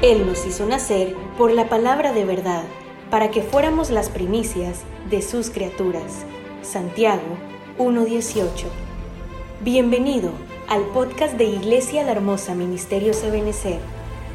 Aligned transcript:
Él 0.00 0.28
nos 0.28 0.46
hizo 0.46 0.64
nacer 0.64 1.16
por 1.36 1.50
la 1.50 1.68
palabra 1.68 2.12
de 2.12 2.24
verdad, 2.24 2.62
para 3.10 3.32
que 3.32 3.42
fuéramos 3.42 3.90
las 3.90 4.10
primicias 4.10 4.82
de 5.10 5.22
sus 5.22 5.50
criaturas. 5.50 6.24
Santiago 6.62 7.36
1.18. 7.78 8.46
Bienvenido 9.60 10.30
al 10.68 10.82
podcast 10.92 11.34
de 11.34 11.46
Iglesia 11.46 12.04
La 12.04 12.12
Hermosa 12.12 12.54
Ministerio 12.54 13.12
Sabenecer, 13.12 13.80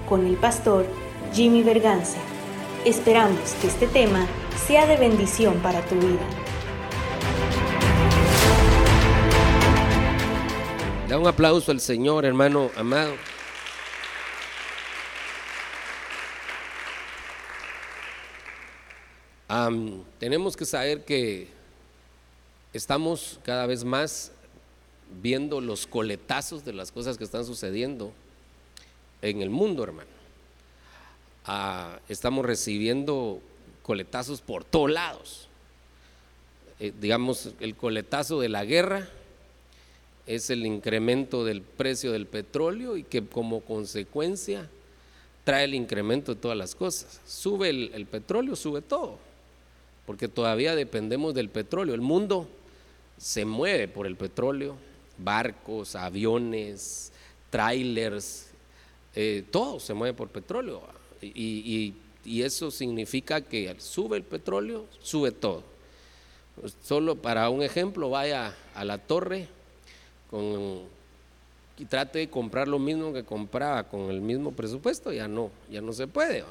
con 0.10 0.28
el 0.28 0.36
pastor 0.36 0.86
Jimmy 1.32 1.64
Berganza. 1.64 2.20
Esperamos 2.84 3.54
que 3.62 3.68
este 3.68 3.88
tema 3.88 4.28
sea 4.68 4.86
de 4.86 4.98
bendición 4.98 5.60
para 5.60 5.80
tu 5.86 5.96
vida. 5.96 6.28
Da 11.08 11.18
un 11.18 11.26
aplauso 11.26 11.72
al 11.72 11.80
Señor, 11.80 12.26
hermano 12.26 12.70
amado. 12.76 13.14
Tenemos 20.20 20.56
que 20.56 20.66
saber 20.66 21.06
que 21.06 21.48
estamos 22.74 23.40
cada 23.44 23.66
vez 23.68 23.84
más 23.84 24.32
viendo 25.22 25.62
los 25.62 25.86
coletazos 25.86 26.66
de 26.66 26.74
las 26.74 26.92
cosas 26.92 27.18
que 27.18 27.24
están 27.24 27.46
sucediendo 27.46 28.12
en 29.22 29.42
el 29.42 29.50
mundo, 29.50 29.84
hermano. 29.84 30.10
Ah, 31.46 32.00
estamos 32.10 32.46
recibiendo 32.46 33.42
coletazos 33.84 34.42
por 34.42 34.64
todos 34.64 34.92
lados. 34.92 35.48
Eh, 36.80 36.92
digamos, 37.00 37.52
el 37.60 37.76
coletazo 37.76 38.40
de 38.40 38.50
la 38.50 38.66
guerra 38.66 39.08
es 40.26 40.50
el 40.50 40.66
incremento 40.66 41.46
del 41.46 41.62
precio 41.62 42.12
del 42.12 42.26
petróleo 42.26 42.98
y 42.98 43.04
que 43.04 43.26
como 43.26 43.62
consecuencia 43.62 44.70
trae 45.44 45.66
el 45.66 45.76
incremento 45.76 46.34
de 46.34 46.42
todas 46.42 46.58
las 46.58 46.74
cosas. 46.74 47.20
Sube 47.28 47.70
el 47.70 48.06
petróleo, 48.08 48.56
sube 48.56 48.82
todo 48.82 49.20
porque 50.06 50.28
todavía 50.28 50.76
dependemos 50.76 51.34
del 51.34 51.50
petróleo. 51.50 51.96
El 51.96 52.02
mundo 52.02 52.48
se 53.18 53.46
mueve 53.46 53.88
por 53.88 54.06
el 54.06 54.16
petróleo, 54.16 54.76
barcos, 55.18 55.96
aviones, 55.96 57.12
trailers, 57.50 58.48
eh, 59.16 59.44
todo 59.52 59.80
se 59.80 59.94
mueve 59.94 60.14
por 60.16 60.30
petróleo. 60.30 60.82
Y, 61.22 61.96
eso 62.26 62.72
significa 62.72 63.42
que 63.42 63.76
sube 63.80 64.16
el 64.16 64.24
petróleo, 64.24 64.86
sube 65.02 65.32
todo. 65.32 65.62
Solo 66.82 67.18
para 67.18 67.50
un 67.50 67.62
ejemplo, 67.62 68.10
vaya 68.10 68.56
a 68.74 68.86
la 68.86 68.98
torre 68.98 69.50
y 71.78 71.86
trate 71.86 72.20
de 72.20 72.30
comprar 72.30 72.68
lo 72.68 72.80
mismo 72.80 73.12
que 73.12 73.24
compraba 73.24 73.84
con 73.84 74.10
el 74.10 74.22
mismo 74.22 74.52
presupuesto, 74.52 75.12
ya 75.12 75.28
no, 75.28 75.52
ya 75.70 75.82
no 75.82 75.92
se 75.92 76.08
puede. 76.08 76.46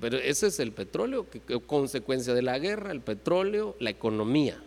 Pero 0.00 0.18
ese 0.18 0.46
es 0.46 0.60
el 0.60 0.72
petróleo, 0.72 1.28
que, 1.28 1.40
consecuencia 1.60 2.34
de 2.34 2.42
la 2.42 2.58
guerra, 2.58 2.92
el 2.92 3.00
petróleo, 3.00 3.76
la 3.80 3.90
economía. 3.90 4.60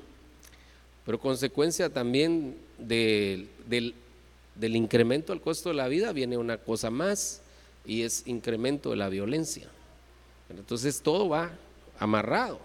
Pero 1.05 1.19
consecuencia 1.19 1.89
también 1.89 2.57
del, 2.77 3.49
del 3.67 4.75
incremento 4.75 5.33
del 5.33 5.41
costo 5.41 5.69
de 5.69 5.75
la 5.75 5.87
vida 5.87 6.11
viene 6.11 6.37
una 6.37 6.57
cosa 6.57 6.89
más 6.89 7.41
y 7.85 8.03
es 8.03 8.23
incremento 8.27 8.91
de 8.91 8.97
la 8.97 9.09
violencia. 9.09 9.67
Entonces 10.49 11.01
todo 11.01 11.29
va 11.29 11.51
amarrado. 11.97 12.59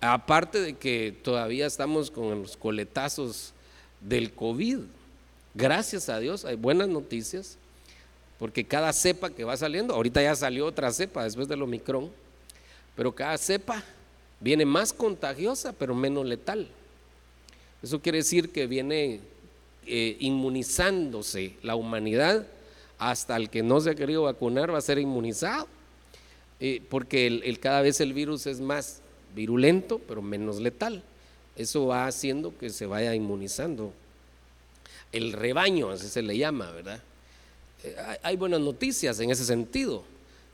Aparte 0.00 0.60
de 0.60 0.74
que 0.74 1.14
todavía 1.22 1.66
estamos 1.66 2.10
con 2.10 2.42
los 2.42 2.56
coletazos 2.56 3.52
del 4.00 4.32
COVID. 4.32 4.80
Gracias 5.54 6.08
a 6.08 6.18
Dios 6.18 6.44
hay 6.44 6.56
buenas 6.56 6.88
noticias 6.88 7.58
porque 8.38 8.64
cada 8.64 8.92
cepa 8.92 9.30
que 9.30 9.44
va 9.44 9.56
saliendo, 9.56 9.94
ahorita 9.94 10.22
ya 10.22 10.34
salió 10.34 10.66
otra 10.66 10.92
cepa 10.92 11.24
después 11.24 11.48
del 11.48 11.62
Omicron, 11.62 12.10
pero 12.94 13.14
cada 13.14 13.38
cepa 13.38 13.82
viene 14.40 14.64
más 14.64 14.92
contagiosa, 14.92 15.72
pero 15.72 15.94
menos 15.94 16.26
letal. 16.26 16.68
Eso 17.82 18.00
quiere 18.00 18.18
decir 18.18 18.50
que 18.50 18.66
viene 18.66 19.20
eh, 19.86 20.16
inmunizándose 20.20 21.54
la 21.62 21.76
humanidad, 21.76 22.46
hasta 22.98 23.36
el 23.36 23.50
que 23.50 23.62
no 23.62 23.80
se 23.80 23.90
ha 23.90 23.94
querido 23.94 24.22
vacunar 24.22 24.72
va 24.72 24.78
a 24.78 24.82
ser 24.82 24.98
inmunizado, 24.98 25.68
eh, 26.60 26.82
porque 26.88 27.58
cada 27.60 27.82
vez 27.82 28.00
el 28.00 28.12
virus 28.12 28.46
es 28.46 28.60
más 28.60 29.00
virulento, 29.34 29.98
pero 29.98 30.22
menos 30.22 30.60
letal. 30.60 31.02
Eso 31.56 31.86
va 31.86 32.06
haciendo 32.06 32.56
que 32.58 32.70
se 32.70 32.86
vaya 32.86 33.14
inmunizando. 33.14 33.92
El 35.12 35.32
rebaño, 35.32 35.90
así 35.90 36.08
se 36.08 36.22
le 36.22 36.36
llama, 36.36 36.70
¿verdad? 36.70 37.02
Hay 38.22 38.36
buenas 38.36 38.60
noticias 38.60 39.20
en 39.20 39.30
ese 39.30 39.44
sentido. 39.44 40.04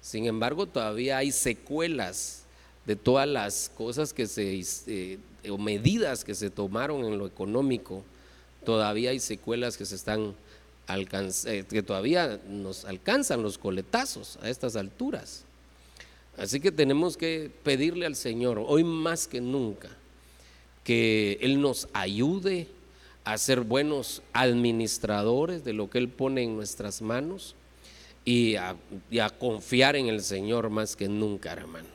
Sin 0.00 0.26
embargo, 0.26 0.66
todavía 0.66 1.18
hay 1.18 1.30
secuelas 1.32 2.42
de 2.86 2.96
todas 2.96 3.28
las 3.28 3.70
cosas 3.76 4.12
que 4.12 4.26
se, 4.26 4.60
eh, 4.86 5.18
o 5.48 5.58
medidas 5.58 6.24
que 6.24 6.34
se 6.34 6.50
tomaron 6.50 7.04
en 7.04 7.18
lo 7.18 7.26
económico. 7.26 8.04
Todavía 8.64 9.10
hay 9.10 9.20
secuelas 9.20 9.76
que 9.76 9.84
se 9.84 9.94
están 9.94 10.34
eh, 10.88 11.64
que 11.70 11.82
todavía 11.82 12.40
nos 12.48 12.84
alcanzan 12.84 13.42
los 13.42 13.56
coletazos 13.56 14.38
a 14.42 14.50
estas 14.50 14.76
alturas. 14.76 15.44
Así 16.36 16.60
que 16.60 16.72
tenemos 16.72 17.16
que 17.16 17.50
pedirle 17.62 18.04
al 18.04 18.16
Señor, 18.16 18.62
hoy 18.66 18.84
más 18.84 19.28
que 19.28 19.40
nunca, 19.40 19.88
que 20.82 21.38
Él 21.40 21.60
nos 21.60 21.88
ayude 21.92 22.66
a 23.24 23.38
ser 23.38 23.60
buenos 23.60 24.22
administradores 24.32 25.64
de 25.64 25.72
lo 25.72 25.88
que 25.88 25.98
Él 25.98 26.08
pone 26.08 26.42
en 26.42 26.56
nuestras 26.56 27.02
manos 27.02 27.54
y 28.24 28.56
a, 28.56 28.76
confiar 29.38 29.96
en 29.96 30.08
el 30.08 30.22
Señor 30.22 30.70
más 30.70 30.96
que 30.96 31.08
nunca, 31.08 31.52
hermano. 31.52 31.88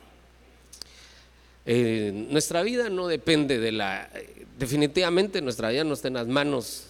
Eh, 1.66 2.12
nuestra 2.30 2.64
vida 2.64 2.90
no 2.90 3.08
depende 3.08 3.60
de 3.60 3.74
la, 3.74 4.10
definitivamente 4.58 5.42
nuestra 5.42 5.70
vida 5.70 5.84
no 5.84 5.94
está 5.94 6.08
en 6.08 6.14
las 6.14 6.28
manos 6.28 6.86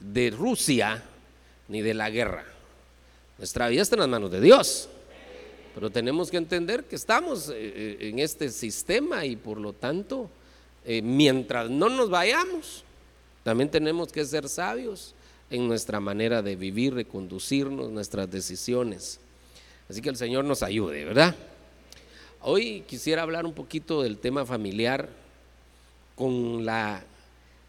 de 0.00 0.30
Rusia 0.30 1.02
ni 1.68 1.80
de 1.80 1.94
la 1.94 2.10
guerra. 2.10 2.44
Nuestra 3.38 3.68
vida 3.68 3.82
está 3.82 3.94
en 3.94 4.00
las 4.00 4.08
manos 4.08 4.32
de 4.32 4.40
Dios. 4.40 4.88
Pero 5.74 5.90
tenemos 5.90 6.30
que 6.30 6.36
entender 6.36 6.84
que 6.84 6.96
estamos 6.96 7.48
eh, 7.48 7.54
eh, 7.56 7.96
en 8.00 8.18
este 8.20 8.50
sistema 8.50 9.26
y 9.26 9.36
por 9.36 9.58
lo 9.58 9.72
tanto, 9.72 10.28
mientras 10.86 11.70
no 11.70 11.88
nos 11.88 12.10
vayamos, 12.10 12.84
también 13.44 13.70
tenemos 13.70 14.10
que 14.10 14.24
ser 14.24 14.48
sabios 14.48 15.14
en 15.50 15.68
nuestra 15.68 16.00
manera 16.00 16.42
de 16.42 16.56
vivir, 16.56 16.94
de 16.94 17.04
conducirnos, 17.04 17.90
nuestras 17.90 18.28
decisiones. 18.28 19.20
Así 19.88 20.00
que 20.00 20.08
el 20.08 20.16
Señor 20.16 20.46
nos 20.46 20.62
ayude, 20.62 21.04
¿verdad? 21.04 21.36
Hoy 22.40 22.82
quisiera 22.88 23.22
hablar 23.22 23.44
un 23.44 23.52
poquito 23.52 24.02
del 24.02 24.18
tema 24.18 24.46
familiar 24.46 25.08
con 26.16 26.64
la 26.64 27.04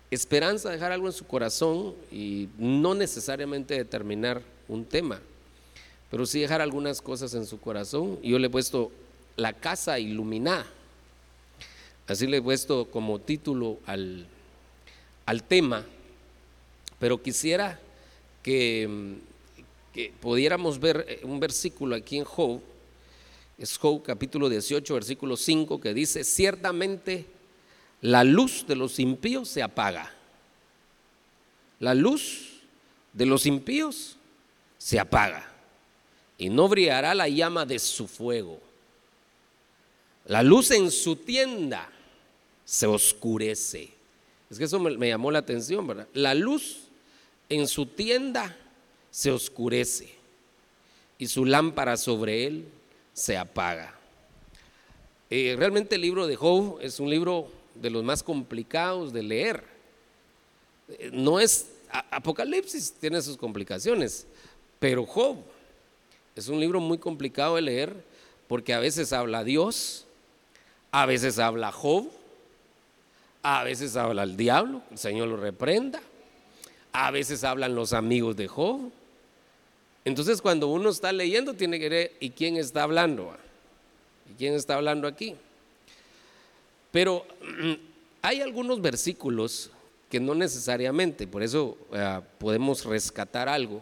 esperanza 0.09 0.69
de 0.69 0.75
dejar 0.75 0.93
algo 0.93 1.07
en 1.07 1.13
su 1.13 1.27
corazón 1.27 1.93
y 2.09 2.47
no 2.57 2.95
necesariamente 2.95 3.75
determinar 3.75 4.41
un 4.69 4.85
tema, 4.85 5.19
pero 6.09 6.25
sí 6.25 6.39
dejar 6.39 6.61
algunas 6.61 7.01
cosas 7.01 7.33
en 7.33 7.45
su 7.45 7.59
corazón. 7.59 8.17
Yo 8.23 8.39
le 8.39 8.47
he 8.47 8.49
puesto 8.49 8.91
la 9.35 9.51
casa 9.51 9.99
iluminada. 9.99 10.65
Así 12.07 12.27
le 12.27 12.37
he 12.37 12.41
puesto 12.41 12.85
como 12.85 13.19
título 13.19 13.79
al, 13.85 14.27
al 15.25 15.43
tema, 15.43 15.85
pero 16.99 17.21
quisiera 17.21 17.79
que, 18.43 19.17
pudiéramos 20.21 20.79
ver 20.79 21.05
eh, 21.07 21.21
un 21.23 21.39
versículo 21.39 21.95
aquí 21.95 22.17
en 22.17 22.25
Job, 22.25 22.61
es 23.57 23.77
Job 23.77 24.03
capítulo 24.03 24.49
18, 24.49 24.93
versículo 24.93 25.37
5, 25.37 25.79
que 25.79 25.93
dice, 25.93 26.23
ciertamente 26.23 27.25
la 28.01 28.23
luz 28.23 28.65
de 28.67 28.75
los 28.75 28.99
impíos 28.99 29.49
se 29.49 29.63
apaga. 29.63 30.11
La 31.79 31.93
luz 31.93 32.61
de 33.13 33.25
los 33.25 33.45
impíos 33.45 34.17
se 34.77 34.99
apaga 34.99 35.51
y 36.37 36.49
no 36.49 36.67
brillará 36.67 37.16
la 37.16 37.28
llama 37.28 37.66
de 37.66 37.79
su 37.79 38.07
fuego. 38.07 38.59
La 40.25 40.43
luz 40.43 40.71
en 40.71 40.91
su 40.91 41.16
tienda 41.16 41.89
se 42.63 42.85
oscurece. 42.85 43.94
Es 44.49 44.57
que 44.57 44.65
eso 44.65 44.79
me, 44.79 45.07
llamó 45.07 45.31
la 45.31 45.39
atención, 45.39 45.87
¿verdad? 45.87 46.07
La 46.13 46.33
luz 46.33 46.87
en 47.49 47.67
su 47.67 47.85
tienda 47.85 48.55
se 49.09 49.31
oscurece 49.31 50.13
y 51.17 51.27
su 51.27 51.45
lámpara 51.45 51.97
sobre 51.97 52.45
él 52.45 52.65
se 53.13 53.37
apaga. 53.37 53.95
Eh, 55.29 55.55
realmente 55.57 55.95
el 55.95 56.01
libro 56.01 56.27
de 56.27 56.35
Job 56.35 56.77
es 56.81 56.99
un 56.99 57.09
libro 57.09 57.47
de 57.73 57.89
los 57.89 58.03
más 58.03 58.21
complicados 58.21 59.11
de 59.11 59.23
leer. 59.23 59.63
Eh, 60.89 61.09
no 61.11 61.39
es 61.39 61.67
Apocalipsis, 62.11 62.93
tiene 62.99 63.21
sus 63.21 63.37
complicaciones, 63.37 64.27
pero 64.79 65.05
Job 65.05 65.37
es 66.35 66.47
un 66.49 66.59
libro 66.59 66.79
muy 66.79 66.97
complicado 66.97 67.55
de 67.55 67.61
leer 67.61 68.03
porque 68.47 68.73
a 68.73 68.79
veces 68.79 69.13
habla 69.13 69.43
Dios, 69.43 70.05
a 70.91 71.05
veces 71.05 71.39
habla 71.39 71.71
Job, 71.71 72.09
a 73.47 73.63
veces 73.63 73.95
habla 73.95 74.23
el 74.23 74.35
diablo, 74.35 74.81
el 74.89 74.97
Señor 74.97 75.27
lo 75.27 75.37
reprenda. 75.37 76.01
A 76.91 77.11
veces 77.11 77.43
hablan 77.43 77.75
los 77.75 77.93
amigos 77.93 78.35
de 78.35 78.47
Job. 78.47 78.91
Entonces 80.03 80.41
cuando 80.41 80.67
uno 80.67 80.89
está 80.89 81.11
leyendo 81.11 81.53
tiene 81.53 81.77
que 81.77 81.87
ver, 81.87 82.13
¿y 82.19 82.31
quién 82.31 82.57
está 82.57 82.81
hablando? 82.81 83.37
¿Y 84.31 84.33
quién 84.33 84.55
está 84.55 84.73
hablando 84.73 85.07
aquí? 85.07 85.35
Pero 86.89 87.23
hay 88.23 88.41
algunos 88.41 88.81
versículos 88.81 89.69
que 90.09 90.19
no 90.19 90.33
necesariamente, 90.33 91.27
por 91.27 91.43
eso 91.43 91.77
eh, 91.93 92.21
podemos 92.39 92.83
rescatar 92.83 93.47
algo, 93.47 93.79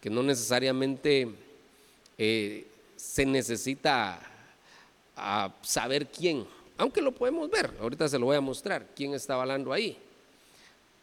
que 0.00 0.08
no 0.08 0.22
necesariamente 0.22 1.28
eh, 2.16 2.66
se 2.96 3.26
necesita 3.26 4.20
ah, 5.18 5.52
saber 5.60 6.06
quién, 6.06 6.46
aunque 6.76 7.00
lo 7.00 7.12
podemos 7.12 7.50
ver, 7.50 7.70
ahorita 7.80 8.08
se 8.08 8.18
lo 8.18 8.26
voy 8.26 8.36
a 8.36 8.40
mostrar, 8.40 8.88
quién 8.94 9.14
está 9.14 9.40
hablando 9.40 9.72
ahí, 9.72 9.96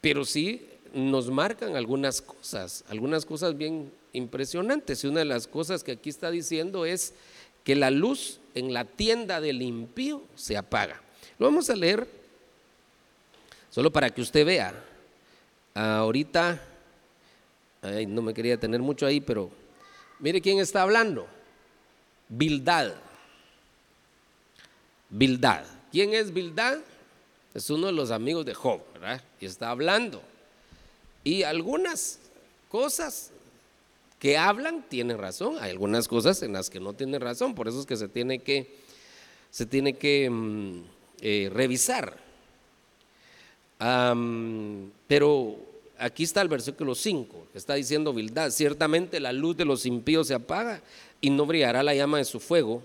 pero 0.01 0.25
sí 0.25 0.68
nos 0.94 1.29
marcan 1.29 1.75
algunas 1.75 2.21
cosas, 2.21 2.83
algunas 2.89 3.25
cosas 3.25 3.57
bien 3.57 3.91
impresionantes. 4.13 5.03
Y 5.03 5.07
una 5.07 5.19
de 5.19 5.25
las 5.25 5.47
cosas 5.47 5.83
que 5.83 5.94
aquí 5.94 6.09
está 6.09 6.31
diciendo 6.31 6.85
es 6.85 7.13
que 7.63 7.75
la 7.75 7.91
luz 7.91 8.39
en 8.56 8.73
la 8.73 8.85
tienda 8.85 9.39
del 9.39 9.62
impío 9.62 10.23
se 10.35 10.57
apaga. 10.57 11.01
Lo 11.39 11.45
vamos 11.45 11.69
a 11.69 11.75
leer 11.75 12.07
solo 13.69 13.91
para 13.91 14.09
que 14.09 14.21
usted 14.21 14.45
vea. 14.45 14.73
Ahorita, 15.73 16.62
no 18.07 18.21
me 18.21 18.33
quería 18.33 18.59
tener 18.59 18.81
mucho 18.81 19.06
ahí, 19.06 19.21
pero 19.21 19.50
mire 20.19 20.41
quién 20.41 20.59
está 20.59 20.81
hablando. 20.81 21.27
Bildad. 22.27 22.94
Bildad. 25.11 25.63
¿Quién 25.91 26.13
es 26.13 26.33
Bildad? 26.33 26.79
Es 27.53 27.69
uno 27.69 27.87
de 27.87 27.93
los 27.93 28.11
amigos 28.11 28.45
de 28.45 28.53
Job, 28.53 28.81
¿verdad? 28.93 29.21
Y 29.39 29.45
está 29.45 29.69
hablando. 29.69 30.21
Y 31.23 31.43
algunas 31.43 32.19
cosas 32.69 33.31
que 34.17 34.37
hablan 34.37 34.85
tienen 34.87 35.17
razón, 35.17 35.57
hay 35.59 35.71
algunas 35.71 36.07
cosas 36.07 36.41
en 36.43 36.53
las 36.53 36.69
que 36.69 36.79
no 36.79 36.93
tienen 36.93 37.19
razón, 37.19 37.55
por 37.55 37.67
eso 37.67 37.79
es 37.79 37.85
que 37.85 37.97
se 37.97 38.07
tiene 38.07 38.39
que, 38.39 38.77
se 39.49 39.65
tiene 39.65 39.93
que 39.93 40.29
mm, 40.29 40.83
eh, 41.21 41.49
revisar. 41.51 42.17
pero 45.07 45.57
aquí 45.97 46.23
está 46.23 46.41
el 46.41 46.47
versículo 46.47 46.95
5, 46.95 47.47
que 47.51 47.57
está 47.57 47.73
diciendo 47.73 48.13
Bildad, 48.13 48.51
ciertamente 48.51 49.19
la 49.19 49.33
luz 49.33 49.57
de 49.57 49.65
los 49.65 49.85
impíos 49.85 50.27
se 50.27 50.35
apaga 50.35 50.81
y 51.19 51.31
no 51.31 51.45
brillará 51.45 51.81
la 51.81 51.95
llama 51.95 52.19
de 52.19 52.25
su 52.25 52.39
fuego, 52.39 52.83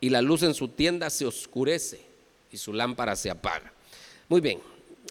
y 0.00 0.08
la 0.10 0.22
luz 0.22 0.42
en 0.42 0.54
su 0.54 0.68
tienda 0.68 1.10
se 1.10 1.26
oscurece 1.26 2.00
y 2.50 2.56
su 2.56 2.72
lámpara 2.72 3.16
se 3.16 3.30
apaga. 3.30 3.72
Muy 4.28 4.40
bien, 4.40 4.58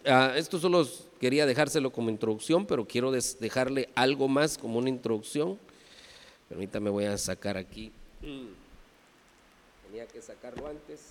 uh, 0.05 0.35
esto 0.35 0.59
solo 0.59 0.85
Quería 1.19 1.45
dejárselo 1.45 1.91
como 1.91 2.09
introducción, 2.09 2.65
pero 2.65 2.85
quiero 2.85 3.11
dejarle 3.11 3.89
algo 3.93 4.29
más 4.29 4.57
como 4.57 4.79
una 4.79 4.87
introducción. 4.87 5.59
Permítame, 6.47 6.89
voy 6.89 7.05
a 7.05 7.17
sacar 7.17 7.57
aquí. 7.57 7.91
Tenía 8.21 10.07
que 10.07 10.21
sacarlo 10.21 10.65
antes. 10.65 11.01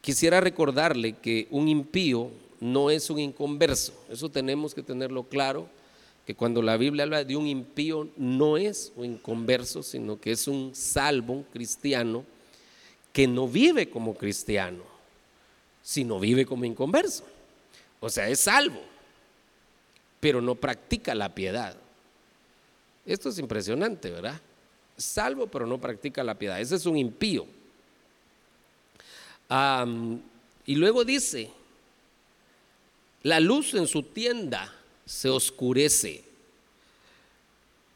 quisiera 0.00 0.40
recordarle 0.40 1.14
que 1.14 1.48
un 1.50 1.66
impío 1.66 2.30
no 2.60 2.90
es 2.90 3.10
un 3.10 3.18
inconverso. 3.18 3.92
Eso 4.08 4.30
tenemos 4.30 4.72
que 4.72 4.84
tenerlo 4.84 5.24
claro, 5.24 5.68
que 6.26 6.34
cuando 6.34 6.60
la 6.60 6.76
Biblia 6.76 7.04
habla 7.04 7.22
de 7.22 7.36
un 7.36 7.46
impío 7.46 8.08
no 8.16 8.56
es 8.56 8.92
un 8.96 9.04
inconverso, 9.04 9.82
sino 9.82 10.20
que 10.20 10.32
es 10.32 10.48
un 10.48 10.74
salvo, 10.74 11.34
un 11.34 11.42
cristiano, 11.44 12.24
que 13.12 13.28
no 13.28 13.46
vive 13.48 13.88
como 13.88 14.14
cristiano 14.14 14.82
si 15.86 16.02
no 16.02 16.18
vive 16.18 16.44
como 16.44 16.64
inconverso. 16.64 17.24
O 18.00 18.10
sea, 18.10 18.28
es 18.28 18.40
salvo, 18.40 18.82
pero 20.18 20.42
no 20.42 20.56
practica 20.56 21.14
la 21.14 21.32
piedad. 21.32 21.76
Esto 23.06 23.28
es 23.28 23.38
impresionante, 23.38 24.10
¿verdad? 24.10 24.40
Salvo, 24.96 25.46
pero 25.46 25.64
no 25.64 25.80
practica 25.80 26.24
la 26.24 26.34
piedad. 26.34 26.60
Ese 26.60 26.74
es 26.74 26.86
un 26.86 26.96
impío. 26.98 27.46
y 30.66 30.74
luego 30.74 31.04
dice, 31.04 31.52
la 33.22 33.38
luz 33.38 33.74
en 33.74 33.86
su 33.86 34.02
tienda 34.02 34.74
se 35.06 35.30
oscurece. 35.30 36.24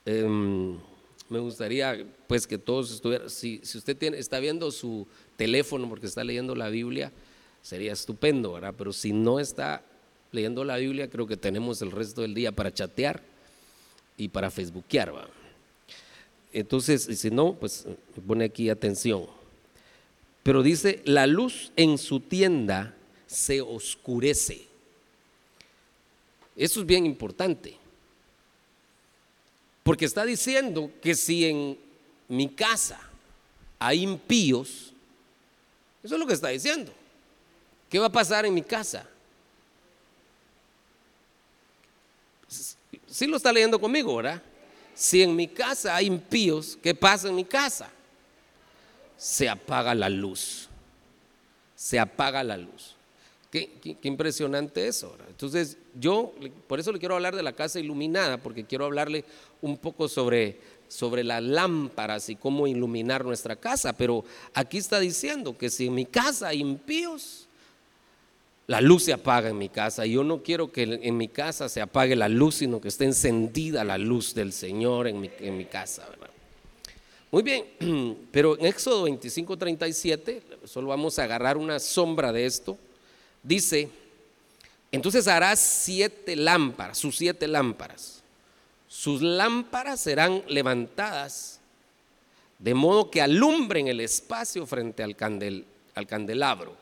Em, 0.07 0.79
me 1.29 1.39
gustaría 1.39 2.07
pues 2.27 2.47
que 2.47 2.57
todos 2.57 2.93
estuvieran, 2.93 3.29
si, 3.29 3.61
usted 3.63 3.97
tiene, 3.97 4.19
está 4.19 4.39
viendo 4.39 4.71
su 4.71 5.07
teléfono 5.37 5.89
porque 5.89 6.07
está 6.07 6.25
leyendo 6.25 6.55
la 6.55 6.69
Biblia, 6.69 7.13
sería 7.63 7.93
estupendo, 7.93 8.53
¿verdad? 8.55 8.75
Pero 8.79 8.93
si 8.93 9.13
no 9.13 9.41
está 9.41 9.83
leyendo 10.33 10.65
la 10.65 10.77
Biblia, 10.77 11.11
creo 11.11 11.27
que 11.27 11.37
tenemos 11.37 11.83
el 11.83 11.91
resto 11.91 12.23
del 12.23 12.35
día 12.35 12.53
para 12.53 12.73
chatear 12.73 13.23
y 14.17 14.29
para 14.29 14.51
facebookear, 14.51 15.15
¿va? 15.15 15.29
Entonces, 16.53 17.03
si 17.03 17.31
no, 17.31 17.55
pues 17.55 17.87
pone 18.27 18.45
aquí 18.45 18.71
atención. 18.71 19.27
Pero 20.43 20.63
dice, 20.63 21.03
la 21.05 21.27
luz 21.27 21.71
en 21.77 21.99
su 21.99 22.21
tienda 22.21 22.97
se 23.27 23.61
oscurece. 23.61 24.70
Eso 26.57 26.81
es 26.81 26.87
bien 26.87 27.07
importante. 27.07 27.77
Porque 29.83 30.05
está 30.05 30.25
diciendo 30.25 30.91
que 31.03 31.15
si 31.15 31.47
en 31.47 31.79
mi 32.29 32.49
casa 32.49 33.01
hay 33.79 34.03
impíos, 34.03 34.93
eso 36.03 36.15
es 36.15 36.21
lo 36.21 36.27
que 36.27 36.35
está 36.35 36.49
diciendo. 36.49 36.93
¿Qué 37.89 37.99
va 37.99 38.07
a 38.07 38.13
pasar 38.13 38.47
en 38.47 38.55
mi 38.55 38.63
casa? 38.63 39.07
Sí 43.07 43.27
lo 43.27 43.37
está 43.37 43.53
leyendo 43.53 43.81
conmigo, 43.81 44.17
¿verdad? 44.17 44.43
Si 44.95 45.23
en 45.23 45.35
mi 45.35 45.49
casa 45.49 45.97
hay 45.97 46.07
impíos, 46.07 46.79
¿qué 46.83 46.95
pasa 46.95 47.29
en 47.29 47.35
mi 47.35 47.45
casa? 47.45 47.91
Se 49.17 49.49
apaga 49.49 49.95
la 49.95 50.09
luz. 50.09 50.69
Se 51.75 51.99
apaga 51.99 52.45
la 52.45 52.57
luz. 52.57 52.95
Qué, 53.51 53.69
impresionante 54.03 54.87
eso. 54.87 55.11
¿verdad? 55.11 55.27
Entonces, 55.29 55.77
yo 55.99 56.33
por 56.69 56.79
eso 56.79 56.93
le 56.93 56.99
quiero 57.01 57.17
hablar 57.17 57.35
de 57.35 57.43
la 57.43 57.53
casa 57.53 57.81
iluminada, 57.81 58.39
porque 58.39 58.65
quiero 58.65 58.85
hablarle 58.85 59.25
un 59.61 59.77
poco 59.77 60.09
sobre, 60.09 60.59
sobre 60.89 61.25
las 61.25 61.43
lámparas 61.43 62.29
y 62.29 62.37
cómo 62.37 62.69
iluminar 62.69 63.25
nuestra 63.25 63.57
casa. 63.57 63.93
Pero 63.93 64.25
aquí 64.55 64.79
está 64.79 65.01
diciendo 65.01 65.59
que 65.59 65.69
si 65.69 65.87
en 65.87 65.95
mi 65.95 66.07
casa 66.07 66.49
hay 66.49 66.61
impíos, 66.61 67.49
la 68.69 68.81
luz 68.81 69.03
se 69.03 69.13
apaga 69.13 69.49
en 69.49 69.59
mi 69.59 69.69
casa. 69.69 70.07
Y 70.07 70.13
yo 70.13 70.23
no 70.23 70.45
quiero 70.45 70.71
que 70.71 70.83
en 71.03 71.17
mi 71.17 71.27
casa 71.27 71.69
se 71.69 71.81
apague 71.81 72.15
la 72.15 72.29
luz, 72.29 72.55
sino 72.55 72.81
que 72.81 72.87
esté 72.87 73.05
encendida 73.05 73.83
la 73.83 73.99
luz 73.99 74.33
del 74.33 74.53
Señor 74.53 75.09
en 75.09 75.21
mi, 75.21 75.65
casa. 75.65 76.07
Muy 77.33 77.43
bien, 77.43 77.65
pero 78.31 78.57
en 78.57 78.67
Éxodo 78.67 79.03
25, 79.03 79.57
37, 79.57 80.43
solo 80.67 80.87
vamos 80.87 81.19
a 81.19 81.25
agarrar 81.25 81.57
una 81.57 81.81
sombra 81.81 82.33
de 82.33 82.47
esto. 82.47 82.79
Dice, 83.43 83.89
entonces 84.93 85.29
harás 85.29 85.59
siete 85.59 86.37
lámparas, 86.37 86.99
sus 86.99 87.17
siete 87.17 87.49
lámparas. 87.49 88.23
Sus 88.89 89.23
lámparas 89.23 90.01
serán 90.01 90.43
levantadas 90.49 91.61
de 92.59 92.75
modo 92.75 93.11
que 93.11 93.23
alumbren 93.23 93.89
el 93.89 94.01
espacio 94.01 94.67
frente 94.67 95.03
al, 95.03 95.17
al 95.95 96.07
candelabro 96.07 96.77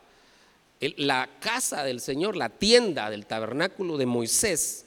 la 0.80 1.28
casa 1.40 1.82
del 1.82 2.00
Señor, 2.00 2.36
la 2.36 2.48
tienda 2.48 3.10
del 3.10 3.26
tabernáculo 3.26 3.96
de 3.96 4.06
Moisés, 4.06 4.84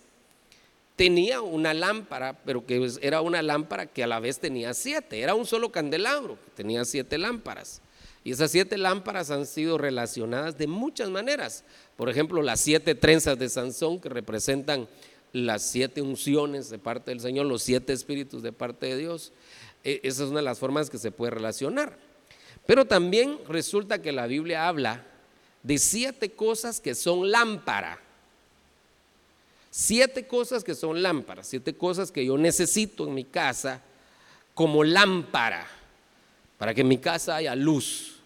tenía 0.95 1.41
una 1.41 1.73
lámpara, 1.73 2.33
pero 2.45 2.65
que 2.65 2.89
era 3.01 3.21
una 3.21 3.41
lámpara 3.41 3.87
que 3.87 4.03
a 4.03 4.07
la 4.07 4.19
vez 4.19 4.39
tenía 4.39 4.73
siete. 4.73 5.21
Era 5.21 5.35
un 5.35 5.45
solo 5.45 5.71
candelabro, 5.71 6.37
que 6.45 6.51
tenía 6.55 6.85
siete 6.85 7.17
lámparas. 7.17 7.81
Y 8.23 8.31
esas 8.31 8.51
siete 8.51 8.77
lámparas 8.77 9.31
han 9.31 9.45
sido 9.45 9.77
relacionadas 9.77 10.57
de 10.57 10.67
muchas 10.67 11.09
maneras. 11.09 11.63
Por 11.97 12.09
ejemplo, 12.09 12.41
las 12.41 12.59
siete 12.59 12.93
trenzas 12.93 13.39
de 13.39 13.49
Sansón 13.49 13.99
que 13.99 14.09
representan 14.09 14.87
las 15.33 15.63
siete 15.63 16.01
unciones 16.01 16.69
de 16.69 16.77
parte 16.77 17.11
del 17.11 17.19
Señor, 17.19 17.45
los 17.47 17.63
siete 17.63 17.93
espíritus 17.93 18.43
de 18.43 18.51
parte 18.51 18.87
de 18.87 18.97
Dios. 18.97 19.31
E, 19.83 20.01
esa 20.03 20.23
es 20.23 20.29
una 20.29 20.39
de 20.39 20.45
las 20.45 20.59
formas 20.59 20.89
que 20.89 20.97
se 20.97 21.11
puede 21.11 21.31
relacionar. 21.31 21.97
Pero 22.67 22.85
también 22.85 23.39
resulta 23.47 24.01
que 24.01 24.11
la 24.11 24.27
Biblia 24.27 24.67
habla 24.67 25.05
de 25.63 25.77
siete 25.77 26.31
cosas 26.31 26.79
que 26.79 26.95
son 26.95 27.31
lámpara. 27.31 27.99
Siete 29.71 30.27
cosas 30.27 30.63
que 30.63 30.75
son 30.75 31.01
lámparas, 31.01 31.47
siete 31.47 31.73
cosas 31.75 32.11
que 32.11 32.25
yo 32.25 32.37
necesito 32.37 33.07
en 33.07 33.13
mi 33.13 33.23
casa 33.23 33.81
como 34.53 34.83
lámpara, 34.83 35.65
para 36.61 36.75
que 36.75 36.81
en 36.81 36.89
mi 36.89 36.99
casa 36.99 37.37
haya 37.37 37.55
luz. 37.55 38.17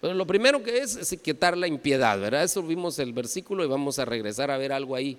Pero 0.00 0.14
lo 0.14 0.24
primero 0.24 0.62
que 0.62 0.78
es 0.78 0.94
es 0.94 1.20
quitar 1.20 1.56
la 1.56 1.66
impiedad, 1.66 2.20
¿verdad? 2.20 2.44
Eso 2.44 2.62
vimos 2.62 3.00
el 3.00 3.12
versículo 3.12 3.64
y 3.64 3.66
vamos 3.66 3.98
a 3.98 4.04
regresar 4.04 4.48
a 4.52 4.58
ver 4.58 4.72
algo 4.72 4.94
ahí. 4.94 5.18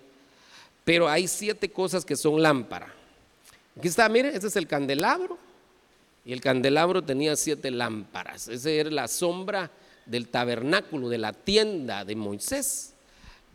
Pero 0.85 1.09
hay 1.09 1.27
siete 1.27 1.69
cosas 1.69 2.05
que 2.05 2.15
son 2.15 2.41
lámpara. 2.41 2.87
Aquí 3.77 3.89
está, 3.89 4.07
mire, 4.07 4.29
este 4.33 4.47
es 4.47 4.55
el 4.55 4.67
candelabro. 4.67 5.37
Y 6.23 6.31
el 6.31 6.39
candelabro 6.39 7.03
tenía 7.03 7.35
siete 7.35 7.71
lámparas. 7.71 8.47
Esa 8.47 8.69
era 8.69 8.89
la 8.89 9.09
sombra 9.09 9.69
del 10.05 10.29
tabernáculo, 10.29 11.09
de 11.09 11.17
la 11.17 11.33
tienda 11.33 12.05
de 12.05 12.15
Moisés. 12.15 12.93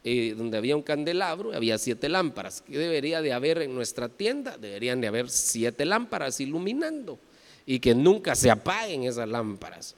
eh, 0.05 0.35
donde 0.37 0.59
había 0.59 0.77
un 0.77 0.83
candelabro, 0.83 1.55
había 1.55 1.79
siete 1.79 2.11
lámparas. 2.11 2.61
¿Qué 2.61 2.77
debería 2.77 3.23
de 3.23 3.33
haber 3.33 3.63
en 3.63 3.75
nuestra 3.75 4.11
tienda? 4.11 4.59
Deberían 4.59 5.01
de 5.01 5.07
haber 5.07 5.31
siete 5.31 5.87
lámparas 5.87 6.39
iluminando 6.39 7.19
y 7.67 7.81
que 7.81 7.95
nunca 7.95 8.35
se 8.35 8.51
apaguen 8.51 9.03
esas 9.03 9.29
lámparas. 9.29 9.97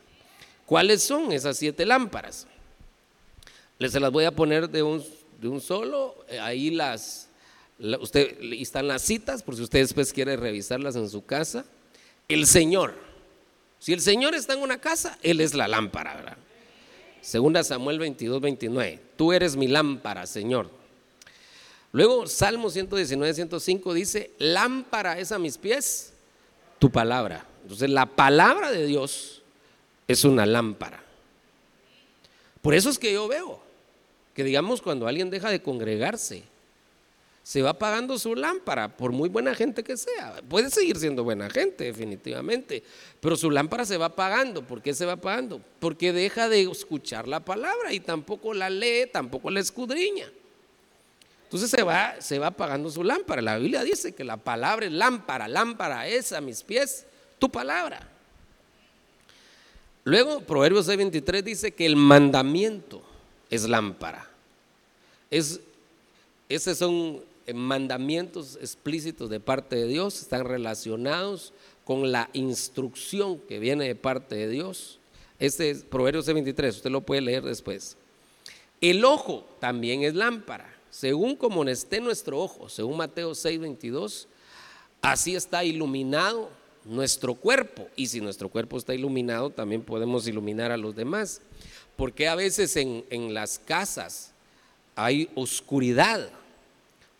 ¿Cuáles 0.67 1.03
son 1.03 1.31
esas 1.33 1.59
siete 1.59 1.85
lámparas? 1.87 2.47
Les 3.79 3.93
se 3.93 4.01
las 4.01 4.11
voy 4.11 4.25
a 4.25 4.33
poner 4.33 4.69
de 4.69 4.83
un, 4.83 5.05
de 5.41 5.49
un 5.49 5.61
solo, 5.61 6.25
eh, 6.29 6.41
ahí 6.41 6.71
las, 6.71 7.29
usted, 8.01 8.39
están 8.55 8.89
las 8.89 9.03
citas, 9.03 9.43
por 9.43 9.55
si 9.55 9.63
usted 9.63 9.81
después 9.81 10.13
quiere 10.13 10.37
revisarlas 10.37 10.97
en 10.97 11.09
su 11.09 11.25
casa. 11.25 11.65
El 12.27 12.47
Señor. 12.47 12.95
Si 13.79 13.93
el 13.93 14.01
Señor 14.01 14.35
está 14.35 14.55
en 14.55 14.61
una 14.61 14.81
casa, 14.81 15.19
Él 15.23 15.41
es 15.41 15.55
la 15.55 15.69
lámpara, 15.69 16.17
¿verdad? 16.17 16.39
Segunda 17.21 17.63
Samuel 17.63 17.99
22, 17.99 18.41
29. 18.41 19.01
Tú 19.17 19.33
eres 19.33 19.57
mi 19.57 19.69
lámpara, 19.69 20.27
Señor. 20.27 20.71
Luego 21.93 22.27
Salmo 22.27 22.71
119, 22.71 23.35
105 23.35 23.95
dice, 23.95 24.33
lámpara 24.39 25.19
es 25.19 25.33
a 25.33 25.39
mis 25.39 25.57
pies 25.57 26.13
tu 26.79 26.91
palabra. 26.91 27.47
Entonces 27.69 27.91
la 27.91 28.07
palabra 28.07 28.71
de 28.71 28.87
Dios 28.87 29.43
es 30.07 30.25
una 30.25 30.47
lámpara. 30.47 31.03
Por 32.63 32.73
eso 32.73 32.89
es 32.89 32.99
que 32.99 33.13
yo 33.13 33.29
veo 33.29 33.61
que 34.33 34.43
digamos 34.43 34.81
cuando 34.81 35.07
alguien 35.07 35.29
deja 35.29 35.51
de 35.51 35.61
congregarse, 35.61 36.45
se 37.43 37.61
va 37.61 37.71
apagando 37.71 38.19
su 38.19 38.35
lámpara, 38.35 38.97
por 38.97 39.13
muy 39.13 39.29
buena 39.29 39.55
gente 39.55 39.85
que 39.85 39.99
sea. 39.99 40.41
Puede 40.49 40.71
seguir 40.71 40.97
siendo 40.97 41.25
buena 41.25 41.51
gente, 41.51 41.85
definitivamente, 41.85 42.83
pero 43.21 43.37
su 43.37 43.51
lámpara 43.51 43.85
se 43.85 43.99
va 43.99 44.07
apagando. 44.07 44.63
¿Por 44.63 44.81
qué 44.81 44.95
se 44.95 45.05
va 45.05 45.13
apagando? 45.13 45.61
Porque 45.79 46.15
deja 46.15 46.49
de 46.49 46.63
escuchar 46.63 47.29
la 47.29 47.41
palabra 47.41 47.93
y 47.93 48.01
tampoco 48.01 48.55
la 48.55 48.71
lee, 48.71 49.11
tampoco 49.13 49.51
la 49.51 49.61
escudriña. 49.61 50.33
Entonces 51.45 51.69
se 51.69 51.83
va, 51.83 52.19
se 52.19 52.39
va 52.39 52.47
apagando 52.47 52.91
su 52.91 53.05
lámpara. 53.05 53.43
La 53.43 53.59
Biblia 53.59 53.83
dice 53.83 54.15
que 54.15 54.25
la 54.25 54.39
palabra 54.39 54.87
es 54.87 54.93
lámpara, 54.93 55.49
lámpara 55.49 56.09
es 56.09 56.33
a 56.33 56.41
mis 56.41 56.63
pies 56.63 57.05
tu 57.39 57.51
palabra. 57.51 58.09
Luego, 60.05 60.41
Proverbios 60.41 60.87
6:23 60.89 61.43
dice 61.43 61.73
que 61.73 61.87
el 61.87 61.97
mandamiento 61.97 63.03
es 63.51 63.69
lámpara. 63.69 64.29
Es, 65.31 65.61
esos 66.49 66.79
son 66.79 67.23
mandamientos 67.55 68.57
explícitos 68.61 69.31
de 69.31 69.41
parte 69.41 69.77
de 69.77 69.87
Dios, 69.87 70.21
están 70.21 70.45
relacionados 70.45 71.53
con 71.85 72.13
la 72.13 72.29
instrucción 72.33 73.39
que 73.39 73.59
viene 73.59 73.87
de 73.87 73.95
parte 73.95 74.35
de 74.35 74.49
Dios. 74.49 74.99
Este 75.39 75.71
es 75.71 75.83
Proverbios 75.83 76.27
23, 76.27 76.77
usted 76.77 76.91
lo 76.91 77.01
puede 77.01 77.21
leer 77.21 77.43
después. 77.43 77.97
El 78.81 79.05
ojo 79.05 79.47
también 79.61 80.03
es 80.03 80.15
lámpara, 80.15 80.75
según 80.91 81.37
como 81.37 81.65
esté 81.65 82.01
nuestro 82.01 82.39
ojo, 82.39 82.69
según 82.69 82.97
Mateo 82.97 83.35
6, 83.35 83.61
22, 83.61 84.29
así 85.01 85.35
está 85.35 85.65
iluminado 85.65 86.51
nuestro 86.89 87.35
cuerpo. 87.35 87.89
Y 87.95 88.09
si 88.09 88.21
nuestro 88.21 88.49
cuerpo 88.49 88.79
está 88.79 88.95
iluminado, 88.95 89.51
también 89.51 89.83
podemos 89.83 90.27
iluminar 90.27 90.73
a 90.73 90.77
los 90.77 90.97
demás. 90.97 91.41
Porque 91.97 92.29
a 92.29 92.35
veces 92.35 92.77
en, 92.77 93.05
en 93.11 93.35
las 93.35 93.59
casas 93.59 94.33
hay 94.97 95.31
oscuridad, 95.35 96.29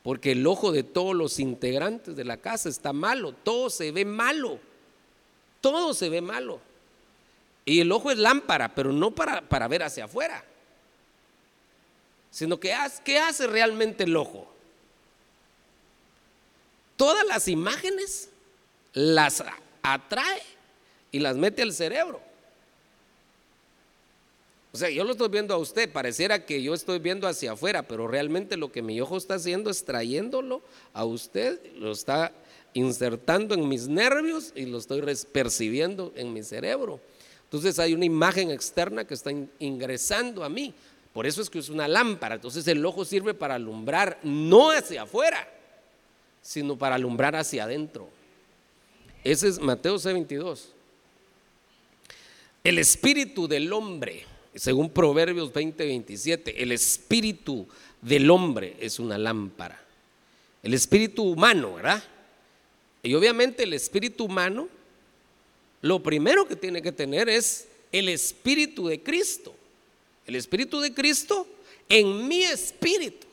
porque 0.03 0.33
el 0.33 0.47
ojo 0.47 0.73
de 0.73 0.83
todos 0.83 1.15
los 1.15 1.39
integrantes 1.39 2.17
de 2.17 2.25
la 2.25 2.37
casa 2.37 2.69
está 2.69 2.93
malo, 2.93 3.33
todo 3.33 3.71
se 3.71 3.93
ve 3.93 4.05
malo, 4.05 4.59
todo 5.61 5.95
se 5.95 6.09
ve 6.09 6.21
malo. 6.21 6.61
Y 7.65 7.81
el 7.81 7.93
ojo 7.93 8.11
es 8.11 8.19
lámpara, 8.19 8.75
pero 8.75 8.93
no 8.93 9.11
para, 9.11 9.43
para 9.43 9.69
ver 9.69 9.83
hacia 9.83 10.07
afuera, 10.07 10.45
sino 12.31 12.59
que 12.59 12.75
¿qué 13.05 13.19
hace 13.19 13.47
realmente 13.47 14.05
el 14.05 14.17
ojo? 14.17 14.51
Todas 16.97 17.25
las 17.27 17.47
imágenes 17.47 18.31
las 18.93 19.43
atrae 19.83 20.43
y 21.11 21.19
las 21.21 21.37
mete 21.37 21.63
al 21.63 21.73
cerebro. 21.73 22.21
O 24.73 24.77
sea, 24.77 24.91
yo 24.91 25.03
lo 25.03 25.13
estoy 25.13 25.29
viendo 25.29 25.55
a 25.55 25.59
usted, 25.59 25.91
pareciera 25.91 26.45
que 26.45 26.63
yo 26.63 26.75
estoy 26.75 26.99
viendo 26.99 27.27
hacia 27.27 27.53
afuera, 27.53 27.83
pero 27.83 28.07
realmente 28.07 28.57
lo 28.57 28.71
que 28.71 28.83
mi 28.83 29.01
ojo 29.01 29.17
está 29.17 29.35
haciendo 29.35 29.71
es 29.71 29.85
trayéndolo 29.85 30.63
a 30.93 31.05
usted, 31.05 31.59
lo 31.77 31.91
está 31.91 32.33
insertando 32.75 33.55
en 33.55 33.67
mis 33.67 33.89
nervios 33.89 34.53
y 34.55 34.67
lo 34.67 34.79
estoy 34.79 35.03
percibiendo 35.33 36.13
en 36.17 36.33
mi 36.33 36.43
cerebro. 36.43 37.01
Entonces 37.45 37.79
hay 37.79 37.95
una 37.95 38.05
imagen 38.05 38.51
externa 38.51 39.07
que 39.07 39.15
está 39.15 39.31
ingresando 39.59 40.45
a 40.45 40.51
mí. 40.51 40.75
Por 41.15 41.27
eso 41.27 41.41
es 41.41 41.49
que 41.49 41.59
es 41.59 41.71
una 41.71 41.89
lámpara. 41.89 42.35
Entonces 42.35 42.69
el 42.69 42.85
ojo 42.85 43.07
sirve 43.07 43.33
para 43.33 43.55
alumbrar 43.55 44.19
no 44.23 44.71
hacia 44.71 45.03
afuera, 45.03 45.49
sino 46.43 46.77
para 46.77 46.97
alumbrar 46.97 47.35
hacia 47.35 47.65
adentro. 47.65 48.09
Ese 49.25 49.49
es 49.49 49.61
Mateo 49.61 49.99
C. 49.99 50.13
22. 50.13 50.73
El 52.65 52.79
espíritu 52.79 53.49
del 53.49 53.73
hombre 53.73 54.27
según 54.59 54.91
Proverbios 54.91 55.53
20, 55.53 55.87
27, 55.87 56.63
el 56.63 56.73
espíritu 56.73 57.67
del 58.03 58.29
hombre 58.31 58.77
es 58.81 58.99
una 58.99 59.17
lámpara. 59.17 59.81
El 60.63 60.75
espíritu 60.75 61.23
humano, 61.23 61.75
¿verdad? 61.75 62.03
Y 63.03 63.15
obviamente 63.15 63.63
el 63.63 63.73
espíritu 63.73 64.25
humano, 64.25 64.69
lo 65.81 66.03
primero 66.03 66.49
que 66.49 66.57
tiene 66.57 66.83
que 66.83 66.91
tener 66.91 67.29
es 67.29 67.69
el 67.93 68.09
espíritu 68.09 68.89
de 68.89 69.01
Cristo. 69.01 69.55
El 70.27 70.35
espíritu 70.35 70.81
de 70.81 70.93
Cristo 70.93 71.47
en 71.89 72.27
mi 72.27 72.43
espíritu. 72.43 73.27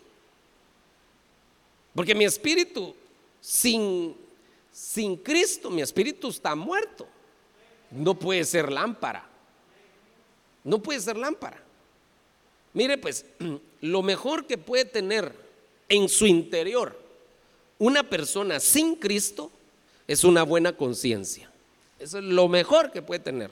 Porque 1.96 2.14
mi 2.14 2.26
espíritu 2.26 2.96
sin, 3.42 4.16
sin 4.76 5.16
Cristo, 5.16 5.70
mi 5.70 5.82
espíritu 5.82 6.28
está 6.28 6.54
muerto. 6.54 7.08
No 7.92 8.14
puede 8.14 8.44
ser 8.44 8.70
lámpara. 8.70 9.26
No 10.66 10.84
puede 10.84 11.00
ser 11.00 11.16
lámpara. 11.16 11.64
Mire, 12.74 12.98
pues, 12.98 13.26
lo 13.82 14.02
mejor 14.02 14.46
que 14.46 14.58
puede 14.58 14.84
tener 14.84 15.32
en 15.88 16.10
su 16.10 16.26
interior 16.28 17.00
una 17.80 18.04
persona 18.04 18.60
sin 18.60 18.98
Cristo 18.98 19.50
es 20.10 20.26
una 20.26 20.44
buena 20.44 20.76
conciencia. 20.76 21.50
Eso 21.98 22.18
es 22.18 22.26
lo 22.26 22.50
mejor 22.50 22.92
que 22.92 23.02
puede 23.02 23.22
tener 23.22 23.52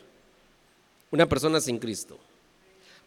una 1.09 1.29
persona 1.29 1.61
sin 1.61 1.79
Cristo. 1.79 2.19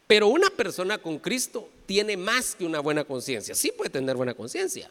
Pero 0.06 0.28
una 0.28 0.48
persona 0.48 0.96
con 0.96 1.18
Cristo 1.18 1.68
tiene 1.84 2.16
más 2.16 2.54
que 2.54 2.64
una 2.64 2.80
buena 2.80 3.04
conciencia. 3.04 3.54
Sí 3.54 3.72
puede 3.76 3.90
tener 3.90 4.16
buena 4.16 4.32
conciencia. 4.32 4.90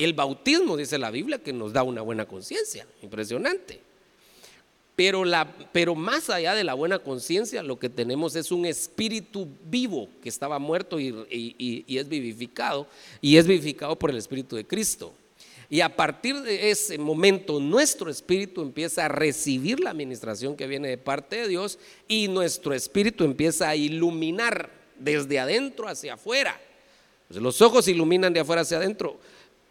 El 0.00 0.14
bautismo, 0.14 0.78
dice 0.78 0.96
la 0.96 1.10
Biblia, 1.10 1.42
que 1.42 1.52
nos 1.52 1.74
da 1.74 1.82
una 1.82 2.00
buena 2.00 2.24
conciencia. 2.24 2.86
Impresionante. 3.02 3.82
Pero, 4.96 5.26
la, 5.26 5.52
pero 5.72 5.94
más 5.94 6.30
allá 6.30 6.54
de 6.54 6.64
la 6.64 6.72
buena 6.72 7.00
conciencia, 7.00 7.62
lo 7.62 7.78
que 7.78 7.90
tenemos 7.90 8.34
es 8.34 8.50
un 8.50 8.64
espíritu 8.64 9.46
vivo 9.66 10.08
que 10.22 10.30
estaba 10.30 10.58
muerto 10.58 10.98
y, 10.98 11.84
es 11.86 12.08
vivificado, 12.08 12.86
y 13.20 13.36
es 13.36 13.46
vivificado 13.46 13.94
por 13.98 14.08
el 14.08 14.16
Espíritu 14.16 14.56
de 14.56 14.66
Cristo. 14.66 15.12
Y 15.68 15.82
a 15.82 15.94
partir 15.94 16.40
de 16.40 16.70
ese 16.70 16.96
momento, 16.96 17.60
nuestro 17.60 18.10
espíritu 18.10 18.62
empieza 18.62 19.04
a 19.04 19.08
recibir 19.08 19.80
la 19.80 19.90
administración 19.90 20.56
que 20.56 20.66
viene 20.66 20.88
de 20.88 20.98
parte 20.98 21.36
de 21.36 21.48
Dios 21.48 21.78
y 22.08 22.28
nuestro 22.28 22.72
espíritu 22.72 23.24
empieza 23.24 23.68
a 23.68 23.76
iluminar 23.76 24.70
desde 24.98 25.38
adentro 25.38 25.88
hacia 25.88 26.14
afuera. 26.14 26.58
los 27.28 27.60
ojos 27.60 27.86
iluminan 27.86 28.32
de 28.32 28.40
afuera 28.40 28.62
hacia 28.62 28.78
adentro 28.78 29.20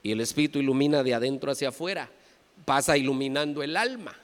y 0.04 0.12
el 0.12 0.22
espíritu 0.22 0.60
ilumina 0.60 1.04
de 1.04 1.14
adentro 1.14 1.52
hacia 1.52 1.70
afuera. 1.70 2.10
Pasa 2.66 2.98
iluminando 2.98 3.64
el 3.64 3.76
alma. 3.78 4.16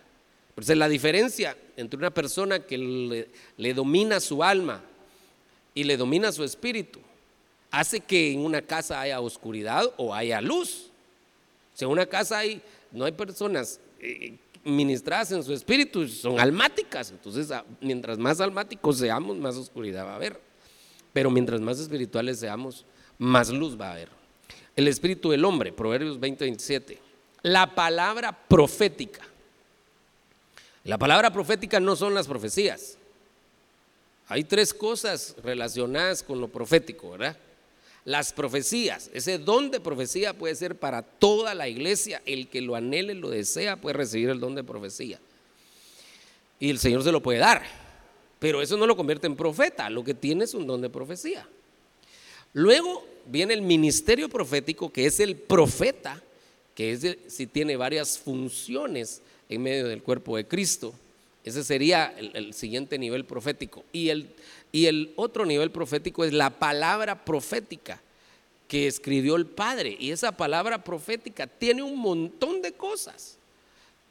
Pues 0.56 0.70
la 0.70 0.88
diferencia 0.88 1.58
entre 1.76 1.98
una 1.98 2.12
persona 2.12 2.60
que 2.60 3.28
le, 3.58 3.74
domina 3.74 4.20
su 4.20 4.42
alma 4.44 4.82
y 5.74 5.84
le 5.84 5.98
domina 5.98 6.32
su 6.32 6.44
espíritu 6.44 7.00
hace 7.72 8.00
que 8.00 8.32
en 8.32 8.40
una 8.40 8.62
casa 8.62 9.02
haya 9.02 9.20
oscuridad 9.20 9.84
o 9.98 10.14
haya 10.14 10.40
luz. 10.40 10.92
Si 11.74 11.84
en 11.84 11.92
una 11.92 12.06
casa 12.06 12.38
hay, 12.40 12.62
no 12.92 13.04
hay 13.04 13.12
personas 13.12 13.82
eh, 14.00 14.38
ministradas 14.64 15.34
en 15.34 15.44
su 15.44 15.52
espíritu, 15.54 16.08
son 16.08 16.40
almáticas. 16.40 17.12
Entonces, 17.12 17.52
ah, 17.52 17.66
mientras 17.82 18.18
más 18.18 18.40
almáticos 18.40 18.98
seamos, 18.98 19.36
más 19.38 19.58
oscuridad 19.58 20.06
va 20.06 20.14
a 20.14 20.16
haber. 20.16 20.40
Pero 21.12 21.30
mientras 21.30 21.60
más 21.60 21.80
espirituales 21.80 22.40
seamos, 22.40 22.86
más 23.18 23.50
luz 23.50 23.80
va 23.80 23.90
a 23.90 23.92
haber. 23.92 24.15
El 24.76 24.88
espíritu 24.88 25.32
del 25.32 25.46
hombre, 25.46 25.72
Proverbios 25.72 26.20
20, 26.20 26.44
27. 26.44 27.00
La 27.44 27.74
palabra 27.74 28.32
profética. 28.32 29.22
La 30.84 30.98
palabra 30.98 31.32
profética 31.32 31.80
no 31.80 31.96
son 31.96 32.14
las 32.14 32.28
profecías. 32.28 32.98
Hay 34.28 34.44
tres 34.44 34.74
cosas 34.74 35.36
relacionadas 35.44 36.24
con 36.24 36.42
lo 36.42 36.48
profético, 36.48 37.12
¿verdad? 37.12 37.38
Las 38.04 38.34
profecías, 38.34 39.10
ese 39.14 39.40
don 39.40 39.72
de 39.72 39.80
profecía 39.80 40.34
puede 40.34 40.54
ser 40.56 40.76
para 40.76 41.02
toda 41.02 41.56
la 41.56 41.68
iglesia. 41.68 42.22
El 42.26 42.50
que 42.50 42.62
lo 42.62 42.76
anhele, 42.76 43.16
lo 43.16 43.30
desea, 43.30 43.78
puede 43.78 43.94
recibir 43.94 44.30
el 44.30 44.40
don 44.40 44.56
de 44.56 44.64
profecía. 44.64 45.20
Y 46.60 46.70
el 46.70 46.80
Señor 46.80 47.04
se 47.04 47.12
lo 47.12 47.22
puede 47.22 47.40
dar. 47.40 47.64
Pero 48.40 48.62
eso 48.62 48.78
no 48.78 48.86
lo 48.86 48.96
convierte 48.96 49.26
en 49.26 49.36
profeta. 49.36 49.90
Lo 49.90 50.04
que 50.04 50.14
tiene 50.14 50.44
es 50.44 50.54
un 50.54 50.68
don 50.68 50.82
de 50.82 50.90
profecía. 50.90 51.48
Luego 52.56 53.06
viene 53.26 53.54
el 53.54 53.62
ministerio 53.62 54.30
profético, 54.30 54.90
que 54.90 55.06
es 55.06 55.20
el 55.20 55.36
profeta, 55.36 56.24
que 56.74 56.94
es 56.94 57.18
si 57.28 57.48
tiene 57.48 57.76
varias 57.76 58.18
funciones 58.18 59.22
en 59.50 59.62
medio 59.62 59.90
del 59.90 60.02
cuerpo 60.02 60.38
de 60.38 60.48
Cristo. 60.48 60.94
Ese 61.44 61.66
sería 61.66 62.16
el, 62.18 62.54
siguiente 62.54 62.98
nivel 62.98 63.26
profético. 63.26 63.84
Y 63.92 64.08
el, 64.08 64.30
y 64.72 64.86
el 64.86 65.12
otro 65.18 65.46
nivel 65.46 65.70
profético 65.70 66.24
es 66.24 66.32
la 66.32 66.50
palabra 66.50 67.26
profética 67.26 68.02
que 68.70 68.88
escribió 68.88 69.36
el 69.36 69.48
Padre. 69.48 69.98
Y 70.00 70.12
esa 70.12 70.32
palabra 70.32 70.82
profética 70.82 71.48
tiene 71.48 71.84
un 71.84 72.00
montón 72.00 72.62
de 72.62 72.72
cosas 72.72 73.36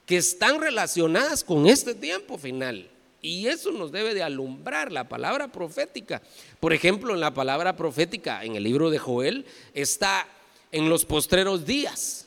que 0.04 0.18
están 0.18 0.60
relacionadas 0.60 1.42
con 1.42 1.66
este 1.66 1.94
tiempo 1.94 2.36
final. 2.36 2.90
Y 3.24 3.46
eso 3.46 3.72
nos 3.72 3.90
debe 3.90 4.12
de 4.12 4.22
alumbrar 4.22 4.92
la 4.92 5.08
palabra 5.08 5.48
profética. 5.48 6.20
Por 6.60 6.74
ejemplo, 6.74 7.14
en 7.14 7.20
la 7.20 7.32
palabra 7.32 7.74
profética 7.74 8.44
en 8.44 8.54
el 8.54 8.62
libro 8.62 8.90
de 8.90 8.98
Joel 8.98 9.46
está 9.72 10.28
en 10.70 10.90
los 10.90 11.06
postreros 11.06 11.64
días. 11.64 12.26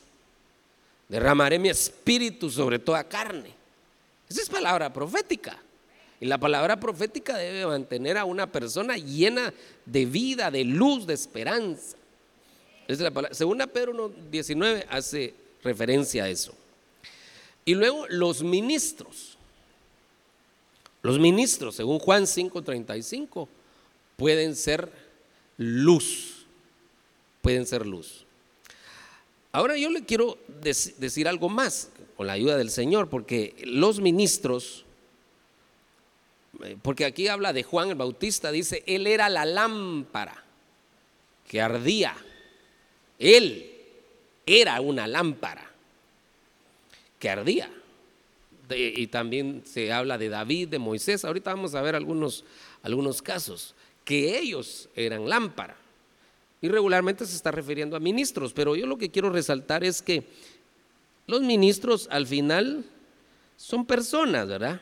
Derramaré 1.08 1.60
mi 1.60 1.68
espíritu 1.68 2.50
sobre 2.50 2.80
toda 2.80 3.04
carne. 3.04 3.52
Esa 4.28 4.42
es 4.42 4.48
palabra 4.48 4.92
profética. 4.92 5.56
Y 6.20 6.26
la 6.26 6.36
palabra 6.36 6.80
profética 6.80 7.36
debe 7.36 7.64
mantener 7.64 8.18
a 8.18 8.24
una 8.24 8.50
persona 8.50 8.96
llena 8.96 9.54
de 9.86 10.04
vida, 10.04 10.50
de 10.50 10.64
luz, 10.64 11.06
de 11.06 11.14
esperanza. 11.14 11.96
Es 12.88 12.98
la 12.98 13.12
palabra. 13.12 13.36
Según 13.36 13.58
Pedro 13.72 14.12
19 14.32 14.84
hace 14.90 15.32
referencia 15.62 16.24
a 16.24 16.28
eso. 16.28 16.52
Y 17.64 17.76
luego 17.76 18.04
los 18.08 18.42
ministros. 18.42 19.37
Los 21.02 21.18
ministros, 21.18 21.76
según 21.76 21.98
Juan 21.98 22.26
5:35, 22.26 23.48
pueden 24.16 24.56
ser 24.56 24.90
luz. 25.56 26.46
Pueden 27.40 27.66
ser 27.66 27.86
luz. 27.86 28.24
Ahora 29.52 29.76
yo 29.76 29.90
le 29.90 30.04
quiero 30.04 30.38
decir 30.98 31.28
algo 31.28 31.48
más 31.48 31.90
con 32.16 32.26
la 32.26 32.34
ayuda 32.34 32.56
del 32.56 32.70
Señor, 32.70 33.08
porque 33.08 33.54
los 33.64 34.00
ministros, 34.00 34.84
eh, 36.62 36.76
porque 36.82 37.04
aquí 37.04 37.28
habla 37.28 37.52
de 37.52 37.62
Juan 37.62 37.90
el 37.90 37.94
Bautista, 37.94 38.50
dice, 38.50 38.82
él 38.86 39.06
era 39.06 39.28
la 39.28 39.44
lámpara 39.44 40.44
que 41.48 41.60
ardía. 41.60 42.14
Él 43.18 43.72
era 44.46 44.80
una 44.80 45.06
lámpara 45.06 45.70
que 47.18 47.30
ardía. 47.30 47.70
Y 48.70 49.06
también 49.06 49.62
se 49.64 49.92
habla 49.92 50.18
de 50.18 50.28
David, 50.28 50.68
de 50.68 50.78
Moisés. 50.78 51.24
Ahorita 51.24 51.54
vamos 51.54 51.74
a 51.74 51.82
ver 51.82 51.94
algunos, 51.94 52.44
algunos 52.82 53.22
casos, 53.22 53.74
que 54.04 54.38
ellos 54.38 54.88
eran 54.94 55.28
lámpara. 55.28 55.76
Y 56.60 56.68
regularmente 56.68 57.24
se 57.24 57.36
está 57.36 57.50
refiriendo 57.50 57.96
a 57.96 58.00
ministros, 58.00 58.52
pero 58.52 58.74
yo 58.74 58.86
lo 58.86 58.98
que 58.98 59.10
quiero 59.10 59.30
resaltar 59.30 59.84
es 59.84 60.02
que 60.02 60.24
los 61.26 61.42
ministros 61.42 62.08
al 62.10 62.26
final 62.26 62.84
son 63.56 63.86
personas, 63.86 64.48
¿verdad? 64.48 64.80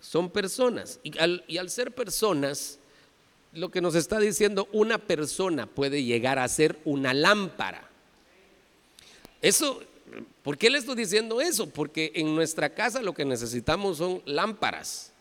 Son 0.00 0.30
personas. 0.30 1.00
Y 1.02 1.18
al, 1.18 1.44
y 1.48 1.58
al, 1.58 1.70
ser 1.70 1.92
personas, 1.94 2.78
lo 3.52 3.70
que 3.70 3.80
nos 3.80 3.94
está 3.94 4.20
diciendo, 4.20 4.68
una 4.72 4.98
persona 4.98 5.66
puede 5.66 6.04
llegar 6.04 6.38
a 6.38 6.46
ser 6.46 6.78
una 6.84 7.12
lámpara. 7.14 7.88
Eso, 9.40 9.82
¿por 10.42 10.56
qué 10.56 10.70
le 10.70 10.78
estoy 10.78 10.96
diciendo 10.96 11.40
eso? 11.40 11.68
Porque 11.68 12.12
en 12.14 12.34
nuestra 12.34 12.70
casa 12.70 13.02
lo 13.02 13.14
que 13.14 13.24
necesitamos 13.24 13.98
son 13.98 14.22
lámparas. 14.24 15.12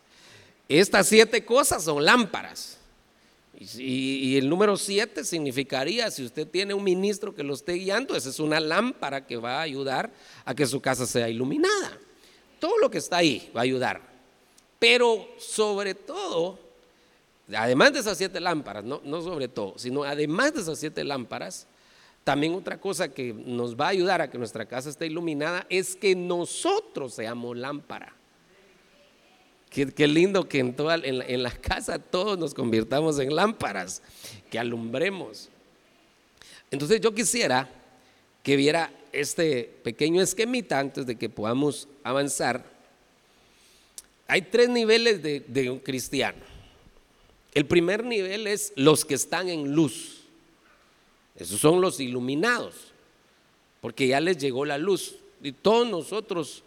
Estas 0.67 1.07
siete 1.07 1.43
cosas 1.43 1.83
son 1.83 2.03
lámparas. 2.05 2.77
Y, 3.59 4.37
el 4.37 4.47
número 4.47 4.77
siete 4.77 5.25
significaría, 5.25 6.09
si 6.11 6.23
usted 6.23 6.47
tiene 6.47 6.73
un 6.73 6.83
ministro 6.83 7.35
que 7.35 7.43
lo 7.43 7.53
esté 7.55 7.73
guiando, 7.73 8.15
esa 8.15 8.29
es 8.29 8.39
una 8.39 8.59
lámpara 8.59 9.27
que 9.27 9.35
va 9.35 9.57
a 9.57 9.61
ayudar 9.61 10.11
a 10.45 10.55
que 10.55 10.65
su 10.65 10.79
casa 10.79 11.05
sea 11.05 11.27
iluminada. 11.27 11.97
Todo 12.59 12.77
lo 12.77 12.89
que 12.89 12.99
está 12.99 13.17
ahí 13.17 13.51
va 13.53 13.61
a 13.61 13.63
ayudar. 13.63 14.01
Pero 14.77 15.27
sobre 15.37 15.93
todo, 15.93 16.57
además 17.53 17.91
de 17.91 17.99
esas 17.99 18.17
siete 18.17 18.39
lámparas, 18.39 18.85
no, 18.85 19.01
no 19.03 19.21
sobre 19.21 19.49
todo, 19.49 19.73
sino 19.77 20.03
además 20.03 20.53
de 20.53 20.61
esas 20.61 20.79
siete 20.79 21.03
lámparas, 21.03 21.67
también 22.23 22.53
otra 22.53 22.79
cosa 22.79 23.09
que 23.09 23.33
nos 23.33 23.75
va 23.75 23.87
a 23.87 23.89
ayudar 23.89 24.21
a 24.21 24.29
que 24.29 24.37
nuestra 24.37 24.65
casa 24.65 24.89
esté 24.89 25.07
iluminada 25.07 25.65
es 25.69 25.95
que 25.95 26.15
nosotros 26.15 27.13
seamos 27.13 27.57
lámpara. 27.57 28.13
Qué, 29.69 30.07
lindo 30.07 30.49
que 30.49 30.59
en, 30.59 30.75
toda, 30.75 30.95
en, 30.95 31.43
la, 31.43 31.51
casa 31.51 31.99
todos 31.99 32.39
nos 32.39 32.55
convirtamos 32.55 33.19
en 33.19 33.35
lámparas, 33.35 34.01
que 34.49 34.57
alumbremos. 34.57 35.49
Entonces 36.71 36.99
yo 37.01 37.13
quisiera 37.13 37.69
que 38.41 38.55
viera 38.55 38.91
este 39.11 39.71
pequeño 39.83 40.23
esquemita 40.23 40.79
antes 40.79 41.05
de 41.05 41.15
que 41.17 41.29
podamos 41.29 41.87
avanzar. 42.03 42.65
Hay 44.27 44.41
tres 44.41 44.69
niveles 44.69 45.21
de, 45.21 45.41
de, 45.41 45.69
un 45.69 45.79
cristiano. 45.79 46.39
El 47.53 47.67
primer 47.67 48.03
nivel 48.03 48.47
es 48.47 48.73
los 48.75 49.05
que 49.05 49.13
están 49.13 49.49
en 49.49 49.75
luz. 49.75 50.18
Esos 51.39 51.59
son 51.59 51.79
los 51.79 51.99
iluminados, 52.01 52.75
porque 53.81 54.07
ya 54.07 54.19
les 54.19 54.37
llegó 54.37 54.65
la 54.65 54.77
luz. 54.77 55.15
Y 55.41 55.53
todos 55.53 55.87
nosotros 55.87 56.63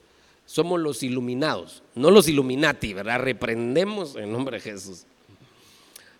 somos 0.46 0.80
los 0.80 1.02
iluminados, 1.02 1.82
no 1.94 2.10
los 2.10 2.26
Illuminati, 2.26 2.94
¿verdad? 2.94 3.20
Reprendemos 3.20 4.16
en 4.16 4.32
nombre 4.32 4.56
de 4.56 4.62
Jesús, 4.62 5.04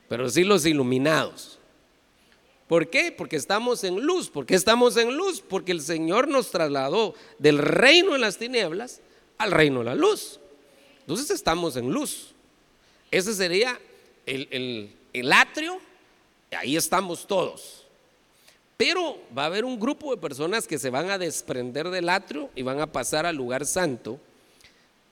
pero 0.09 0.29
sí 0.29 0.45
los 0.45 0.67
iluminados. 0.67 1.59
¿Por 2.69 2.89
qué? 2.89 3.13
Porque 3.13 3.37
estamos 3.37 3.85
en 3.85 4.01
luz. 4.01 4.31
¿Por 4.31 4.47
qué 4.47 4.55
estamos 4.55 4.97
en 4.97 5.15
luz? 5.17 5.43
Porque 5.47 5.73
el 5.73 5.81
Señor 5.83 6.29
nos 6.29 6.51
trasladó 6.51 7.15
del 7.39 7.59
reino 7.59 8.13
de 8.13 8.19
las 8.19 8.39
tinieblas 8.39 9.01
al 9.39 9.51
reino 9.51 9.81
de 9.81 9.87
la 9.87 9.95
luz. 9.95 10.41
Entonces 11.01 11.31
estamos 11.31 11.77
en 11.77 11.91
luz. 11.91 12.35
Ese 13.11 13.35
sería 13.35 13.79
el 14.25 15.33
atrio, 15.33 15.79
ahí 16.57 16.77
estamos 16.77 17.27
todos. 17.27 17.82
Pero 18.85 19.17
va 19.39 19.45
a 19.45 19.47
haber 19.47 19.65
un 19.65 19.79
grupo 19.79 20.11
de 20.11 20.21
personas 20.21 20.67
que 20.67 20.77
se 20.77 20.91
van 20.91 21.09
a 21.09 21.17
desprender 21.17 21.89
del 21.89 22.09
atrio 22.09 22.51
y 22.57 22.63
van 22.63 22.81
a 22.81 22.91
pasar 22.91 23.27
al 23.27 23.37
lugar 23.37 23.65
santo, 23.65 24.19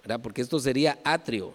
¿verdad? 0.02 0.18
porque 0.20 0.42
esto 0.42 0.58
sería 0.58 0.98
atrio. 1.04 1.54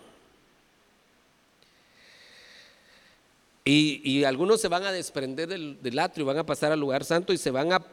Y, 3.65 4.23
algunos 4.23 4.61
se 4.61 4.69
van 4.69 4.83
a 4.83 4.93
desprender 4.93 5.49
del, 5.49 5.77
del 5.81 5.99
atrio, 5.99 6.25
van 6.25 6.37
a 6.37 6.45
pasar 6.45 6.71
al 6.71 6.79
lugar 6.79 7.03
santo 7.03 7.33
y 7.33 7.37
se 7.37 7.51
van 7.51 7.73
a 7.73 7.85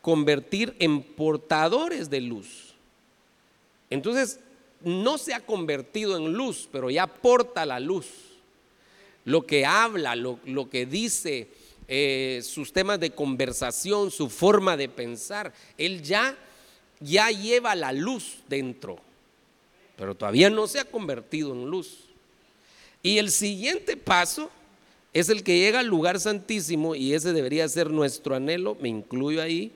convertir 0.00 0.74
en 0.78 1.02
portadores 1.02 2.08
de 2.08 2.22
luz. 2.22 2.74
Entonces, 3.90 4.40
no 4.80 5.18
se 5.18 5.34
ha 5.34 5.44
convertido 5.44 6.16
en 6.16 6.32
luz, 6.32 6.66
pero 6.72 6.88
ya 6.88 7.06
porta 7.06 7.66
la 7.66 7.78
luz. 7.78 8.06
Lo 9.26 9.44
que 9.44 9.66
habla, 9.66 10.16
lo, 10.16 10.40
lo 10.46 10.70
que 10.70 10.86
dice, 10.86 11.50
eh, 11.88 12.40
sus 12.42 12.72
temas 12.72 12.98
de 12.98 13.10
conversación, 13.10 14.10
su 14.10 14.28
forma 14.28 14.76
de 14.76 14.88
pensar. 14.88 15.52
Él 15.78 16.02
ya, 16.02 16.36
ya 17.00 17.30
lleva 17.30 17.74
la 17.74 17.92
luz 17.92 18.38
dentro, 18.48 18.98
pero 19.96 20.14
todavía 20.14 20.50
no 20.50 20.66
se 20.66 20.80
ha 20.80 20.84
convertido 20.84 21.52
en 21.52 21.66
luz. 21.66 22.00
Y 23.02 23.18
el 23.18 23.30
siguiente 23.30 23.96
paso 23.96 24.50
es 25.12 25.28
el 25.28 25.42
que 25.44 25.58
llega 25.58 25.80
al 25.80 25.86
lugar 25.86 26.18
santísimo 26.20 26.94
y 26.94 27.14
ese 27.14 27.32
debería 27.32 27.68
ser 27.68 27.90
nuestro 27.90 28.34
anhelo, 28.34 28.76
me 28.80 28.88
incluyo 28.88 29.40
ahí, 29.40 29.72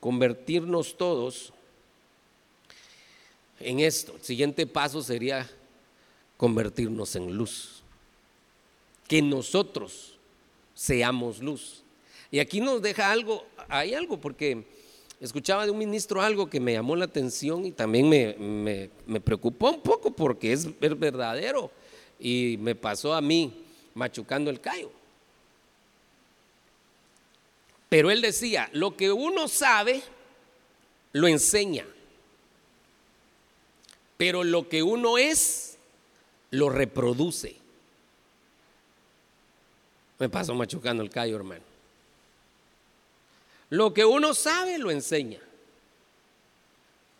convertirnos 0.00 0.96
todos 0.96 1.52
en 3.60 3.80
esto. 3.80 4.14
El 4.16 4.22
siguiente 4.22 4.66
paso 4.66 5.00
sería 5.02 5.48
convertirnos 6.36 7.16
en 7.16 7.34
luz. 7.34 7.82
Que 9.08 9.22
nosotros 9.22 10.15
seamos 10.76 11.40
luz. 11.40 11.82
Y 12.30 12.38
aquí 12.38 12.60
nos 12.60 12.82
deja 12.82 13.10
algo, 13.10 13.44
hay 13.68 13.94
algo, 13.94 14.20
porque 14.20 14.64
escuchaba 15.20 15.64
de 15.64 15.72
un 15.72 15.78
ministro 15.78 16.20
algo 16.20 16.48
que 16.48 16.60
me 16.60 16.74
llamó 16.74 16.94
la 16.94 17.06
atención 17.06 17.64
y 17.64 17.72
también 17.72 18.08
me, 18.08 18.90
me, 19.06 19.20
preocupó 19.20 19.70
un 19.70 19.80
poco 19.80 20.10
porque 20.10 20.52
es 20.52 20.78
verdadero 20.78 21.70
y 22.20 22.58
me 22.60 22.74
pasó 22.74 23.14
a 23.14 23.20
mí 23.20 23.64
machucando 23.94 24.50
el 24.50 24.60
callo. 24.60 24.92
Pero 27.88 28.10
él 28.10 28.20
decía, 28.20 28.68
lo 28.72 28.96
que 28.96 29.10
uno 29.10 29.48
sabe, 29.48 30.02
lo 31.12 31.26
enseña. 31.26 31.86
Pero 34.18 34.44
lo 34.44 34.68
que 34.68 34.82
uno 34.82 35.16
es, 35.16 35.78
lo 36.50 36.68
reproduce. 36.68 37.65
Me 40.18 40.28
paso 40.28 40.54
machucando 40.54 41.02
el 41.02 41.10
callo, 41.10 41.36
hermano. 41.36 41.62
Lo 43.70 43.92
que 43.92 44.04
uno 44.04 44.32
sabe 44.34 44.78
lo 44.78 44.90
enseña, 44.90 45.40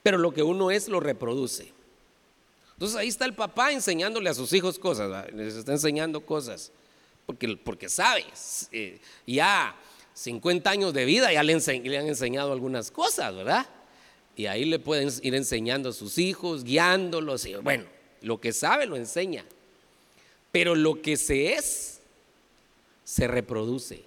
pero 0.03 0.19
lo 0.19 0.33
que 0.33 0.43
uno 0.43 0.71
es 0.71 0.89
lo 0.89 1.01
reproduce. 1.01 1.73
Entonces 2.75 2.97
ahí 2.97 3.09
está 3.09 3.25
el 3.25 3.35
papá 3.35 3.73
enseñándole 3.73 4.31
a 4.31 4.35
sus 4.35 4.53
hijos 4.53 4.79
cosas, 4.79 5.33
les 5.33 5.55
está 5.55 5.73
enseñando 5.73 6.21
cosas, 6.21 6.71
porque, 7.25 7.57
porque 7.57 7.89
sabe, 7.89 8.25
eh, 8.71 9.01
ya 9.27 9.75
50 10.15 10.71
años 10.71 10.95
de 10.95 11.05
vida 11.05 11.33
ya 11.33 11.43
le, 11.43 11.59
le 11.59 11.99
han 11.99 12.07
enseñado 12.07 12.53
algunas 12.53 12.91
cosas, 12.91 13.35
¿verdad? 13.35 13.67
Y 14.37 14.47
ahí 14.47 14.67
le 14.67 14.79
pueden 14.79 15.11
ir 15.23 15.35
enseñando 15.35 15.89
a 15.89 15.93
sus 15.93 16.19
hijos, 16.19 16.63
guiándolos, 16.63 17.47
y 17.47 17.55
bueno, 17.57 17.85
lo 18.21 18.41
que 18.41 18.53
sabe 18.53 18.87
lo 18.87 18.97
enseña. 18.97 19.45
Pero 20.53 20.75
lo 20.75 21.01
que 21.01 21.17
se 21.17 21.55
es, 21.55 21.96
se 23.07 23.29
reproduce. 23.29 24.05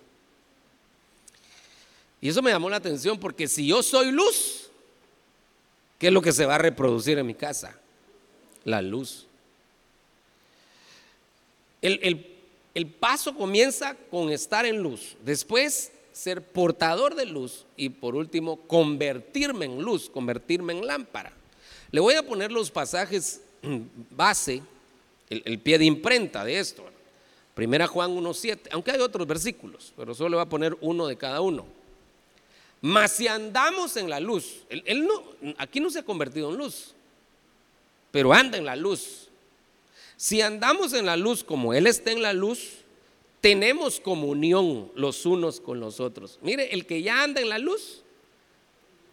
Y 2.20 2.28
eso 2.28 2.42
me 2.42 2.52
llamó 2.52 2.70
la 2.70 2.76
atención 2.76 3.18
porque 3.18 3.48
si 3.48 3.66
yo 3.66 3.82
soy 3.82 4.12
luz, 4.12 4.70
¿qué 5.98 6.08
es 6.08 6.14
lo 6.14 6.22
que 6.22 6.34
se 6.34 6.46
va 6.46 6.56
a 6.56 6.60
reproducir 6.60 7.18
en 7.18 7.26
mi 7.26 7.34
casa? 7.34 7.80
La 8.66 8.82
luz. 8.82 9.26
El, 11.82 12.28
el 12.74 12.88
paso 12.88 13.34
comienza 13.34 13.96
con 14.12 14.32
estar 14.32 14.66
en 14.66 14.84
luz. 14.84 15.16
Después 15.24 15.94
ser 16.12 16.44
portador 16.44 17.16
de 17.16 17.26
luz 17.26 17.66
y 17.78 17.88
por 17.88 18.16
último 18.16 18.58
convertirme 18.68 19.66
en 19.66 19.82
luz, 19.82 20.10
convertirme 20.10 20.74
en 20.74 20.86
lámpara. 20.86 21.32
Le 21.92 22.02
voy 22.02 22.16
a 22.16 22.24
poner 22.24 22.52
los 22.52 22.70
pasajes 22.70 23.42
base, 24.12 24.62
el, 25.30 25.60
pie 25.60 25.78
de 25.78 25.86
imprenta 25.86 26.44
de 26.44 26.60
esto. 26.60 26.86
Primera 27.60 27.88
Juan 27.88 28.16
1.7, 28.16 28.70
aunque 28.72 28.92
hay 28.92 29.02
otros 29.02 29.28
versículos, 29.28 29.92
pero 29.98 30.16
solo 30.16 30.30
le 30.30 30.36
voy 30.38 30.44
a 30.44 30.48
poner 30.48 30.78
uno 30.80 31.08
de 31.08 31.18
cada 31.18 31.42
uno. 31.42 31.66
Mas 32.80 33.12
si 33.12 33.28
andamos 33.28 33.98
en 33.98 34.10
la 34.10 34.22
luz, 34.22 34.64
él, 34.70 35.06
no, 35.06 35.22
aquí 35.58 35.82
no 35.82 35.90
se 35.90 36.00
ha 36.00 36.04
convertido 36.04 36.52
en 36.52 36.56
luz, 36.58 36.94
pero 38.12 38.32
anda 38.32 38.58
en 38.58 38.64
la 38.64 38.78
luz. 38.78 39.28
Si 40.16 40.40
andamos 40.40 40.94
en 40.94 41.06
la 41.06 41.18
luz 41.18 41.44
como 41.44 41.74
Él 41.74 41.86
está 41.86 42.12
en 42.12 42.22
la 42.22 42.32
luz, 42.32 42.86
tenemos 43.42 44.00
comunión 44.00 44.90
los 44.96 45.26
unos 45.26 45.60
con 45.60 45.82
los 45.82 46.00
otros. 46.00 46.40
Mire, 46.42 46.74
el 46.74 46.86
que 46.86 47.02
ya 47.02 47.24
anda 47.24 47.42
en 47.42 47.50
la 47.50 47.60
luz, 47.60 48.04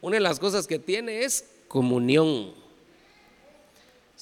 una 0.00 0.18
de 0.18 0.20
las 0.20 0.38
cosas 0.38 0.68
que 0.68 0.78
tiene 0.78 1.24
es 1.24 1.46
comunión. 1.66 2.54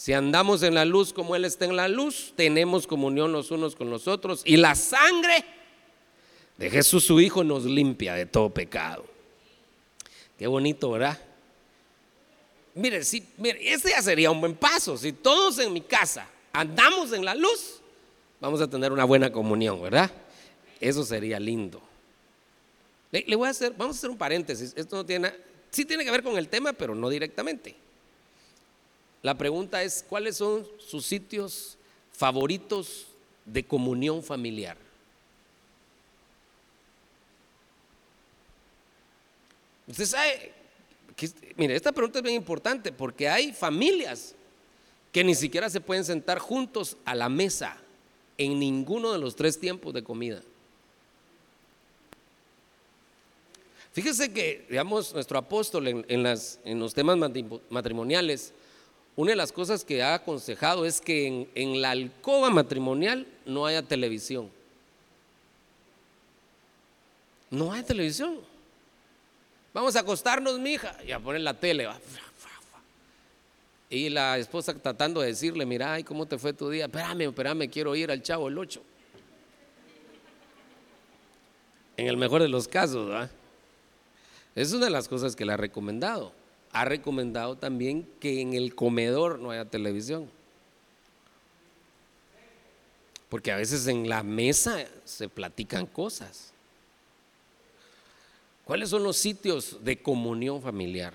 Si 0.04 0.12
andamos 0.12 0.62
en 0.62 0.74
la 0.74 0.84
luz 0.84 1.14
como 1.14 1.34
Él 1.34 1.46
está 1.46 1.64
en 1.64 1.76
la 1.76 1.88
luz, 1.88 2.34
tenemos 2.36 2.86
comunión 2.86 3.32
los 3.32 3.50
unos 3.50 3.74
con 3.74 3.88
los 3.88 4.06
otros. 4.06 4.42
Y 4.44 4.58
la 4.58 4.74
sangre 4.74 5.42
de 6.58 6.68
Jesús 6.68 7.04
su 7.04 7.18
Hijo 7.20 7.42
nos 7.42 7.64
limpia 7.64 8.12
de 8.12 8.26
todo 8.26 8.50
pecado. 8.50 9.06
Qué 10.38 10.46
bonito, 10.46 10.90
¿verdad? 10.90 11.18
Mire, 12.74 13.02
si, 13.02 13.26
mire, 13.38 13.72
ese 13.72 13.92
ya 13.92 14.02
sería 14.02 14.30
un 14.30 14.42
buen 14.42 14.54
paso. 14.54 14.98
Si 14.98 15.10
todos 15.14 15.58
en 15.58 15.72
mi 15.72 15.80
casa 15.80 16.28
andamos 16.52 17.14
en 17.14 17.24
la 17.24 17.34
luz, 17.34 17.80
vamos 18.42 18.60
a 18.60 18.68
tener 18.68 18.92
una 18.92 19.04
buena 19.04 19.32
comunión, 19.32 19.80
¿verdad? 19.80 20.10
Eso 20.80 21.02
sería 21.02 21.40
lindo. 21.40 21.80
Le, 23.10 23.34
voy 23.36 23.48
a 23.48 23.52
hacer, 23.52 23.72
vamos 23.74 23.96
a 23.96 23.98
hacer 24.00 24.10
un 24.10 24.18
paréntesis. 24.18 24.74
Esto 24.76 24.96
no 24.96 25.06
tiene, 25.06 25.32
sí 25.70 25.86
tiene 25.86 26.04
que 26.04 26.10
ver 26.10 26.22
con 26.22 26.36
el 26.36 26.48
tema, 26.48 26.74
pero 26.74 26.94
no 26.94 27.08
directamente. 27.08 27.83
La 29.24 29.32
pregunta 29.32 29.82
es, 29.82 30.04
¿cuáles 30.06 30.36
son 30.36 30.68
sus 30.76 31.06
sitios 31.06 31.78
favoritos 32.12 33.06
de 33.46 33.64
comunión 33.64 34.22
familiar? 34.22 34.76
Usted 39.88 40.04
sabe, 40.04 40.52
mire, 41.56 41.74
esta 41.74 41.90
pregunta 41.90 42.18
es 42.18 42.22
bien 42.22 42.34
importante 42.34 42.92
porque 42.92 43.26
hay 43.26 43.54
familias 43.54 44.34
que 45.10 45.24
ni 45.24 45.34
siquiera 45.34 45.70
se 45.70 45.80
pueden 45.80 46.04
sentar 46.04 46.38
juntos 46.38 46.98
a 47.06 47.14
la 47.14 47.30
mesa 47.30 47.78
en 48.36 48.58
ninguno 48.58 49.10
de 49.10 49.18
los 49.18 49.34
tres 49.36 49.58
tiempos 49.58 49.94
de 49.94 50.04
comida. 50.04 50.42
Fíjese 53.94 54.34
que, 54.34 54.66
digamos, 54.68 55.14
nuestro 55.14 55.38
apóstol 55.38 56.04
en 56.06 56.78
los 56.78 56.92
temas 56.92 57.16
matrimoniales, 57.70 58.52
una 59.16 59.30
de 59.30 59.36
las 59.36 59.52
cosas 59.52 59.84
que 59.84 60.02
ha 60.02 60.14
aconsejado 60.14 60.84
es 60.84 61.00
que 61.00 61.48
en, 61.54 61.80
la 61.80 61.92
alcoba 61.92 62.50
matrimonial 62.50 63.26
no 63.46 63.64
haya 63.64 63.82
televisión. 63.82 64.50
No 67.50 67.72
hay 67.72 67.84
televisión. 67.84 68.40
Vamos 69.72 69.94
a 69.94 70.00
acostarnos, 70.00 70.58
mija, 70.58 70.96
y 71.06 71.12
a 71.12 71.20
poner 71.20 71.42
la 71.42 71.54
tele. 71.54 71.88
Y 73.88 74.08
la 74.08 74.36
esposa 74.38 74.74
tratando 74.74 75.20
de 75.20 75.28
decirle, 75.28 75.64
mira, 75.64 75.92
ay, 75.92 76.02
¿cómo 76.02 76.26
te 76.26 76.36
fue 76.36 76.52
tu 76.52 76.68
día? 76.68 76.86
Espérame, 76.86 77.28
espérame, 77.28 77.70
quiero 77.70 77.94
ir 77.94 78.10
al 78.10 78.20
chavo 78.20 78.48
el 78.48 78.58
8. 78.58 78.82
En 81.96 82.08
el 82.08 82.16
mejor 82.16 82.42
de 82.42 82.48
los 82.48 82.66
casos, 82.66 83.06
¿verdad? 83.06 83.30
Es 84.56 84.72
una 84.72 84.86
de 84.86 84.90
las 84.90 85.06
cosas 85.06 85.36
que 85.36 85.44
le 85.44 85.52
ha 85.52 85.56
recomendado. 85.56 86.32
Ha 86.74 86.84
recomendado 86.84 87.56
también 87.56 88.06
que 88.20 88.40
en 88.40 88.52
el 88.52 88.74
comedor 88.74 89.38
no 89.38 89.52
haya 89.52 89.64
televisión. 89.64 90.28
Porque 93.28 93.52
a 93.52 93.56
veces 93.56 93.86
en 93.86 94.08
la 94.08 94.22
mesa 94.22 94.84
se 95.04 95.28
platican 95.28 95.86
cosas. 95.86 96.52
¿Cuáles 98.64 98.88
son 98.88 99.04
los 99.04 99.16
sitios 99.16 99.84
de 99.84 100.02
comunión 100.02 100.60
familiar? 100.60 101.14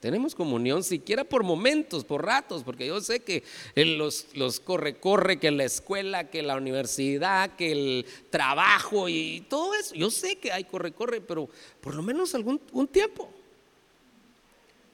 Tenemos 0.00 0.34
comunión 0.34 0.82
siquiera 0.82 1.22
por 1.24 1.44
momentos, 1.44 2.04
por 2.04 2.24
ratos, 2.24 2.64
porque 2.64 2.86
yo 2.86 3.00
sé 3.00 3.20
que 3.20 3.44
los, 3.76 4.26
los 4.34 4.58
corre, 4.58 4.96
corre, 4.98 5.38
que 5.38 5.50
la 5.52 5.64
escuela, 5.64 6.30
que 6.30 6.42
la 6.42 6.56
universidad, 6.56 7.54
que 7.54 7.72
el 7.72 8.06
trabajo 8.30 9.08
y 9.08 9.44
todo 9.48 9.74
eso. 9.74 9.94
Yo 9.94 10.10
sé 10.10 10.36
que 10.36 10.50
hay 10.50 10.64
corre, 10.64 10.92
corre, 10.92 11.20
pero 11.20 11.48
por 11.80 11.94
lo 11.94 12.02
menos 12.02 12.34
algún 12.34 12.60
un 12.72 12.88
tiempo. 12.88 13.28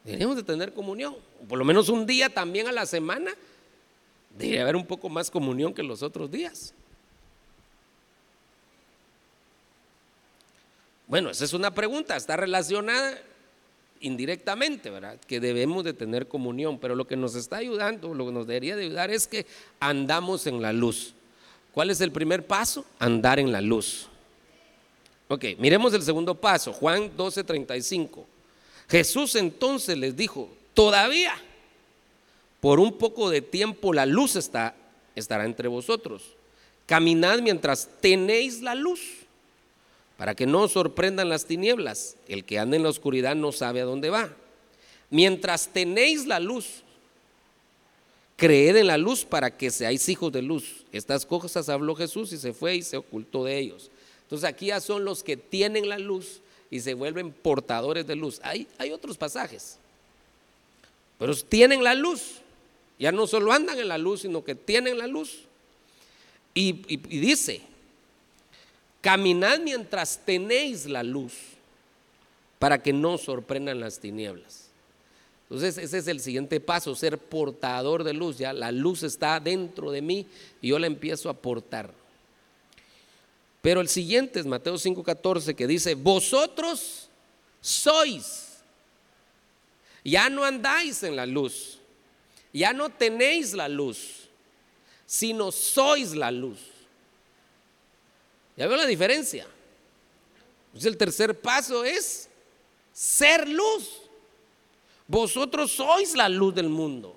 Deberíamos 0.05 0.37
de 0.37 0.43
tener 0.43 0.73
comunión. 0.73 1.17
Por 1.49 1.59
lo 1.59 1.65
menos 1.65 1.89
un 1.89 2.07
día 2.07 2.29
también 2.29 2.69
a 2.69 2.73
la 2.73 2.87
semana. 2.87 3.33
Debería 4.39 4.63
haber 4.63 4.77
un 4.77 4.87
poco 4.87 5.09
más 5.09 5.31
comunión 5.31 5.73
que 5.73 5.83
los 5.83 6.03
otros 6.03 6.31
días. 6.31 6.75
Bueno, 11.07 11.31
esa 11.31 11.45
es 11.45 11.53
una 11.53 11.73
pregunta, 11.73 12.17
está 12.17 12.37
relacionada 12.37 13.21
indirectamente, 14.01 14.91
¿verdad? 14.91 15.19
Que 15.27 15.39
debemos 15.39 15.85
de 15.85 15.93
tener 15.93 16.29
comunión, 16.29 16.79
pero 16.79 16.95
lo 16.95 17.07
que 17.07 17.17
nos 17.17 17.35
está 17.35 17.57
ayudando, 17.57 18.15
lo 18.15 18.27
que 18.27 18.33
nos 18.33 18.47
debería 18.47 18.77
de 18.77 18.85
ayudar 18.85 19.11
es 19.11 19.27
que 19.27 19.47
andamos 19.81 20.47
en 20.47 20.61
la 20.61 20.73
luz. 20.73 21.15
¿Cuál 21.73 21.91
es 21.91 22.01
el 22.01 22.13
primer 22.13 22.47
paso? 22.47 22.85
Andar 22.99 23.39
en 23.39 23.53
la 23.53 23.61
luz. 23.61 24.09
Ok, 25.29 25.45
miremos 25.59 25.95
el 25.95 26.03
segundo 26.03 26.35
paso, 26.35 26.73
Juan 26.73 27.17
12:35. 27.17 28.25
Jesús 28.89 29.35
entonces 29.35 29.97
les 29.99 30.17
dijo, 30.17 30.49
todavía 30.75 31.35
por 32.61 32.81
un 32.81 32.97
poco 32.97 33.29
de 33.29 33.43
tiempo 33.43 33.93
la 33.93 34.07
luz 34.07 34.37
está, 34.37 34.75
estará 35.15 35.45
entre 35.45 35.69
vosotros. 35.69 36.23
Caminad 36.87 37.41
mientras 37.41 37.89
tenéis 38.01 38.61
la 38.61 38.75
luz 38.75 39.01
para 40.17 40.35
que 40.35 40.47
no 40.47 40.63
os 40.63 40.73
sorprendan 40.73 41.29
las 41.29 41.47
tinieblas. 41.47 42.17
El 42.29 42.45
que 42.45 42.59
anda 42.59 42.77
en 42.77 42.83
la 42.83 42.89
oscuridad 42.89 43.35
no 43.35 43.53
sabe 43.53 43.81
a 43.81 43.85
dónde 43.85 44.11
va. 44.11 44.31
Mientras 45.11 45.69
tenéis 45.69 46.27
la 46.27 46.41
luz, 46.41 46.83
creed 48.37 48.77
en 48.77 48.87
la 48.87 48.99
luz 48.99 49.25
para 49.25 49.57
que 49.57 49.71
seáis 49.71 50.09
hijos 50.09 50.33
de 50.33 50.43
luz. 50.43 50.85
Estas 50.93 51.27
cosas 51.27 51.69
habló 51.69 51.95
Jesús 51.95 52.33
y 52.33 52.39
se 52.39 52.53
fue 52.53 52.77
y 52.77 52.83
se 52.83 52.97
ocultó 52.97 53.45
de 53.45 53.59
ellos. 53.59 53.91
Entonces 54.23 54.49
aquí 54.49 54.67
ya 54.67 54.81
son 54.81 55.05
los 55.05 55.23
que 55.23 55.37
tienen 55.37 55.89
la 55.89 55.99
luz 55.99 56.41
y 56.71 56.81
se 56.81 56.95
vuelven 56.95 57.33
portadores 57.33 58.07
de 58.07 58.17
luz. 58.17 58.41
Hay, 58.43 58.67
hay 58.79 58.91
otros 58.93 59.17
pasajes, 59.17 59.79
pero 61.19 61.35
tienen 61.37 61.83
la 61.83 61.95
luz. 61.95 62.41
Ya 62.99 63.11
no 63.13 63.27
solo 63.27 63.53
andan 63.53 63.79
en 63.79 63.89
la 63.89 63.99
luz, 63.99 64.23
sino 64.23 64.45
que 64.45 64.55
tienen 64.55 64.99
la 64.99 65.07
luz. 65.07 65.41
y, 66.55 66.85
y 66.89 67.19
dice, 67.19 67.63
Caminad 69.05 69.59
mientras 69.61 70.19
tenéis 70.25 70.87
la 70.87 71.03
luz 71.03 71.35
para 72.59 72.83
que 72.83 72.91
no 72.91 73.19
sorprendan 73.19 73.79
las 73.79 73.99
tinieblas. 74.01 74.71
Entonces 75.43 75.77
ese 75.77 75.99
es 75.99 76.09
el 76.09 76.21
siguiente 76.21 76.59
paso, 76.59 76.95
ser 76.95 77.19
portador 77.19 78.03
de 78.03 78.15
luz. 78.15 78.39
Ya 78.39 78.55
la 78.55 78.73
luz 78.73 79.03
está 79.03 79.41
dentro 79.41 79.91
de 79.91 80.01
mí 80.01 80.27
y 80.63 80.69
yo 80.69 80.79
la 80.79 80.87
empiezo 80.87 81.29
a 81.29 81.35
portar. 81.35 81.93
Pero 83.65 83.81
el 83.81 83.89
siguiente 83.89 84.41
es 84.41 84.45
Mateo 84.45 84.75
5:14 84.75 85.55
que 85.55 85.67
dice, 85.67 85.95
vosotros 85.95 87.09
sois, 87.63 88.59
ya 90.05 90.29
no 90.29 90.45
andáis 90.45 91.03
en 91.03 91.17
la 91.17 91.25
luz, 91.25 91.79
ya 92.53 92.75
no 92.75 92.91
tenéis 92.91 93.55
la 93.55 93.67
luz, 93.71 94.29
sino 95.07 95.51
sois 95.51 96.15
la 96.15 96.31
luz. 96.31 96.59
¿Ya 98.55 98.67
veo 98.67 98.77
la 98.77 98.85
diferencia? 98.85 99.47
Entonces 100.67 100.93
el 100.93 100.99
tercer 100.99 101.41
paso 101.41 101.87
es 101.87 102.29
ser 102.93 103.49
luz. 103.49 104.03
Vosotros 105.09 105.73
sois 105.73 106.15
la 106.15 106.29
luz 106.29 106.55
del 106.55 106.69
mundo. 106.69 107.17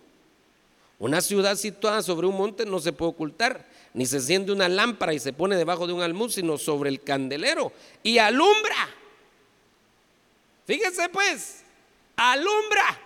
Una 0.97 1.19
ciudad 1.19 1.57
situada 1.57 2.01
sobre 2.01 2.25
un 2.25 2.37
monte 2.37 2.65
no 2.65 2.79
se 2.79 2.93
puede 2.93 3.11
ocultar, 3.11 3.67
ni 3.93 4.05
se 4.05 4.17
enciende 4.17 4.51
una 4.51 4.69
lámpara 4.69 5.13
y 5.13 5.19
se 5.19 5.33
pone 5.33 5.55
debajo 5.55 5.87
de 5.87 5.93
un 5.93 6.01
almud, 6.01 6.29
sino 6.29 6.57
sobre 6.57 6.89
el 6.89 7.01
candelero 7.01 7.71
y 8.03 8.17
alumbra. 8.17 8.89
Fíjese 10.65 11.09
pues, 11.09 11.63
alumbra 12.15 12.99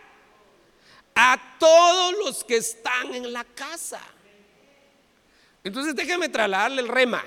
a 1.16 1.58
todos 1.60 2.16
los 2.26 2.44
que 2.44 2.58
están 2.58 3.14
en 3.14 3.32
la 3.32 3.44
casa. 3.44 4.02
Entonces 5.64 5.96
déjeme 5.96 6.30
trasladarle 6.30 6.82
el 6.82 6.88
rema. 6.88 7.24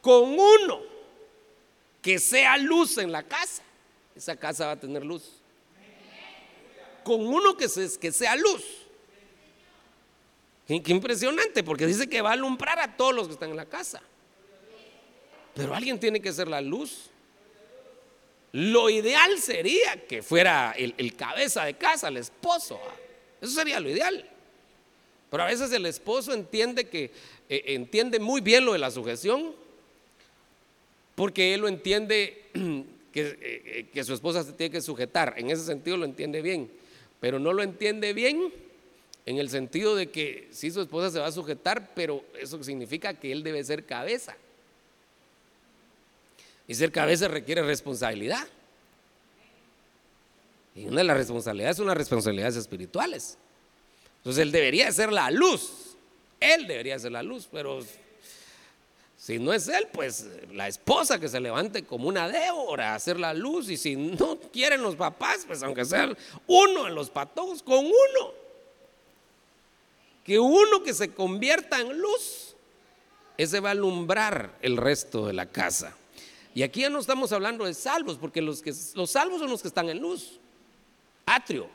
Con 0.00 0.38
uno 0.38 0.82
que 2.00 2.20
sea 2.20 2.56
luz 2.56 2.98
en 2.98 3.10
la 3.10 3.24
casa, 3.24 3.62
esa 4.14 4.36
casa 4.36 4.66
va 4.66 4.72
a 4.72 4.80
tener 4.80 5.04
luz. 5.04 5.24
Con 7.02 7.26
uno 7.26 7.56
que 7.56 7.68
sea 7.68 8.36
luz. 8.36 8.85
Qué, 10.66 10.82
impresionante, 10.86 11.62
porque 11.62 11.86
dice 11.86 12.08
que 12.08 12.20
va 12.20 12.30
a 12.30 12.32
alumbrar 12.32 12.78
a 12.80 12.96
todos 12.96 13.14
los 13.14 13.28
que 13.28 13.34
están 13.34 13.50
en 13.50 13.56
la 13.56 13.66
casa. 13.66 14.02
Pero 15.54 15.74
alguien 15.74 16.00
tiene 16.00 16.20
que 16.20 16.32
ser 16.32 16.48
la 16.48 16.60
luz. 16.60 17.10
Lo 18.52 18.90
ideal 18.90 19.38
sería 19.38 20.06
que 20.06 20.22
fuera 20.22 20.74
el, 20.76 21.14
cabeza 21.14 21.64
de 21.64 21.74
casa, 21.74 22.08
el 22.08 22.16
esposo. 22.16 22.80
Eso 23.40 23.52
sería 23.52 23.78
lo 23.78 23.88
ideal. 23.88 24.28
Pero 25.30 25.42
a 25.42 25.46
veces 25.46 25.70
el 25.72 25.86
esposo 25.86 26.32
entiende 26.32 26.88
que 26.88 27.12
eh, 27.48 27.62
entiende 27.66 28.18
muy 28.18 28.40
bien 28.40 28.64
lo 28.64 28.72
de 28.72 28.78
la 28.78 28.90
sujeción, 28.90 29.54
porque 31.14 31.54
él 31.54 31.60
lo 31.60 31.68
entiende 31.68 32.44
que, 33.12 33.20
eh, 33.20 33.36
eh, 33.40 33.86
que 33.92 34.04
su 34.04 34.14
esposa 34.14 34.42
se 34.42 34.52
tiene 34.52 34.72
que 34.72 34.80
sujetar. 34.80 35.34
En 35.36 35.50
ese 35.50 35.64
sentido 35.64 35.96
lo 35.96 36.06
entiende 36.06 36.42
bien, 36.42 36.70
pero 37.20 37.38
no 37.38 37.52
lo 37.52 37.62
entiende 37.62 38.12
bien 38.12 38.52
en 39.26 39.38
el 39.38 39.50
sentido 39.50 39.96
de 39.96 40.08
que 40.10 40.48
sí 40.52 40.70
su 40.70 40.80
esposa 40.80 41.10
se 41.10 41.18
va 41.18 41.26
a 41.26 41.32
sujetar, 41.32 41.90
pero 41.94 42.24
eso 42.40 42.62
significa 42.62 43.12
que 43.12 43.32
él 43.32 43.42
debe 43.42 43.62
ser 43.64 43.84
cabeza. 43.84 44.36
Y 46.68 46.74
ser 46.76 46.92
cabeza 46.92 47.26
requiere 47.26 47.62
responsabilidad. 47.62 48.46
Y 50.76 50.86
una 50.86 50.98
de 50.98 51.04
las 51.04 51.16
responsabilidades 51.16 51.76
son 51.76 51.88
las 51.88 51.96
responsabilidades 51.96 52.54
espirituales. 52.54 53.36
Entonces 54.18 54.42
él 54.42 54.52
debería 54.52 54.90
ser 54.92 55.12
la 55.12 55.30
luz. 55.32 55.96
Él 56.38 56.68
debería 56.68 56.98
ser 56.98 57.12
la 57.12 57.22
luz, 57.24 57.48
pero 57.50 57.80
si 59.16 59.40
no 59.40 59.52
es 59.52 59.66
él, 59.66 59.88
pues 59.92 60.26
la 60.52 60.68
esposa 60.68 61.18
que 61.18 61.28
se 61.28 61.40
levante 61.40 61.84
como 61.84 62.06
una 62.06 62.28
Débora 62.28 62.92
a 62.92 62.94
hacer 62.94 63.18
la 63.18 63.34
luz. 63.34 63.70
Y 63.70 63.76
si 63.76 63.96
no 63.96 64.38
quieren 64.52 64.82
los 64.82 64.94
papás, 64.94 65.44
pues 65.46 65.64
aunque 65.64 65.84
sea 65.84 66.14
uno 66.46 66.86
en 66.86 66.94
los 66.94 67.10
patojos, 67.10 67.62
con 67.62 67.86
uno 67.86 68.45
que 70.26 70.40
uno 70.40 70.82
que 70.82 70.92
se 70.92 71.14
convierta 71.14 71.80
en 71.80 72.00
luz, 72.00 72.56
ese 73.38 73.60
va 73.60 73.68
a 73.68 73.72
alumbrar 73.72 74.58
el 74.60 74.76
resto 74.76 75.28
de 75.28 75.32
la 75.32 75.46
casa. 75.46 75.96
Y 76.52 76.64
aquí 76.64 76.80
ya 76.80 76.90
no 76.90 76.98
estamos 76.98 77.30
hablando 77.30 77.64
de 77.64 77.72
salvos, 77.74 78.18
porque 78.18 78.42
los, 78.42 78.60
que, 78.60 78.74
los 78.94 79.08
salvos 79.08 79.38
son 79.38 79.48
los 79.48 79.62
que 79.62 79.68
están 79.68 79.88
en 79.88 80.00
luz, 80.00 80.40
atrio. 81.26 81.68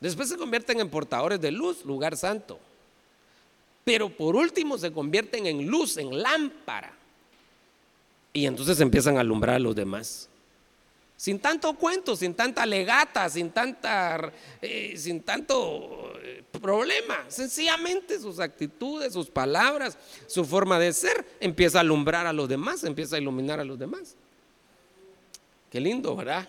Después 0.00 0.30
se 0.30 0.38
convierten 0.38 0.80
en 0.80 0.88
portadores 0.88 1.38
de 1.42 1.50
luz, 1.50 1.84
lugar 1.84 2.16
santo. 2.16 2.58
Pero 3.84 4.08
por 4.08 4.34
último 4.34 4.78
se 4.78 4.90
convierten 4.90 5.46
en 5.46 5.66
luz, 5.66 5.98
en 5.98 6.22
lámpara. 6.22 6.96
Y 8.32 8.46
entonces 8.46 8.80
empiezan 8.80 9.18
a 9.18 9.20
alumbrar 9.20 9.56
a 9.56 9.58
los 9.58 9.76
demás. 9.76 10.30
Sin 11.24 11.38
tanto 11.38 11.72
cuento, 11.72 12.14
sin 12.16 12.34
tanta 12.34 12.66
legata, 12.66 13.30
sin, 13.30 13.50
tanta, 13.50 14.30
eh, 14.60 14.92
sin 14.94 15.22
tanto 15.22 16.12
eh, 16.22 16.44
problema. 16.60 17.24
Sencillamente 17.28 18.20
sus 18.20 18.38
actitudes, 18.40 19.14
sus 19.14 19.30
palabras, 19.30 19.96
su 20.26 20.44
forma 20.44 20.78
de 20.78 20.92
ser 20.92 21.24
empieza 21.40 21.78
a 21.78 21.80
alumbrar 21.80 22.26
a 22.26 22.32
los 22.34 22.46
demás, 22.46 22.84
empieza 22.84 23.16
a 23.16 23.20
iluminar 23.20 23.58
a 23.58 23.64
los 23.64 23.78
demás. 23.78 24.16
Qué 25.70 25.80
lindo, 25.80 26.14
¿verdad? 26.14 26.46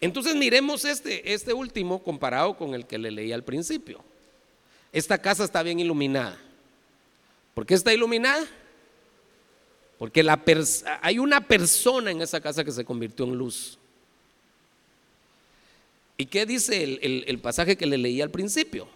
Entonces 0.00 0.34
miremos 0.34 0.86
este, 0.86 1.34
este 1.34 1.52
último 1.52 2.02
comparado 2.02 2.56
con 2.56 2.72
el 2.72 2.86
que 2.86 2.96
le 2.96 3.10
leí 3.10 3.32
al 3.32 3.44
principio. 3.44 4.02
Esta 4.92 5.18
casa 5.18 5.44
está 5.44 5.62
bien 5.62 5.78
iluminada. 5.78 6.38
¿Por 7.52 7.66
qué 7.66 7.74
está 7.74 7.92
iluminada? 7.92 8.46
Porque 10.04 10.22
hay 11.00 11.18
una 11.18 11.40
persona 11.40 12.10
en 12.10 12.20
esa 12.20 12.38
casa 12.38 12.62
que 12.62 12.72
se 12.72 12.84
convirtió 12.84 13.24
en 13.24 13.36
luz. 13.36 13.78
¿Y 16.18 16.26
qué 16.26 16.44
dice 16.44 16.82
el, 16.82 17.24
el 17.26 17.38
pasaje 17.38 17.74
que 17.74 17.86
le 17.86 17.96
leí 17.96 18.20
al 18.20 18.28
principio? 18.28 18.86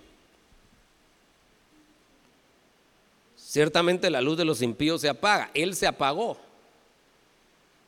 Ciertamente 3.36 4.10
la 4.10 4.20
luz 4.20 4.36
de 4.36 4.44
los 4.44 4.60
impíos 4.60 5.00
se 5.00 5.08
apaga. 5.08 5.50
Él 5.54 5.74
se 5.74 5.86
apagó. 5.86 6.38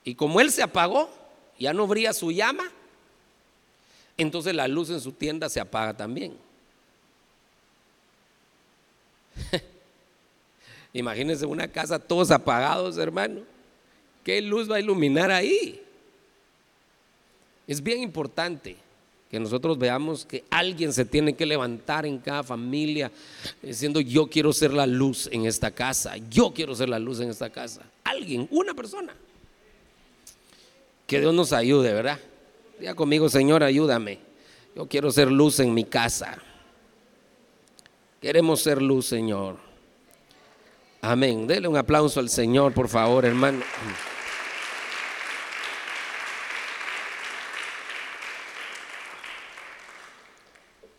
Y 0.02 0.14
como 0.14 0.40
él 0.40 0.50
se 0.50 0.62
apagó, 0.62 1.10
ya 1.58 1.74
no 1.74 1.86
brilla 1.86 2.14
su 2.14 2.32
llama, 2.32 2.72
entonces 4.16 4.54
la 4.54 4.66
luz 4.66 4.88
en 4.88 5.00
su 5.02 5.12
tienda 5.12 5.50
se 5.50 5.60
apaga 5.60 5.94
también. 5.94 6.38
Imagínense 10.92 11.46
una 11.46 11.68
casa 11.68 11.98
todos 11.98 12.30
apagados, 12.30 12.98
hermano. 12.98 13.42
¿Qué 14.24 14.40
luz 14.40 14.70
va 14.70 14.76
a 14.76 14.80
iluminar 14.80 15.30
ahí? 15.30 15.80
Es 17.66 17.82
bien 17.82 18.02
importante 18.02 18.76
que 19.30 19.38
nosotros 19.38 19.78
veamos 19.78 20.24
que 20.24 20.42
alguien 20.50 20.92
se 20.92 21.04
tiene 21.04 21.34
que 21.34 21.46
levantar 21.46 22.04
en 22.04 22.18
cada 22.18 22.42
familia 22.42 23.12
diciendo 23.62 24.00
yo 24.00 24.26
quiero 24.26 24.52
ser 24.52 24.72
la 24.72 24.86
luz 24.86 25.28
en 25.30 25.46
esta 25.46 25.70
casa, 25.70 26.16
yo 26.16 26.52
quiero 26.52 26.74
ser 26.74 26.88
la 26.88 26.98
luz 26.98 27.20
en 27.20 27.30
esta 27.30 27.48
casa. 27.48 27.82
Alguien, 28.02 28.48
una 28.50 28.74
persona. 28.74 29.14
Que 31.06 31.20
Dios 31.20 31.32
nos 31.32 31.52
ayude, 31.52 31.92
¿verdad? 31.92 32.18
Diga 32.78 32.94
conmigo, 32.94 33.28
Señor, 33.28 33.62
ayúdame. 33.62 34.18
Yo 34.74 34.88
quiero 34.88 35.12
ser 35.12 35.30
luz 35.30 35.60
en 35.60 35.74
mi 35.74 35.84
casa. 35.84 36.38
Queremos 38.20 38.60
ser 38.60 38.82
luz, 38.82 39.06
Señor. 39.06 39.69
Amén. 41.02 41.46
Dele 41.46 41.66
un 41.66 41.76
aplauso 41.76 42.20
al 42.20 42.28
Señor, 42.28 42.74
por 42.74 42.88
favor, 42.88 43.24
hermano. 43.24 43.62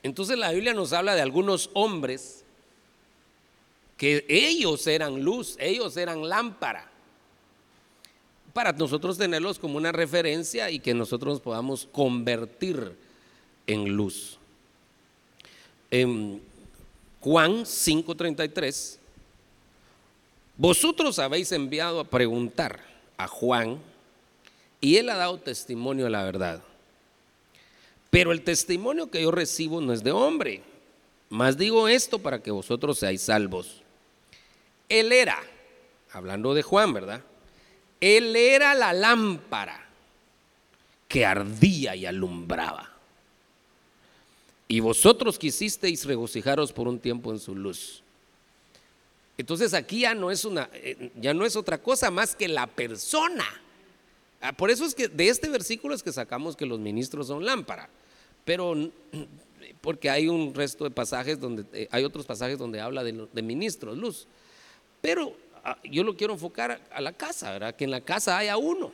Entonces 0.03 0.37
la 0.37 0.51
Biblia 0.51 0.73
nos 0.73 0.93
habla 0.93 1.13
de 1.13 1.21
algunos 1.21 1.69
hombres 1.73 2.43
que 3.95 4.25
ellos 4.27 4.87
eran 4.87 5.23
luz, 5.23 5.55
ellos 5.59 5.95
eran 5.95 6.27
lámpara. 6.27 6.89
Para 8.53 8.71
nosotros 8.73 9.19
tenerlos 9.19 9.59
como 9.59 9.77
una 9.77 9.91
referencia 9.91 10.71
y 10.71 10.79
que 10.79 10.95
nosotros 10.95 11.35
nos 11.35 11.41
podamos 11.41 11.87
convertir 11.91 12.97
en 13.67 13.95
luz. 13.95 14.39
En 15.91 16.41
Juan 17.19 17.65
5:33 17.65 19.00
vosotros 20.57 21.19
habéis 21.19 21.51
enviado 21.51 21.99
a 21.99 22.03
preguntar 22.03 22.79
a 23.17 23.27
Juan 23.27 23.79
y 24.79 24.97
él 24.97 25.09
ha 25.09 25.15
dado 25.15 25.39
testimonio 25.39 26.05
de 26.05 26.11
la 26.11 26.23
verdad. 26.23 26.61
Pero 28.09 28.31
el 28.31 28.43
testimonio 28.43 29.09
que 29.09 29.21
yo 29.21 29.31
recibo 29.31 29.79
no 29.79 29.93
es 29.93 30.03
de 30.03 30.11
hombre, 30.11 30.61
mas 31.29 31.57
digo 31.57 31.87
esto 31.87 32.19
para 32.19 32.43
que 32.43 32.51
vosotros 32.51 32.99
seáis 32.99 33.21
salvos. 33.21 33.81
Él 34.89 35.13
era, 35.13 35.41
hablando 36.11 36.53
de 36.53 36.61
Juan, 36.61 36.93
¿verdad? 36.93 37.23
Él 38.01 38.35
era 38.35 38.73
la 38.75 38.91
lámpara 38.91 39.87
que 41.07 41.25
ardía 41.25 41.95
y 41.95 42.05
alumbraba. 42.05 42.91
Y 44.67 44.79
vosotros 44.79 45.37
quisisteis 45.37 46.05
regocijaros 46.05 46.73
por 46.73 46.87
un 46.87 46.99
tiempo 46.99 47.31
en 47.31 47.39
su 47.39 47.55
luz. 47.55 48.03
Entonces 49.37 49.73
aquí 49.73 50.01
ya 50.01 50.13
no 50.13 50.29
es 50.29 50.45
una, 50.45 50.69
eh, 50.73 51.11
ya 51.15 51.33
no 51.33 51.45
es 51.45 51.55
otra 51.55 51.77
cosa 51.81 52.11
más 52.11 52.35
que 52.35 52.47
la 52.47 52.67
persona. 52.67 53.45
Ah, 54.41 54.53
por 54.53 54.71
eso 54.71 54.85
es 54.85 54.95
que 54.95 55.07
de 55.07 55.29
este 55.29 55.49
versículo 55.49 55.93
es 55.93 56.03
que 56.03 56.11
sacamos 56.11 56.55
que 56.55 56.65
los 56.65 56.79
ministros 56.79 57.27
son 57.27 57.45
lámpara. 57.45 57.89
Pero 58.43 58.75
porque 59.81 60.09
hay 60.09 60.27
un 60.27 60.53
resto 60.53 60.83
de 60.83 60.91
pasajes 60.91 61.39
donde 61.39 61.65
eh, 61.73 61.87
hay 61.91 62.03
otros 62.03 62.25
pasajes 62.25 62.57
donde 62.57 62.79
habla 62.81 63.03
de, 63.03 63.41
ministros, 63.41 63.97
luz. 63.97 64.27
Pero 65.01 65.35
ah, 65.63 65.77
yo 65.83 66.03
lo 66.03 66.15
quiero 66.15 66.33
enfocar 66.33 66.81
a 66.91 67.01
la 67.01 67.13
casa. 67.13 67.71
Que 67.73 67.85
en 67.85 67.91
la 67.91 68.01
casa 68.01 68.37
haya 68.37 68.57
uno. 68.57 68.91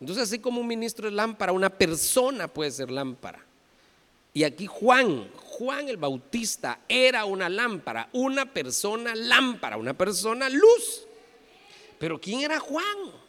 Entonces, 0.00 0.24
así 0.24 0.38
como 0.38 0.60
un 0.60 0.66
ministro 0.66 1.08
es 1.08 1.14
lámpara, 1.14 1.52
una 1.52 1.70
persona 1.70 2.48
puede 2.48 2.70
ser 2.70 2.90
lámpara. 2.90 3.44
Y 4.34 4.42
aquí 4.42 4.66
Juan, 4.66 5.30
Juan 5.36 5.88
el 5.88 5.96
Bautista 5.96 6.80
era 6.88 7.24
una 7.24 7.48
lámpara, 7.48 8.08
una 8.12 8.52
persona 8.52 9.14
lámpara, 9.14 9.76
una 9.76 9.94
persona 9.94 10.48
luz. 10.48 11.06
Pero 11.98 12.20
¿quién 12.20 12.40
era 12.42 12.58
Juan? 12.58 13.24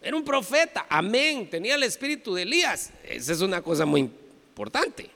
Era 0.00 0.16
un 0.16 0.24
profeta, 0.24 0.86
amén, 0.88 1.50
tenía 1.50 1.74
el 1.74 1.82
espíritu 1.82 2.34
de 2.34 2.42
Elías. 2.42 2.92
Esa 3.04 3.32
es 3.34 3.40
una 3.42 3.60
cosa 3.60 3.84
muy 3.84 4.00
importante. 4.00 5.10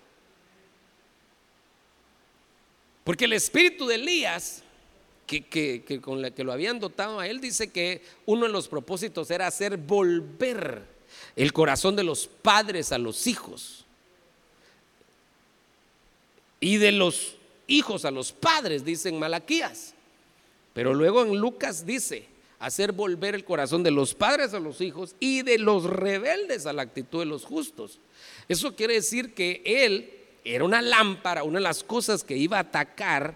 Porque 3.02 3.24
el 3.24 3.33
espíritu 3.33 3.87
de 3.87 3.94
Elías, 3.94 4.62
que, 5.26 6.00
con 6.02 6.20
la 6.20 6.30
que 6.30 6.44
lo 6.44 6.52
habían 6.52 6.78
dotado 6.78 7.20
a 7.20 7.26
él, 7.26 7.40
dice 7.40 7.70
que 7.70 8.02
uno 8.26 8.46
de 8.46 8.52
los 8.52 8.68
propósitos 8.68 9.30
era 9.30 9.46
hacer 9.46 9.78
volver 9.78 10.83
el 11.37 11.52
corazón 11.52 11.96
de 11.96 12.04
los 12.04 12.26
padres 12.26 12.92
a 12.92 12.98
los 12.98 13.26
hijos. 13.26 13.79
Y 16.60 16.76
de 16.76 16.92
los 16.92 17.36
hijos 17.66 18.04
a 18.04 18.10
los 18.10 18.32
padres, 18.32 18.84
dicen 18.84 19.18
Malaquías. 19.18 19.94
Pero 20.74 20.94
luego 20.94 21.22
en 21.22 21.38
Lucas 21.38 21.86
dice, 21.86 22.26
hacer 22.58 22.92
volver 22.92 23.34
el 23.34 23.44
corazón 23.44 23.82
de 23.82 23.90
los 23.90 24.14
padres 24.14 24.52
a 24.52 24.60
los 24.60 24.80
hijos 24.80 25.16
y 25.18 25.42
de 25.42 25.58
los 25.58 25.84
rebeldes 25.84 26.66
a 26.66 26.72
la 26.72 26.82
actitud 26.82 27.20
de 27.20 27.26
los 27.26 27.44
justos. 27.44 27.98
Eso 28.48 28.76
quiere 28.76 28.94
decir 28.94 29.34
que 29.34 29.62
él 29.64 30.12
era 30.44 30.64
una 30.64 30.82
lámpara, 30.82 31.42
una 31.42 31.58
de 31.58 31.64
las 31.64 31.82
cosas 31.82 32.22
que 32.22 32.36
iba 32.36 32.58
a 32.58 32.60
atacar 32.60 33.34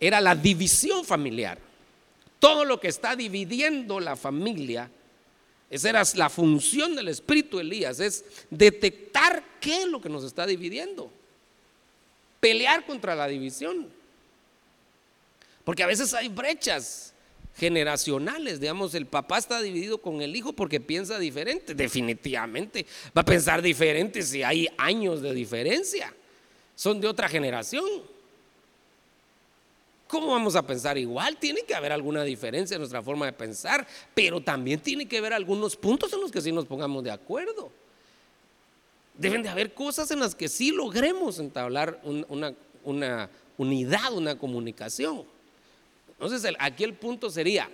era 0.00 0.20
la 0.20 0.34
división 0.34 1.04
familiar. 1.04 1.58
Todo 2.38 2.64
lo 2.64 2.80
que 2.80 2.88
está 2.88 3.14
dividiendo 3.14 4.00
la 4.00 4.16
familia, 4.16 4.90
esa 5.70 5.90
era 5.90 6.02
la 6.16 6.28
función 6.28 6.96
del 6.96 7.08
espíritu 7.08 7.60
Elías, 7.60 8.00
es 8.00 8.24
detectar 8.50 9.44
qué 9.60 9.82
es 9.82 9.86
lo 9.86 10.00
que 10.00 10.08
nos 10.08 10.24
está 10.24 10.46
dividiendo. 10.46 11.12
Pelear 12.42 12.84
contra 12.84 13.14
la 13.14 13.28
división. 13.28 13.88
Porque 15.62 15.84
a 15.84 15.86
veces 15.86 16.12
hay 16.12 16.28
brechas 16.28 17.14
generacionales, 17.56 18.58
digamos, 18.58 18.96
el 18.96 19.06
papá 19.06 19.38
está 19.38 19.62
dividido 19.62 19.98
con 19.98 20.22
el 20.22 20.34
hijo 20.34 20.52
porque 20.52 20.80
piensa 20.80 21.20
diferente, 21.20 21.72
definitivamente 21.72 22.84
va 23.16 23.20
a 23.20 23.24
pensar 23.24 23.62
diferente 23.62 24.22
si 24.22 24.42
hay 24.42 24.66
años 24.76 25.22
de 25.22 25.32
diferencia, 25.32 26.12
son 26.74 27.00
de 27.00 27.06
otra 27.06 27.28
generación. 27.28 27.84
¿Cómo 30.08 30.32
vamos 30.32 30.56
a 30.56 30.66
pensar 30.66 30.98
igual? 30.98 31.36
Tiene 31.36 31.62
que 31.62 31.76
haber 31.76 31.92
alguna 31.92 32.24
diferencia 32.24 32.74
en 32.74 32.80
nuestra 32.80 33.02
forma 33.02 33.26
de 33.26 33.34
pensar, 33.34 33.86
pero 34.14 34.40
también 34.40 34.80
tiene 34.80 35.06
que 35.06 35.18
haber 35.18 35.32
algunos 35.32 35.76
puntos 35.76 36.12
en 36.12 36.20
los 36.20 36.32
que 36.32 36.40
sí 36.40 36.50
nos 36.50 36.66
pongamos 36.66 37.04
de 37.04 37.12
acuerdo. 37.12 37.70
Deben 39.22 39.44
de 39.44 39.48
haber 39.48 39.72
cosas 39.72 40.10
en 40.10 40.18
las 40.18 40.34
que 40.34 40.48
sí 40.48 40.72
logremos 40.72 41.38
entablar 41.38 42.02
una, 42.04 43.28
unidad, 43.56 44.12
una 44.12 44.36
comunicación. 44.36 45.22
Entonces 46.10 46.52
aquí 46.58 46.82
el 46.82 46.94
punto 46.94 47.30
sería, 47.30 47.70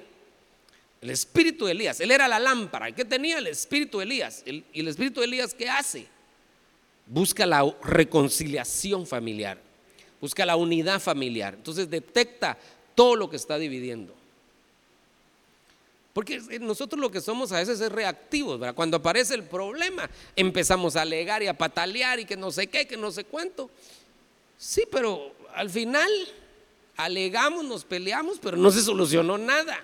el 1.01 1.09
espíritu 1.09 1.65
de 1.65 1.73
Elías, 1.73 2.01
él 2.01 2.11
era 2.11 2.29
la 2.29 2.39
lámpara. 2.39 2.93
¿Qué 2.93 3.03
tenía 3.03 3.39
el 3.39 3.47
espíritu 3.47 3.97
de 3.99 4.05
Elías? 4.05 4.43
¿Y 4.45 4.81
el 4.81 4.89
espíritu 4.89 5.21
de 5.21 5.27
Elías 5.27 5.55
qué 5.55 5.71
hace? 5.71 6.07
Busca 7.07 7.47
la 7.47 7.65
reconciliación 7.83 9.07
familiar, 9.07 9.59
busca 10.21 10.45
la 10.45 10.57
unidad 10.57 11.01
familiar. 11.01 11.55
Entonces 11.55 11.89
detecta 11.89 12.59
todo 12.95 13.17
lo 13.17 13.31
que 13.31 13.37
está 13.37 13.57
dividiendo. 13.57 14.18
Porque 16.19 16.41
nosotros 16.59 17.01
lo 17.01 17.13
que 17.13 17.21
somos 17.21 17.53
a 17.53 17.59
veces 17.59 17.81
es 17.81 17.93
reactivos, 17.93 18.61
Cuando 18.75 18.97
aparece 18.97 19.37
el 19.37 19.45
problema, 19.45 20.11
empezamos 20.35 20.97
a 20.97 21.03
alegar 21.03 21.45
y 21.45 21.47
a 21.47 21.57
patalear 21.57 22.19
y 22.19 22.25
que 22.25 22.37
no 22.37 22.51
sé 22.51 22.67
qué, 22.67 22.89
que 22.89 22.97
no 22.97 23.13
sé 23.13 23.23
cuánto. 23.23 23.71
Sí, 24.59 24.83
pero 24.91 25.33
al 25.55 25.71
final 25.71 26.11
alegamos, 26.97 27.65
nos 27.65 27.85
peleamos, 27.85 28.41
pero 28.43 28.57
no 28.57 28.69
se 28.73 28.83
solucionó 28.83 29.39
nada. 29.39 29.79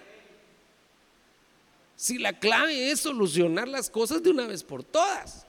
Si 1.95 2.19
la 2.19 2.37
clave 2.37 2.91
es 2.91 2.99
solucionar 2.99 3.69
las 3.69 3.89
cosas 3.89 4.21
de 4.21 4.31
una 4.31 4.49
vez 4.49 4.65
por 4.65 4.83
todas. 4.83 5.47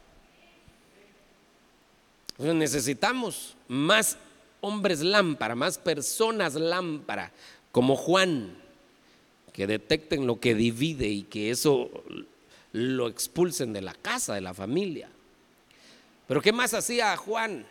necesitamos 2.37 3.57
más 3.67 4.19
hombres 4.61 4.99
lámpara, 4.99 5.55
más 5.55 5.79
personas 5.79 6.53
lámpara, 6.53 7.31
como 7.71 7.95
Juan, 7.95 8.64
que 9.55 9.67
detecten 9.67 10.27
lo 10.27 10.37
que 10.37 10.53
divide 10.53 11.07
y 11.07 11.23
que 11.23 11.49
eso 11.49 11.89
lo 12.73 13.07
expulsen 13.07 13.71
de 13.71 13.81
la 13.81 13.93
casa, 13.93 14.35
de 14.35 14.41
la 14.41 14.53
familia. 14.53 15.07
Pero 16.27 16.41
¿qué 16.41 16.51
más 16.51 16.73
hacía 16.73 17.15
Juan? 17.15 17.65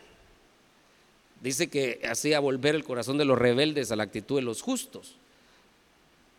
dice 1.43 1.69
que 1.69 2.01
hacía 2.11 2.41
volver 2.41 2.75
el 2.75 2.85
corazón 2.85 3.19
de 3.19 3.27
los 3.27 3.39
rebeldes 3.39 3.93
a 3.93 3.97
la 3.97 4.05
actitud 4.05 4.37
de 4.37 4.43
los 4.43 4.63
justos. 4.63 5.15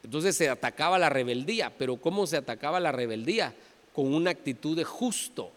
Entonces 0.03 0.35
se 0.35 0.49
atacaba 0.49 0.97
la 0.97 1.09
rebeldía, 1.09 1.71
pero 1.77 1.97
¿cómo 1.97 2.25
se 2.25 2.37
atacaba 2.37 2.79
la 2.79 2.91
rebeldía? 2.91 3.53
Con 3.93 4.11
una 4.15 4.31
actitud 4.31 4.75
de 4.75 4.83
justo. 4.83 5.51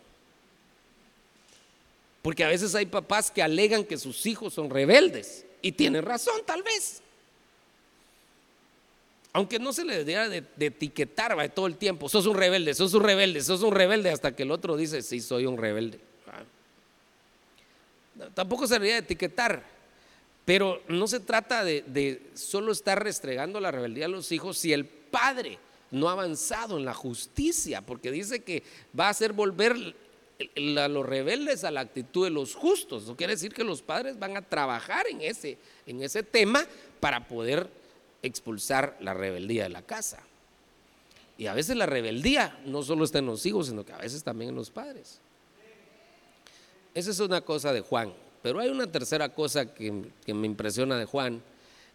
Porque 2.21 2.45
a 2.45 2.49
veces 2.49 2.75
hay 2.75 2.85
papás 2.85 3.31
que 3.31 3.43
alegan 3.43 3.85
que 3.85 3.97
sus 3.97 4.27
hijos 4.27 4.53
son 4.53 4.69
rebeldes 4.69 5.47
y 5.63 5.73
tienen 5.73 6.03
razón 6.03 6.43
tal 6.45 6.63
vez. 6.63 7.01
Aunque 9.39 9.59
no 9.59 9.73
se 9.73 9.85
les 9.85 10.05
diera 10.05 10.29
de, 10.29 10.45
etiquetar 10.59 11.49
todo 11.51 11.67
el 11.67 11.77
tiempo, 11.77 12.09
sos 12.09 12.27
un 12.27 12.37
rebelde, 12.37 12.75
sos 12.75 12.93
un 12.95 13.03
rebelde, 13.03 13.43
sos 13.43 13.63
un 13.63 13.73
rebelde, 13.73 14.11
hasta 14.11 14.35
que 14.35 14.43
el 14.43 14.51
otro 14.51 14.77
dice, 14.77 15.03
sí, 15.03 15.21
soy 15.21 15.47
un 15.47 15.57
rebelde 15.57 16.01
tampoco 18.35 18.67
se 18.67 18.75
debería 18.75 18.99
etiquetar, 18.99 19.63
pero 20.45 20.83
no 20.89 21.07
se 21.07 21.21
trata 21.21 21.65
de, 21.65 22.23
solo 22.35 22.73
estar 22.73 23.03
restregando 23.03 23.61
la 23.61 23.71
rebeldía 23.71 24.07
a 24.07 24.09
los 24.09 24.33
hijos 24.33 24.59
si 24.59 24.73
el 24.73 24.87
padre 24.87 25.59
no 25.91 26.09
ha 26.09 26.13
avanzado 26.13 26.79
en 26.79 26.85
la 26.85 26.95
justicia, 26.95 27.83
porque 27.83 28.11
dice 28.11 28.43
que 28.43 28.63
va 28.99 29.07
a 29.07 29.11
hacer 29.11 29.33
volver 29.33 29.95
a 30.79 30.89
los 30.89 31.05
rebeldes 31.05 31.65
a 31.65 31.71
la 31.71 31.81
actitud 31.81 32.25
de 32.25 32.31
los 32.31 32.55
justos. 32.55 33.05
Eso 33.05 33.17
quiere 33.17 33.35
decir 33.35 33.53
que 33.53 33.65
los 33.65 33.83
padres 33.83 34.19
van 34.19 34.37
a 34.37 34.43
trabajar 34.43 35.07
en 35.09 35.21
ese, 35.21 35.59
en 35.87 36.03
ese 36.03 36.23
tema 36.23 36.65
para 37.01 37.27
poder 37.27 37.69
expulsar 38.23 38.97
la 39.01 39.15
rebeldía 39.15 39.65
de 39.65 39.69
la 39.71 39.83
casa. 39.83 40.23
Y 41.37 41.47
a 41.47 41.55
veces 41.55 41.77
la 41.77 41.87
rebeldía 41.87 42.59
no 42.67 42.83
solo 42.83 43.05
está 43.05 43.21
en 43.21 43.27
los 43.27 43.47
hijos, 43.47 43.69
sino 43.69 43.85
que 43.85 43.93
a 43.93 43.99
veces 43.99 44.25
también 44.25 44.51
en 44.51 44.57
los 44.57 44.71
padres. 44.71 45.21
Esa 46.95 47.11
es 47.11 47.21
una 47.21 47.41
cosa 47.43 47.73
de 47.73 47.81
Juan. 47.81 48.13
Pero 48.43 48.61
hay 48.61 48.69
una 48.69 48.91
tercera 48.91 49.29
cosa 49.31 49.75
que, 49.75 49.93
me 49.93 50.47
impresiona 50.47 50.97
de 50.99 51.05
Juan, 51.05 51.43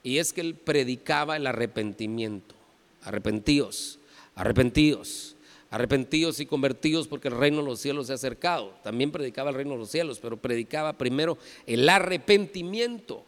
y 0.03 0.17
es 0.17 0.33
que 0.33 0.41
él 0.41 0.55
predicaba 0.55 1.37
el 1.37 1.47
arrepentimiento. 1.47 2.55
Arrepentíos, 3.03 3.99
arrepentidos, 4.35 5.35
arrepentidos 5.69 6.39
y 6.39 6.45
convertidos 6.45 7.07
porque 7.07 7.29
el 7.29 7.37
reino 7.37 7.57
de 7.57 7.69
los 7.69 7.79
cielos 7.79 8.07
se 8.07 8.13
ha 8.13 8.15
acercado. 8.15 8.75
También 8.83 9.11
predicaba 9.11 9.49
el 9.49 9.55
reino 9.55 9.71
de 9.71 9.79
los 9.79 9.89
cielos, 9.89 10.19
pero 10.19 10.37
predicaba 10.37 10.93
primero 10.93 11.37
el 11.65 11.87
arrepentimiento. 11.87 13.25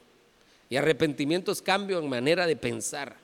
Y 0.70 0.78
arrepentimiento 0.78 1.52
es 1.52 1.62
cambio 1.62 2.00
en 2.00 2.10
manera 2.10 2.48
de 2.48 2.56
pensar. 2.56 3.16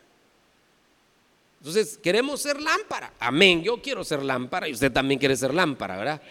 Entonces, 1.60 1.98
queremos 1.98 2.42
ser 2.42 2.60
lámpara. 2.62 3.14
Amén, 3.20 3.64
yo 3.64 3.82
quiero 3.82 4.04
ser 4.04 4.24
lámpara 4.24 4.68
y 4.68 4.74
usted 4.74 4.92
también 4.92 5.20
quiere 5.20 5.36
ser 5.36 5.54
lámpara, 5.54 5.98
¿verdad? 5.98 6.22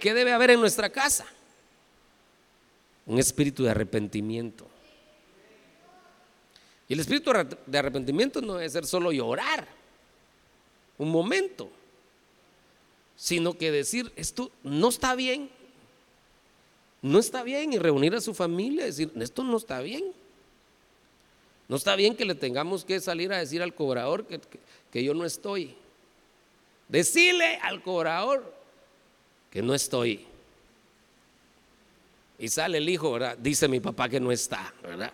¿Qué 0.00 0.14
debe 0.14 0.32
haber 0.32 0.50
en 0.50 0.60
nuestra 0.60 0.90
casa? 0.90 1.26
un 3.10 3.18
espíritu 3.18 3.64
de 3.64 3.70
arrepentimiento. 3.70 4.68
Y 6.88 6.94
el 6.94 7.00
espíritu 7.00 7.32
de 7.66 7.78
arrepentimiento 7.78 8.40
no 8.40 8.54
debe 8.54 8.70
ser 8.70 8.86
solo 8.86 9.10
llorar 9.10 9.66
un 10.96 11.10
momento, 11.10 11.70
sino 13.16 13.58
que 13.58 13.72
decir, 13.72 14.12
esto 14.14 14.52
no 14.62 14.88
está 14.88 15.16
bien, 15.16 15.50
no 17.02 17.18
está 17.18 17.42
bien, 17.42 17.72
y 17.72 17.78
reunir 17.78 18.14
a 18.14 18.20
su 18.20 18.32
familia 18.32 18.84
y 18.84 18.86
decir, 18.86 19.12
esto 19.16 19.42
no 19.42 19.56
está 19.56 19.80
bien. 19.80 20.12
No 21.70 21.76
está 21.76 21.94
bien 21.94 22.16
que 22.16 22.24
le 22.24 22.34
tengamos 22.34 22.84
que 22.84 22.98
salir 22.98 23.32
a 23.32 23.38
decir 23.38 23.62
al 23.62 23.72
cobrador 23.72 24.26
que, 24.26 24.40
que 24.90 25.04
yo 25.04 25.14
no 25.14 25.24
estoy. 25.24 25.76
Decirle 26.88 27.60
al 27.62 27.80
cobrador 27.80 28.52
que 29.52 29.62
no 29.62 29.72
estoy. 29.72 30.26
Y 32.40 32.48
sale 32.48 32.78
el 32.78 32.88
hijo, 32.88 33.12
¿verdad? 33.12 33.38
Dice 33.38 33.68
mi 33.68 33.78
papá 33.78 34.08
que 34.08 34.18
no 34.18 34.32
está, 34.32 34.74
¿verdad? 34.82 35.12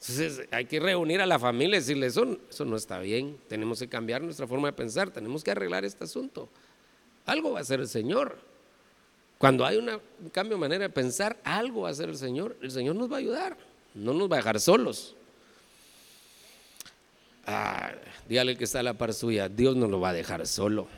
Entonces 0.00 0.48
hay 0.50 0.64
que 0.64 0.80
reunir 0.80 1.20
a 1.20 1.26
la 1.26 1.38
familia 1.38 1.76
y 1.76 1.80
decirle, 1.80 2.06
eso, 2.06 2.38
eso 2.48 2.64
no 2.64 2.76
está 2.76 3.00
bien, 3.00 3.38
tenemos 3.48 3.80
que 3.80 3.88
cambiar 3.88 4.22
nuestra 4.22 4.46
forma 4.46 4.68
de 4.68 4.72
pensar, 4.72 5.10
tenemos 5.10 5.44
que 5.44 5.50
arreglar 5.50 5.84
este 5.84 6.04
asunto. 6.04 6.48
Algo 7.26 7.52
va 7.52 7.58
a 7.58 7.62
hacer 7.62 7.80
el 7.80 7.88
Señor. 7.88 8.53
Cuando 9.44 9.66
hay 9.66 9.76
un 9.76 10.00
cambio 10.30 10.56
de 10.56 10.60
manera 10.62 10.84
de 10.84 10.88
pensar, 10.88 11.36
algo 11.44 11.82
va 11.82 11.88
a 11.88 11.90
hacer 11.92 12.08
el 12.08 12.16
Señor. 12.16 12.56
El 12.62 12.70
Señor 12.70 12.96
nos 12.96 13.12
va 13.12 13.16
a 13.16 13.18
ayudar, 13.18 13.58
no 13.92 14.14
nos 14.14 14.26
va 14.32 14.36
a 14.36 14.38
dejar 14.38 14.58
solos. 14.58 15.14
Ah, 17.46 17.92
dígale 18.26 18.56
que 18.56 18.64
está 18.64 18.80
a 18.80 18.82
la 18.82 18.94
par 18.94 19.12
suya, 19.12 19.50
Dios 19.50 19.76
no 19.76 19.86
lo 19.86 20.00
va 20.00 20.08
a 20.08 20.12
dejar 20.14 20.46
solo. 20.46 20.88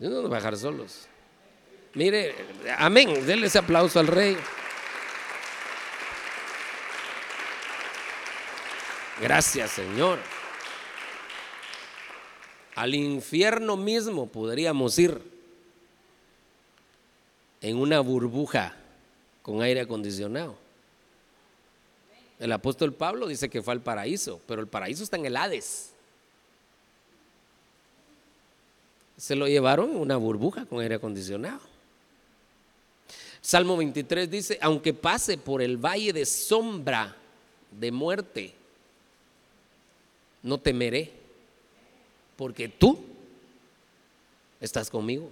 Dios 0.00 0.12
no 0.12 0.22
nos 0.22 0.32
va 0.32 0.38
a 0.38 0.40
dejar 0.40 0.56
solos. 0.56 1.06
Mire, 1.94 2.34
amén. 2.78 3.24
Denle 3.28 3.46
ese 3.46 3.58
aplauso 3.58 4.00
al 4.00 4.08
rey. 4.08 4.36
Gracias, 9.20 9.70
Señor. 9.70 10.18
Al 12.78 12.94
infierno 12.94 13.76
mismo 13.76 14.28
podríamos 14.28 14.96
ir. 15.00 15.20
en 17.60 17.76
una 17.76 17.98
burbuja 17.98 18.76
con 19.42 19.62
aire 19.62 19.80
acondicionado. 19.80 20.56
El 22.38 22.52
apóstol 22.52 22.92
Pablo 22.94 23.26
dice 23.26 23.48
que 23.48 23.62
fue 23.62 23.72
al 23.72 23.80
paraíso, 23.80 24.40
pero 24.46 24.60
el 24.60 24.68
paraíso 24.68 25.02
está 25.02 25.16
en 25.16 25.26
el 25.26 25.36
Hades. 25.36 25.90
Se 29.16 29.34
lo 29.34 29.48
llevaron 29.48 29.90
en 29.90 29.96
una 29.96 30.16
burbuja 30.16 30.64
con 30.64 30.80
aire 30.80 30.94
acondicionado. 30.94 31.62
Salmo 33.40 33.76
23 33.76 34.30
dice, 34.30 34.56
aunque 34.62 34.94
pase 34.94 35.36
por 35.36 35.62
el 35.62 35.84
valle 35.84 36.12
de 36.12 36.24
sombra 36.24 37.16
de 37.72 37.90
muerte, 37.90 38.54
no 40.44 40.58
temeré, 40.58 41.17
porque 42.38 42.68
tú 42.68 43.04
estás 44.60 44.88
conmigo. 44.88 45.28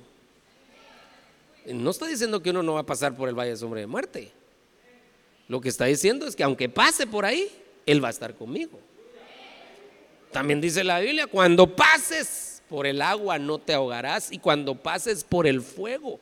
No 1.64 1.90
está 1.90 2.07
diciendo 2.07 2.42
que 2.42 2.50
uno 2.50 2.64
no 2.64 2.74
va 2.74 2.80
a 2.80 2.86
pasar 2.86 3.14
por 3.16 3.28
el 3.28 3.38
valle 3.38 3.52
de 3.52 3.57
sombra 3.57 3.80
de 3.80 3.86
muerte. 3.86 4.32
Lo 5.46 5.61
que 5.61 5.68
está 5.68 5.84
diciendo 5.84 6.26
es 6.26 6.34
que 6.34 6.42
aunque 6.42 6.68
pase 6.68 7.07
por 7.07 7.24
ahí, 7.24 7.48
Él 7.86 8.02
va 8.02 8.09
a 8.09 8.11
estar 8.11 8.34
conmigo. 8.34 8.80
También 10.32 10.61
dice 10.61 10.82
la 10.82 10.98
Biblia, 10.98 11.28
cuando 11.28 11.76
pases 11.76 12.61
por 12.68 12.88
el 12.88 13.00
agua 13.00 13.38
no 13.38 13.61
te 13.61 13.72
ahogarás 13.72 14.32
y 14.32 14.40
cuando 14.40 14.74
pases 14.74 15.22
por 15.22 15.46
el 15.46 15.62
fuego 15.62 16.18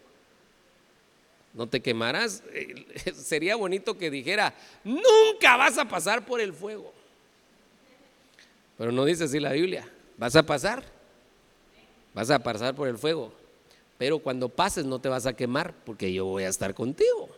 no 1.54 1.66
te 1.66 1.80
quemarás. 1.80 2.42
Sería 3.16 3.56
bonito 3.56 3.96
que 3.96 4.10
dijera, 4.10 4.52
nunca 4.84 5.56
vas 5.56 5.78
a 5.78 5.88
pasar 5.88 6.26
por 6.26 6.42
el 6.42 6.52
fuego. 6.52 6.92
Pero 8.76 8.92
no 8.92 9.06
dice 9.06 9.24
así 9.24 9.40
la 9.40 9.52
Biblia, 9.52 9.88
vas 10.16 10.36
a 10.36 10.42
pasar, 10.42 10.84
vas 12.12 12.30
a 12.30 12.38
pasar 12.38 12.74
por 12.74 12.88
el 12.88 12.98
fuego. 12.98 13.32
Pero 13.98 14.18
cuando 14.18 14.48
pases 14.48 14.84
no 14.84 14.98
te 14.98 15.08
vas 15.08 15.26
a 15.26 15.34
quemar 15.34 15.74
porque 15.84 16.12
yo 16.12 16.24
voy 16.24 16.44
a 16.44 16.48
estar 16.48 16.74
contigo. 16.74 17.28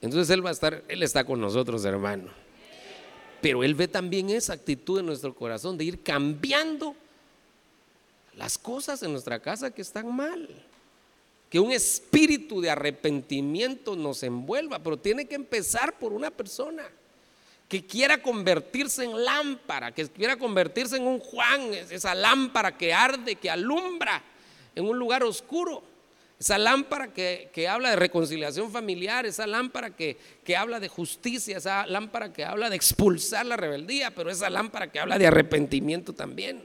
Entonces 0.00 0.28
Él 0.30 0.44
va 0.44 0.50
a 0.50 0.52
estar, 0.52 0.84
Él 0.88 1.02
está 1.02 1.24
con 1.24 1.40
nosotros, 1.40 1.84
hermano. 1.84 2.30
Pero 3.40 3.64
Él 3.64 3.74
ve 3.74 3.88
también 3.88 4.30
esa 4.30 4.52
actitud 4.52 5.00
en 5.00 5.06
nuestro 5.06 5.34
corazón 5.34 5.78
de 5.78 5.84
ir 5.84 6.02
cambiando 6.02 6.94
las 8.36 8.58
cosas 8.58 9.02
en 9.02 9.12
nuestra 9.12 9.40
casa 9.40 9.70
que 9.70 9.82
están 9.82 10.14
mal. 10.14 10.48
Que 11.48 11.60
un 11.60 11.72
espíritu 11.72 12.60
de 12.60 12.70
arrepentimiento 12.70 13.96
nos 13.96 14.22
envuelva, 14.22 14.78
pero 14.80 14.98
tiene 14.98 15.26
que 15.26 15.36
empezar 15.36 15.98
por 15.98 16.12
una 16.12 16.30
persona 16.30 16.84
que 17.68 17.86
quiera 17.86 18.22
convertirse 18.22 19.04
en 19.04 19.24
lámpara, 19.24 19.92
que 19.92 20.06
quiera 20.08 20.36
convertirse 20.36 20.96
en 20.96 21.06
un 21.06 21.18
Juan, 21.18 21.72
esa 21.90 22.14
lámpara 22.14 22.76
que 22.76 22.92
arde, 22.92 23.36
que 23.36 23.50
alumbra 23.50 24.22
en 24.74 24.86
un 24.86 24.98
lugar 24.98 25.24
oscuro. 25.24 25.82
Esa 26.38 26.58
lámpara 26.58 27.12
que, 27.12 27.68
habla 27.68 27.90
de 27.90 27.96
reconciliación 27.96 28.70
familiar, 28.70 29.24
esa 29.24 29.46
lámpara 29.46 29.90
que, 29.90 30.18
habla 30.56 30.78
de 30.78 30.88
justicia, 30.88 31.56
esa 31.56 31.86
lámpara 31.86 32.32
que 32.32 32.44
habla 32.44 32.68
de 32.68 32.76
expulsar 32.76 33.46
la 33.46 33.56
rebeldía, 33.56 34.10
pero 34.10 34.30
esa 34.30 34.50
lámpara 34.50 34.90
que 34.90 35.00
habla 35.00 35.18
de 35.18 35.26
arrepentimiento 35.26 36.12
también. 36.12 36.62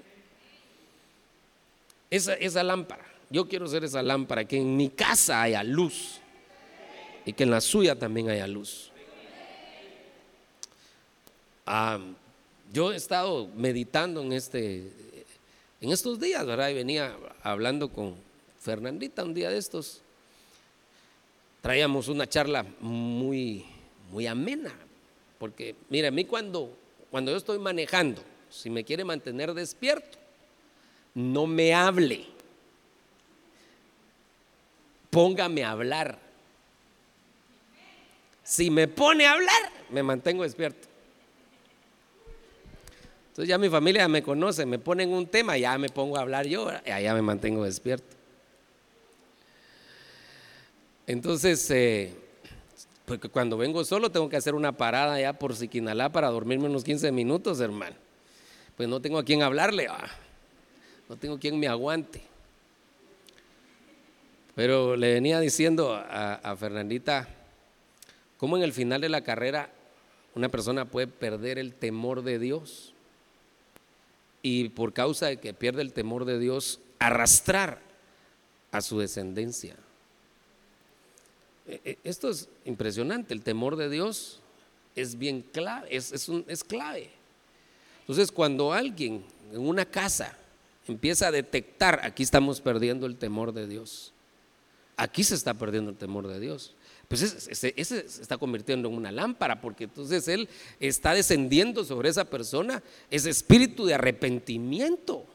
Esa, 2.10 2.34
esa 2.34 2.64
lámpara, 2.64 3.06
yo 3.30 3.48
quiero 3.48 3.68
ser 3.68 3.84
esa 3.84 4.02
lámpara, 4.02 4.44
que 4.44 4.58
en 4.58 4.76
mi 4.76 4.90
casa 4.90 5.44
haya 5.44 5.64
luz 5.64 6.20
y 7.26 7.34
que 7.34 7.44
en 7.44 7.52
la 7.52 7.62
suya 7.62 7.98
también 7.98 8.30
haya 8.30 8.48
luz. 8.48 8.89
Yo 12.72 12.92
he 12.92 12.96
estado 12.96 13.48
meditando 13.56 14.22
en, 14.22 14.34
este, 14.34 14.92
en 15.82 15.92
estos 15.92 16.20
días, 16.20 16.46
¿verdad? 16.46 16.70
Y 16.70 16.74
venía 16.74 17.16
hablando 17.44 17.90
con 17.90 18.16
Fernandita 18.60 19.24
un 19.24 19.34
día 19.34 19.50
de 19.50 19.58
estos. 19.58 20.02
Traíamos 21.62 22.08
una 22.08 22.28
charla 22.28 22.66
muy, 22.80 23.66
muy 24.12 24.26
amena, 24.26 24.74
porque 25.38 25.76
mira, 25.90 26.08
a 26.08 26.12
mí 26.12 26.26
cuando, 26.26 26.76
cuando 27.12 27.32
yo 27.32 27.38
estoy 27.38 27.60
manejando, 27.60 28.24
si 28.50 28.70
me 28.70 28.84
quiere 28.84 29.04
mantener 29.04 29.54
despierto, 29.54 30.18
no 31.14 31.46
me 31.46 31.74
hable, 31.74 32.26
póngame 35.10 35.64
a 35.64 35.72
hablar. 35.72 36.20
Si 38.44 38.72
me 38.72 38.88
pone 38.88 39.28
a 39.28 39.34
hablar, 39.34 39.72
me 39.92 40.02
mantengo 40.02 40.44
despierto. 40.44 40.89
Entonces 43.30 43.48
ya 43.48 43.58
mi 43.58 43.70
familia 43.70 44.08
me 44.08 44.22
conoce, 44.22 44.66
me 44.66 44.80
ponen 44.80 45.14
un 45.14 45.28
tema, 45.28 45.58
ya 45.58 45.78
me 45.78 45.90
pongo 45.90 46.18
a 46.18 46.22
hablar 46.22 46.46
yo, 46.48 46.70
ya 46.86 47.14
me 47.14 47.22
mantengo 47.22 47.64
despierto. 47.64 48.18
Entonces, 51.08 51.72
eh, 51.72 52.14
porque 53.06 53.30
cuando 53.30 53.58
vengo 53.58 53.84
solo 53.86 54.12
tengo 54.12 54.30
que 54.30 54.38
hacer 54.38 54.56
una 54.56 54.74
parada 54.74 55.20
ya 55.20 55.34
por 55.34 55.56
Siquinalá 55.56 56.12
para 56.12 56.30
dormirme 56.30 56.68
unos 56.68 56.84
15 56.84 57.12
minutos, 57.12 57.60
hermano. 57.60 57.96
Pues 58.76 58.90
no 58.90 59.00
tengo 59.00 59.18
a 59.18 59.24
quien 59.24 59.42
hablarle, 59.42 59.88
no 61.08 61.18
tengo 61.18 61.40
quien 61.40 61.60
me 61.60 61.68
aguante. 61.68 62.22
Pero 64.56 64.96
le 64.96 65.14
venía 65.14 65.40
diciendo 65.40 65.94
a, 65.94 66.36
a 66.36 66.56
Fernandita, 66.58 67.28
cómo 68.38 68.58
en 68.58 68.64
el 68.64 68.74
final 68.74 69.02
de 69.02 69.10
la 69.10 69.22
carrera 69.22 69.72
una 70.36 70.50
persona 70.50 70.86
puede 70.86 71.08
perder 71.08 71.58
el 71.58 71.74
temor 71.74 72.22
de 72.24 72.40
Dios 72.40 72.94
y 74.42 74.70
por 74.70 74.94
causa 74.94 75.28
de 75.28 75.38
que 75.38 75.54
pierde 75.54 75.82
el 75.82 75.94
temor 75.94 76.26
de 76.26 76.40
Dios, 76.40 76.80
arrastrar 77.00 77.82
a 78.72 78.82
su 78.82 79.00
descendencia. 79.00 79.76
E, 81.68 81.82
e, 81.84 81.98
esto 82.04 82.30
es 82.30 82.48
impresionante, 82.66 83.34
el 83.34 83.42
temor 83.42 83.76
de 83.76 83.90
Dios 83.90 84.40
es 84.96 85.18
bien 85.18 85.42
clave, 85.42 85.88
es, 85.96 86.12
es 86.12 86.64
clave. 86.64 87.10
Entonces, 88.02 88.32
cuando 88.32 88.74
alguien 88.74 89.24
en 89.52 89.60
una 89.60 89.86
casa 89.86 90.38
empieza 90.88 91.28
a 91.28 91.32
detectar, 91.32 92.02
aquí 92.04 92.24
estamos 92.24 92.62
perdiendo 92.62 93.06
el 93.06 93.18
temor 93.18 93.54
de 93.54 93.68
Dios, 93.68 94.14
aquí 94.98 95.24
se 95.24 95.36
está 95.36 95.54
perdiendo 95.54 95.92
el 95.92 95.98
temor 95.98 96.28
de 96.28 96.40
Dios 96.40 96.74
pues 97.10 97.24
ese, 97.24 97.74
se 97.84 98.22
está 98.22 98.38
convirtiendo 98.38 98.88
en 98.88 98.96
una 98.96 99.12
lámpara, 99.12 99.60
porque 99.60 99.86
entonces 99.86 100.28
Él 100.28 100.48
está 100.80 101.16
descendiendo 101.16 101.84
sobre 101.84 102.08
esa 102.08 102.26
persona 102.26 102.84
ese 103.10 103.32
espíritu 103.32 103.86
de 103.86 103.96
arrepentimiento. 103.96 105.26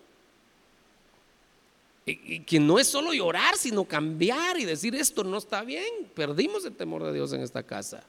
Y, 2.07 2.41
que 2.41 2.61
no 2.61 2.79
es 2.79 2.87
solo 2.87 3.13
llorar, 3.13 3.57
sino 3.57 3.85
cambiar 3.85 4.59
y 4.61 4.65
decir 4.65 4.95
esto 4.95 5.25
no 5.25 5.37
está 5.37 5.63
bien. 5.65 6.09
Perdimos 6.15 6.65
el 6.65 6.77
temor 6.77 7.03
de 7.03 7.13
Dios 7.13 7.33
en 7.33 7.43
esta 7.43 7.65
casa. 7.65 8.05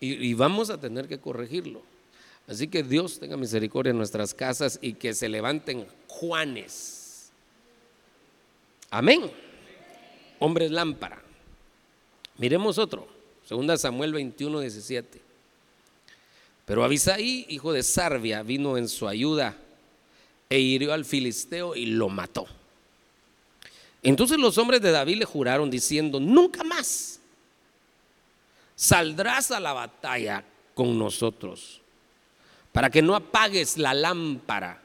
y 0.00 0.32
vamos 0.34 0.70
a 0.70 0.78
tener 0.78 1.08
que 1.08 1.18
corregirlo. 1.18 1.82
Así 2.46 2.68
que 2.68 2.82
Dios 2.82 3.18
tenga 3.18 3.36
misericordia 3.38 3.90
en 3.90 3.96
nuestras 3.96 4.34
casas 4.34 4.78
y 4.82 4.92
que 4.94 5.14
se 5.14 5.28
levanten 5.30 5.86
Juanes. 6.06 7.30
Amén. 8.90 9.30
Hombres 10.38 10.70
lámpara. 10.70 11.27
Miremos 12.38 12.78
otro, 12.78 13.06
2 13.48 13.80
Samuel 13.80 14.12
21, 14.12 14.60
17. 14.60 15.20
Pero 16.64 16.84
Abisaí, 16.84 17.46
hijo 17.48 17.72
de 17.72 17.82
Sarbia, 17.82 18.42
vino 18.42 18.76
en 18.76 18.88
su 18.88 19.08
ayuda 19.08 19.56
e 20.48 20.58
hirió 20.58 20.92
al 20.92 21.04
filisteo 21.04 21.74
y 21.74 21.86
lo 21.86 22.08
mató. 22.08 22.46
Entonces 24.02 24.38
los 24.38 24.56
hombres 24.58 24.80
de 24.80 24.90
David 24.90 25.18
le 25.18 25.24
juraron 25.24 25.70
diciendo, 25.70 26.20
nunca 26.20 26.62
más 26.62 27.20
saldrás 28.76 29.50
a 29.50 29.58
la 29.58 29.72
batalla 29.72 30.44
con 30.74 30.96
nosotros 30.98 31.80
para 32.70 32.90
que 32.90 33.02
no 33.02 33.16
apagues 33.16 33.76
la 33.76 33.92
lámpara 33.92 34.80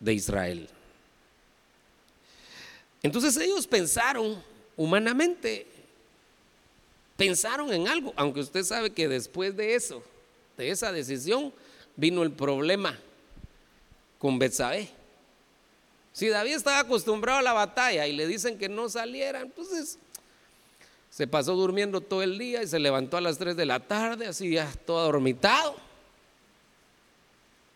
de 0.00 0.14
Israel. 0.14 0.68
Entonces 3.02 3.36
ellos 3.36 3.66
pensaron 3.66 4.42
humanamente, 4.76 5.66
pensaron 7.16 7.72
en 7.72 7.88
algo, 7.88 8.12
aunque 8.16 8.40
usted 8.40 8.62
sabe 8.64 8.90
que 8.90 9.08
después 9.08 9.56
de 9.56 9.74
eso, 9.74 10.02
de 10.56 10.70
esa 10.70 10.92
decisión, 10.92 11.52
vino 11.96 12.22
el 12.22 12.32
problema 12.32 12.98
con 14.18 14.38
Betsabé. 14.38 14.88
Si 16.12 16.28
David 16.28 16.54
estaba 16.54 16.80
acostumbrado 16.80 17.38
a 17.38 17.42
la 17.42 17.52
batalla 17.52 18.06
y 18.06 18.12
le 18.12 18.26
dicen 18.26 18.58
que 18.58 18.68
no 18.68 18.88
saliera, 18.88 19.40
entonces 19.40 19.98
se 21.10 21.26
pasó 21.26 21.54
durmiendo 21.54 22.00
todo 22.00 22.22
el 22.22 22.38
día 22.38 22.62
y 22.62 22.66
se 22.66 22.78
levantó 22.78 23.16
a 23.16 23.20
las 23.20 23.38
3 23.38 23.56
de 23.56 23.66
la 23.66 23.80
tarde, 23.80 24.26
así 24.26 24.50
ya 24.50 24.70
todo 24.86 24.98
adormitado. 24.98 25.76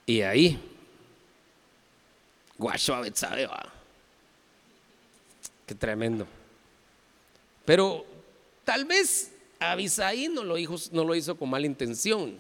Y 0.07 0.21
ahí, 0.23 0.59
guacho 2.57 2.95
a 2.95 3.01
Betsabé, 3.01 3.49
qué 5.67 5.75
tremendo. 5.75 6.27
Pero 7.65 8.07
tal 8.67 8.85
vez 8.85 9.31
Abisaí 9.59 10.29
no 10.29 10.45
lo, 10.45 10.59
hizo, 10.59 11.37
con 11.37 11.49
mala 11.49 11.65
intención, 11.65 12.37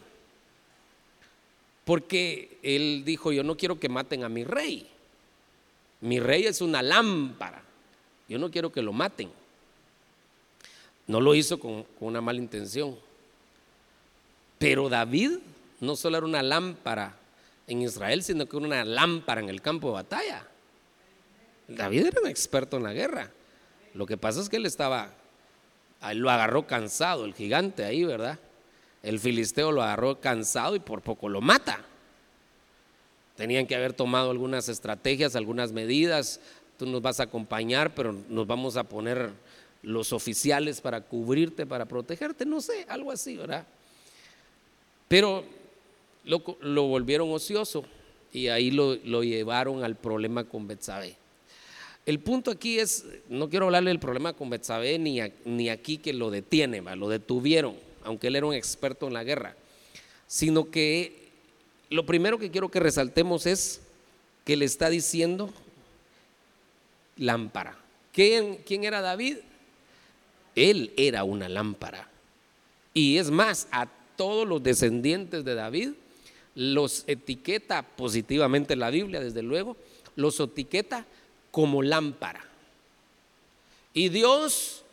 porque 1.84 2.58
él 2.62 3.04
dijo, 3.06 3.32
yo 3.32 3.42
no 3.42 3.56
quiero 3.56 3.80
que 3.80 3.88
maten 3.88 4.24
a 4.24 4.28
mi 4.28 4.44
rey. 4.44 4.86
Mi 6.02 6.20
rey 6.20 6.44
es 6.44 6.60
una 6.60 6.82
lámpara 6.82 7.62
Yo 8.28 8.38
no 8.38 8.50
quiero 8.50 8.70
que 8.70 8.82
lo 8.82 8.92
maten. 8.92 9.30
No 11.06 11.20
lo 11.20 11.34
hizo 11.34 11.58
con, 11.58 11.84
con 11.84 12.08
una 12.08 12.20
mala 12.20 12.38
intención. 12.38 12.98
Pero 14.58 14.88
David 14.88 15.38
no 15.80 15.96
solo 15.96 16.18
era 16.18 16.26
una 16.26 16.42
lámpara 16.42 17.16
en 17.66 17.82
Israel, 17.82 18.22
sino 18.22 18.46
que 18.46 18.56
era 18.56 18.66
una 18.66 18.84
lámpara 18.84 19.40
en 19.40 19.48
el 19.48 19.62
campo 19.62 19.88
de 19.88 19.94
batalla. 19.94 20.46
David 21.68 22.06
era 22.06 22.20
un 22.20 22.28
experto 22.28 22.76
en 22.76 22.82
la 22.82 22.92
guerra. 22.92 23.30
Lo 23.94 24.06
que 24.06 24.16
pasa 24.16 24.40
es 24.40 24.48
que 24.48 24.56
él 24.56 24.66
estaba, 24.66 25.10
lo 26.14 26.30
agarró 26.30 26.66
cansado, 26.66 27.24
el 27.24 27.34
gigante 27.34 27.84
ahí, 27.84 28.04
¿verdad? 28.04 28.38
El 29.02 29.20
filisteo 29.20 29.72
lo 29.72 29.82
agarró 29.82 30.20
cansado 30.20 30.76
y 30.76 30.80
por 30.80 31.02
poco 31.02 31.28
lo 31.28 31.40
mata. 31.40 31.84
Tenían 33.36 33.66
que 33.66 33.76
haber 33.76 33.92
tomado 33.92 34.30
algunas 34.30 34.68
estrategias, 34.68 35.36
algunas 35.36 35.72
medidas. 35.72 36.40
Tú 36.78 36.86
nos 36.86 37.02
vas 37.02 37.20
a 37.20 37.24
acompañar, 37.24 37.94
pero 37.94 38.14
nos 38.28 38.46
vamos 38.46 38.76
a 38.76 38.84
poner 38.84 39.30
los 39.82 40.12
oficiales 40.12 40.80
para 40.80 41.02
cubrirte, 41.02 41.66
para 41.66 41.84
protegerte, 41.84 42.44
no 42.44 42.60
sé, 42.60 42.86
algo 42.88 43.12
así, 43.12 43.36
¿verdad? 43.36 43.66
Pero 45.06 45.44
lo, 46.24 46.42
lo 46.60 46.84
volvieron 46.84 47.30
ocioso 47.32 47.84
y 48.32 48.48
ahí 48.48 48.70
lo, 48.70 48.96
lo 48.96 49.22
llevaron 49.22 49.84
al 49.84 49.94
problema 49.94 50.44
con 50.44 50.66
Betsabé. 50.66 51.16
El 52.06 52.20
punto 52.20 52.52
aquí 52.52 52.78
es, 52.78 53.04
no 53.28 53.50
quiero 53.50 53.66
hablarle 53.66 53.90
del 53.90 53.98
problema 53.98 54.32
con 54.32 54.48
Betsabé 54.48 54.96
ni, 54.96 55.18
ni 55.44 55.68
aquí 55.68 55.98
que 55.98 56.12
lo 56.12 56.30
detiene, 56.30 56.80
lo 56.80 57.08
detuvieron, 57.08 57.74
aunque 58.04 58.28
él 58.28 58.36
era 58.36 58.46
un 58.46 58.54
experto 58.54 59.08
en 59.08 59.12
la 59.12 59.24
guerra, 59.24 59.56
sino 60.28 60.70
que 60.70 61.26
lo 61.90 62.06
primero 62.06 62.38
que 62.38 62.52
quiero 62.52 62.70
que 62.70 62.78
resaltemos 62.78 63.46
es 63.46 63.80
que 64.44 64.56
le 64.56 64.64
está 64.64 64.88
diciendo 64.88 65.52
lámpara. 67.16 67.76
¿Quién, 68.12 68.58
quién 68.64 68.84
era 68.84 69.00
David? 69.00 69.38
Él 70.54 70.92
era 70.96 71.24
una 71.24 71.48
lámpara. 71.48 72.08
Y 72.94 73.18
es 73.18 73.32
más, 73.32 73.66
a 73.72 73.88
todos 74.16 74.46
los 74.46 74.62
descendientes 74.62 75.44
de 75.44 75.54
David 75.54 75.90
los 76.54 77.04
etiqueta 77.08 77.82
positivamente 77.82 78.76
la 78.76 78.90
Biblia, 78.90 79.20
desde 79.20 79.42
luego, 79.42 79.76
los 80.14 80.38
etiqueta 80.40 81.04
como 81.56 81.82
lámpara. 81.82 82.44
Y 83.94 84.10
Dios 84.10 84.84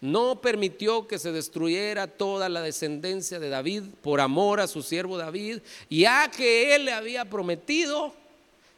no 0.00 0.40
permitió 0.40 1.06
que 1.06 1.18
se 1.18 1.32
destruyera 1.32 2.06
toda 2.06 2.48
la 2.48 2.62
descendencia 2.62 3.38
de 3.38 3.50
David 3.50 3.82
por 4.00 4.22
amor 4.22 4.60
a 4.60 4.68
su 4.68 4.82
siervo 4.82 5.18
David, 5.18 5.58
ya 5.90 6.30
que 6.30 6.74
él 6.74 6.86
le 6.86 6.94
había 6.94 7.26
prometido 7.26 8.14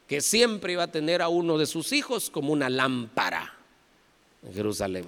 que 0.09 0.19
siempre 0.19 0.73
iba 0.73 0.83
a 0.83 0.91
tener 0.91 1.21
a 1.21 1.29
uno 1.29 1.57
de 1.57 1.67
sus 1.67 1.93
hijos 1.93 2.29
como 2.29 2.51
una 2.51 2.69
lámpara 2.69 3.53
en 4.45 4.53
Jerusalén. 4.53 5.05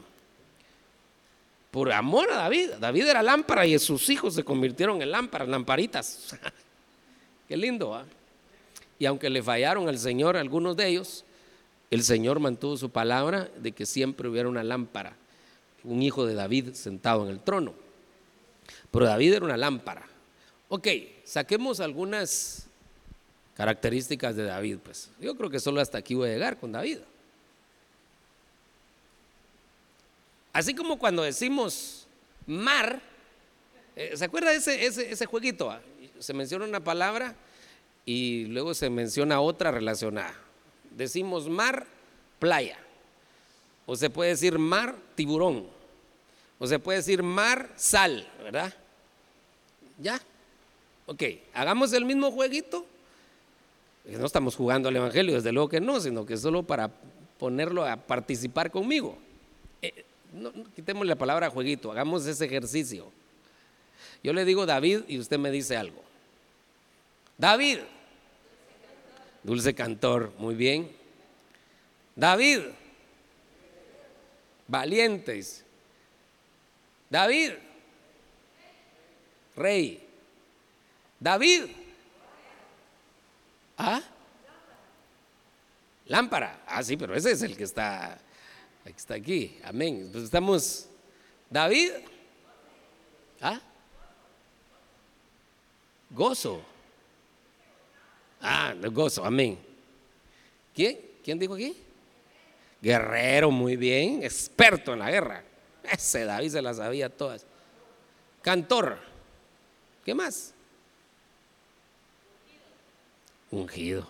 Por 1.71 1.91
amor 1.91 2.31
a 2.31 2.37
David, 2.37 2.69
David 2.79 3.07
era 3.07 3.21
lámpara 3.21 3.65
y 3.65 3.77
sus 3.79 4.09
hijos 4.09 4.33
se 4.33 4.45
convirtieron 4.45 5.01
en 5.01 5.11
lámparas, 5.11 5.49
lamparitas. 5.49 6.37
Qué 7.49 7.57
lindo, 7.57 7.93
¿ah? 7.93 8.05
Y 8.97 9.05
aunque 9.05 9.29
le 9.29 9.43
fallaron 9.43 9.89
al 9.89 9.99
Señor 9.99 10.37
algunos 10.37 10.77
de 10.77 10.87
ellos, 10.87 11.25
el 11.91 12.03
Señor 12.03 12.39
mantuvo 12.39 12.77
su 12.77 12.89
palabra 12.89 13.51
de 13.57 13.73
que 13.73 13.85
siempre 13.85 14.29
hubiera 14.29 14.47
una 14.47 14.63
lámpara, 14.63 15.13
un 15.83 16.01
hijo 16.01 16.25
de 16.25 16.33
David 16.33 16.73
sentado 16.73 17.25
en 17.25 17.29
el 17.29 17.41
trono. 17.41 17.73
Pero 18.91 19.05
David 19.05 19.33
era 19.33 19.45
una 19.45 19.57
lámpara. 19.57 20.07
Ok, 20.69 20.87
saquemos 21.25 21.81
algunas 21.81 22.67
características 23.55 24.37
de 24.37 24.43
David. 24.43 24.77
Pues 24.81 25.11
yo 25.19 25.35
creo 25.35 25.49
que 25.49 25.59
solo 25.59 25.81
hasta 25.81 25.97
aquí 25.97 26.15
voy 26.15 26.29
a 26.29 26.33
llegar 26.33 26.57
con 26.57 26.71
David. 26.71 26.99
Así 30.53 30.73
como 30.73 30.97
cuando 30.97 31.23
decimos 31.23 32.07
mar, 32.47 33.01
eh, 33.97 34.13
¿se 34.15 34.23
acuerda 34.23 34.51
de 34.51 34.57
ese, 34.57 34.85
ese, 34.85 35.11
ese 35.11 35.25
jueguito? 35.25 35.77
Se 36.19 36.33
menciona 36.33 36.63
una 36.63 36.81
palabra 36.81 37.35
y 38.05 38.45
luego 38.45 38.73
se 38.73 38.89
menciona 38.89 39.41
otra 39.41 39.71
relacionada 39.71 40.33
decimos 40.95 41.49
mar, 41.49 41.87
playa. 42.39 42.77
O 43.85 43.95
se 43.95 44.09
puede 44.09 44.31
decir 44.31 44.57
mar, 44.57 44.95
tiburón. 45.15 45.67
O 46.59 46.67
se 46.67 46.79
puede 46.79 46.99
decir 46.99 47.23
mar, 47.23 47.69
sal, 47.75 48.27
¿verdad? 48.43 48.73
¿Ya? 49.99 50.21
Ok, 51.07 51.23
hagamos 51.53 51.91
el 51.93 52.05
mismo 52.05 52.31
jueguito. 52.31 52.85
No 54.05 54.25
estamos 54.25 54.55
jugando 54.55 54.89
al 54.89 54.95
Evangelio, 54.95 55.35
desde 55.35 55.51
luego 55.51 55.69
que 55.69 55.79
no, 55.79 55.99
sino 55.99 56.25
que 56.25 56.37
solo 56.37 56.63
para 56.63 56.89
ponerlo 57.37 57.85
a 57.85 57.97
participar 57.97 58.71
conmigo. 58.71 59.17
Eh, 59.81 60.05
no, 60.33 60.51
quitemos 60.75 61.05
la 61.05 61.15
palabra 61.15 61.49
jueguito, 61.49 61.91
hagamos 61.91 62.25
ese 62.25 62.45
ejercicio. 62.45 63.11
Yo 64.23 64.33
le 64.33 64.45
digo 64.45 64.65
David 64.65 65.01
y 65.07 65.17
usted 65.17 65.39
me 65.39 65.51
dice 65.51 65.75
algo. 65.75 66.01
David, 67.37 67.79
Dulce 69.43 69.73
cantor, 69.73 70.33
muy 70.37 70.55
bien. 70.55 70.91
David, 72.15 72.61
valientes. 74.67 75.65
David, 77.09 77.53
rey. 79.55 80.07
David, 81.19 81.65
¿ah? 83.77 84.01
Lámpara. 86.05 86.61
Ah, 86.67 86.83
sí, 86.83 86.97
pero 86.97 87.15
ese 87.15 87.31
es 87.31 87.41
el 87.41 87.55
que 87.55 87.63
está, 87.63 88.19
está 88.85 89.15
aquí. 89.15 89.59
Amén. 89.63 90.09
Pues 90.11 90.25
estamos, 90.25 90.87
David, 91.49 91.91
¿ah? 93.41 93.59
Gozo. 96.09 96.70
Ah, 98.41 98.73
gozo, 98.91 99.23
amén. 99.23 99.57
¿Quién? 100.73 100.99
¿Quién 101.23 101.37
dijo 101.37 101.53
aquí? 101.53 101.75
Guerrero, 102.81 103.51
muy 103.51 103.75
bien, 103.75 104.23
experto 104.23 104.93
en 104.93 104.99
la 104.99 105.11
guerra. 105.11 105.43
Ese 105.83 106.25
David 106.25 106.49
se 106.49 106.61
las 106.61 106.77
sabía 106.77 107.09
todas. 107.09 107.45
Cantor. 108.41 108.97
¿Qué 110.03 110.15
más? 110.15 110.53
Ungido. 113.51 114.07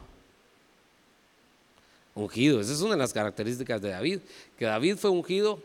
Ungido. 2.15 2.61
Esa 2.61 2.71
es 2.71 2.82
una 2.82 2.91
de 2.91 2.99
las 2.99 3.11
características 3.11 3.82
de 3.82 3.89
David. 3.89 4.19
Que 4.57 4.65
David 4.65 4.95
fue 4.97 5.09
ungido 5.09 5.61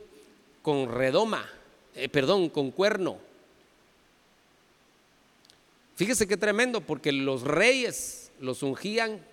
con 0.63 0.93
redoma, 0.93 1.49
eh, 1.95 2.09
perdón, 2.09 2.49
con 2.49 2.73
cuerno. 2.73 3.19
Fíjese 5.95 6.27
qué 6.27 6.37
tremendo, 6.37 6.81
porque 6.81 7.13
los 7.13 7.43
reyes 7.43 8.26
los 8.41 8.63
ungían 8.63 9.25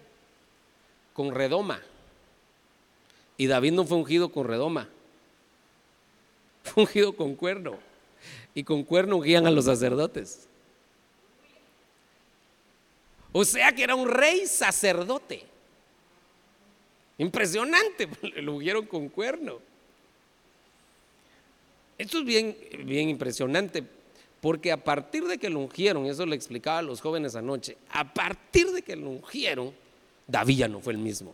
con 1.13 1.33
redoma. 1.33 1.81
Y 3.37 3.47
David 3.47 3.73
no 3.73 3.85
fue 3.85 3.97
ungido 3.97 4.29
con 4.29 4.47
redoma, 4.47 4.87
fue 6.63 6.83
ungido 6.83 7.15
con 7.15 7.35
cuerno. 7.35 7.77
Y 8.55 8.63
con 8.63 8.83
cuerno 8.83 9.17
ungían 9.17 9.47
a 9.47 9.51
los 9.51 9.65
sacerdotes. 9.65 10.47
O 13.31 13.43
sea 13.43 13.71
que 13.73 13.83
era 13.83 13.95
un 13.95 14.07
rey 14.07 14.45
sacerdote. 14.45 15.43
Impresionante, 17.17 18.07
lo 18.41 18.53
ungieron 18.55 18.85
con 18.85 19.09
cuerno. 19.09 19.59
Esto 21.97 22.19
es 22.19 22.25
bien, 22.25 22.57
bien 22.85 23.09
impresionante 23.09 23.83
porque 24.43 24.73
a 24.73 24.83
partir 24.83 25.23
de 25.23 25.37
que 25.37 25.49
lo 25.49 25.59
ungieron, 25.59 26.05
eso 26.05 26.25
le 26.25 26.35
explicaba 26.35 26.79
a 26.79 26.81
los 26.81 26.99
jóvenes 26.99 27.33
anoche, 27.33 27.77
a 27.89 28.13
partir 28.13 28.73
de 28.73 28.81
que 28.81 28.93
lo 28.93 29.11
ungieron, 29.11 29.73
David 30.27 30.57
ya 30.57 30.67
no 30.67 30.81
fue 30.81 30.91
el 30.91 30.99
mismo. 30.99 31.33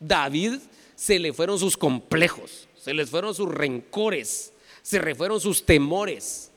David 0.00 0.58
se 0.96 1.20
le 1.20 1.32
fueron 1.32 1.60
sus 1.60 1.76
complejos, 1.76 2.66
se 2.76 2.92
les 2.92 3.08
fueron 3.08 3.32
sus 3.32 3.48
rencores, 3.48 4.52
se 4.82 5.00
le 5.00 5.14
fueron 5.14 5.40
sus 5.40 5.64
temores. 5.64 6.50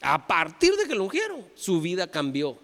A 0.00 0.26
partir 0.26 0.74
de 0.74 0.88
que 0.88 0.96
lo 0.96 1.04
ungieron, 1.04 1.46
su 1.54 1.80
vida 1.80 2.08
cambió. 2.08 2.58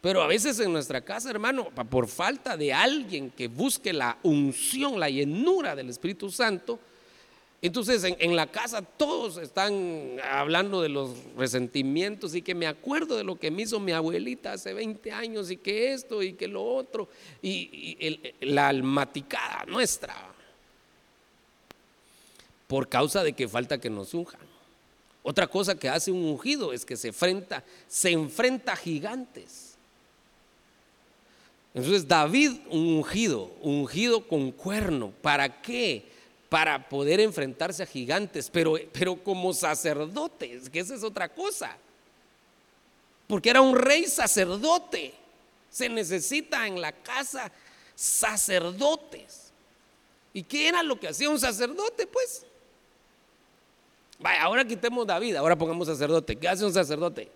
Pero 0.00 0.22
a 0.22 0.26
veces 0.26 0.58
en 0.60 0.72
nuestra 0.72 1.02
casa, 1.02 1.28
hermano, 1.28 1.68
por 1.90 2.08
falta 2.08 2.56
de 2.56 2.72
alguien 2.72 3.30
que 3.30 3.48
busque 3.48 3.92
la 3.92 4.16
unción, 4.22 4.98
la 4.98 5.10
llenura 5.10 5.76
del 5.76 5.90
Espíritu 5.90 6.30
Santo, 6.30 6.80
entonces 7.66 8.04
en, 8.04 8.36
la 8.36 8.46
casa 8.46 8.82
todos 8.82 9.38
están 9.38 10.18
hablando 10.30 10.82
de 10.82 10.88
los 10.88 11.10
resentimientos 11.36 12.34
y 12.34 12.42
que 12.42 12.54
me 12.54 12.66
acuerdo 12.66 13.16
de 13.16 13.24
lo 13.24 13.38
que 13.38 13.50
me 13.50 13.62
hizo 13.62 13.80
mi 13.80 13.92
abuelita 13.92 14.52
hace 14.52 14.74
20 14.74 15.10
años 15.12 15.50
y 15.50 15.56
que 15.56 15.92
esto 15.92 16.22
y 16.22 16.34
que 16.34 16.48
lo 16.48 16.64
otro 16.64 17.08
y, 17.42 18.20
la 18.40 18.68
almaticada 18.68 19.64
nuestra. 19.66 20.14
Por 22.66 22.88
causa 22.88 23.22
de 23.22 23.32
que 23.32 23.48
falta 23.48 23.78
que 23.78 23.90
nos 23.90 24.12
unjan. 24.12 24.40
Otra 25.22 25.46
cosa 25.46 25.76
que 25.76 25.88
hace 25.88 26.12
un 26.12 26.24
ungido 26.24 26.72
es 26.72 26.84
que 26.84 26.96
se 26.96 27.08
enfrenta, 27.08 27.64
se 27.88 28.10
enfrenta 28.10 28.74
a 28.74 28.76
gigantes. 28.76 29.76
Entonces 31.74 32.06
David 32.06 32.52
ungido, 32.70 33.52
ungido 33.60 34.26
con 34.26 34.52
cuerno, 34.52 35.12
¿para 35.20 35.60
qué? 35.62 36.15
Para 36.48 36.88
poder 36.88 37.20
enfrentarse 37.20 37.82
a 37.82 37.86
gigantes, 37.86 38.48
pero, 38.50 38.76
pero 38.92 39.22
como 39.22 39.52
sacerdote, 39.52 40.60
que 40.72 40.80
esa 40.80 40.94
es 40.94 41.02
otra 41.02 41.28
cosa. 41.28 41.76
Porque 43.26 43.50
era 43.50 43.60
un 43.60 43.76
rey 43.76 44.04
sacerdote. 44.04 45.12
Se 45.70 45.88
necesita 45.88 46.66
en 46.66 46.80
la 46.80 46.92
casa 46.92 47.50
sacerdotes. 47.94 49.52
¿Y 50.32 50.42
qué 50.42 50.68
era 50.68 50.82
lo 50.82 51.00
que 51.00 51.08
hacía 51.08 51.28
un 51.30 51.40
sacerdote? 51.40 52.06
Pues, 52.06 52.46
vaya, 54.18 54.42
ahora 54.42 54.64
quitemos 54.64 55.06
David, 55.06 55.34
ahora 55.36 55.56
pongamos 55.56 55.88
sacerdote. 55.88 56.36
¿Qué 56.36 56.48
hace 56.48 56.64
un 56.64 56.72
sacerdote? 56.72 57.30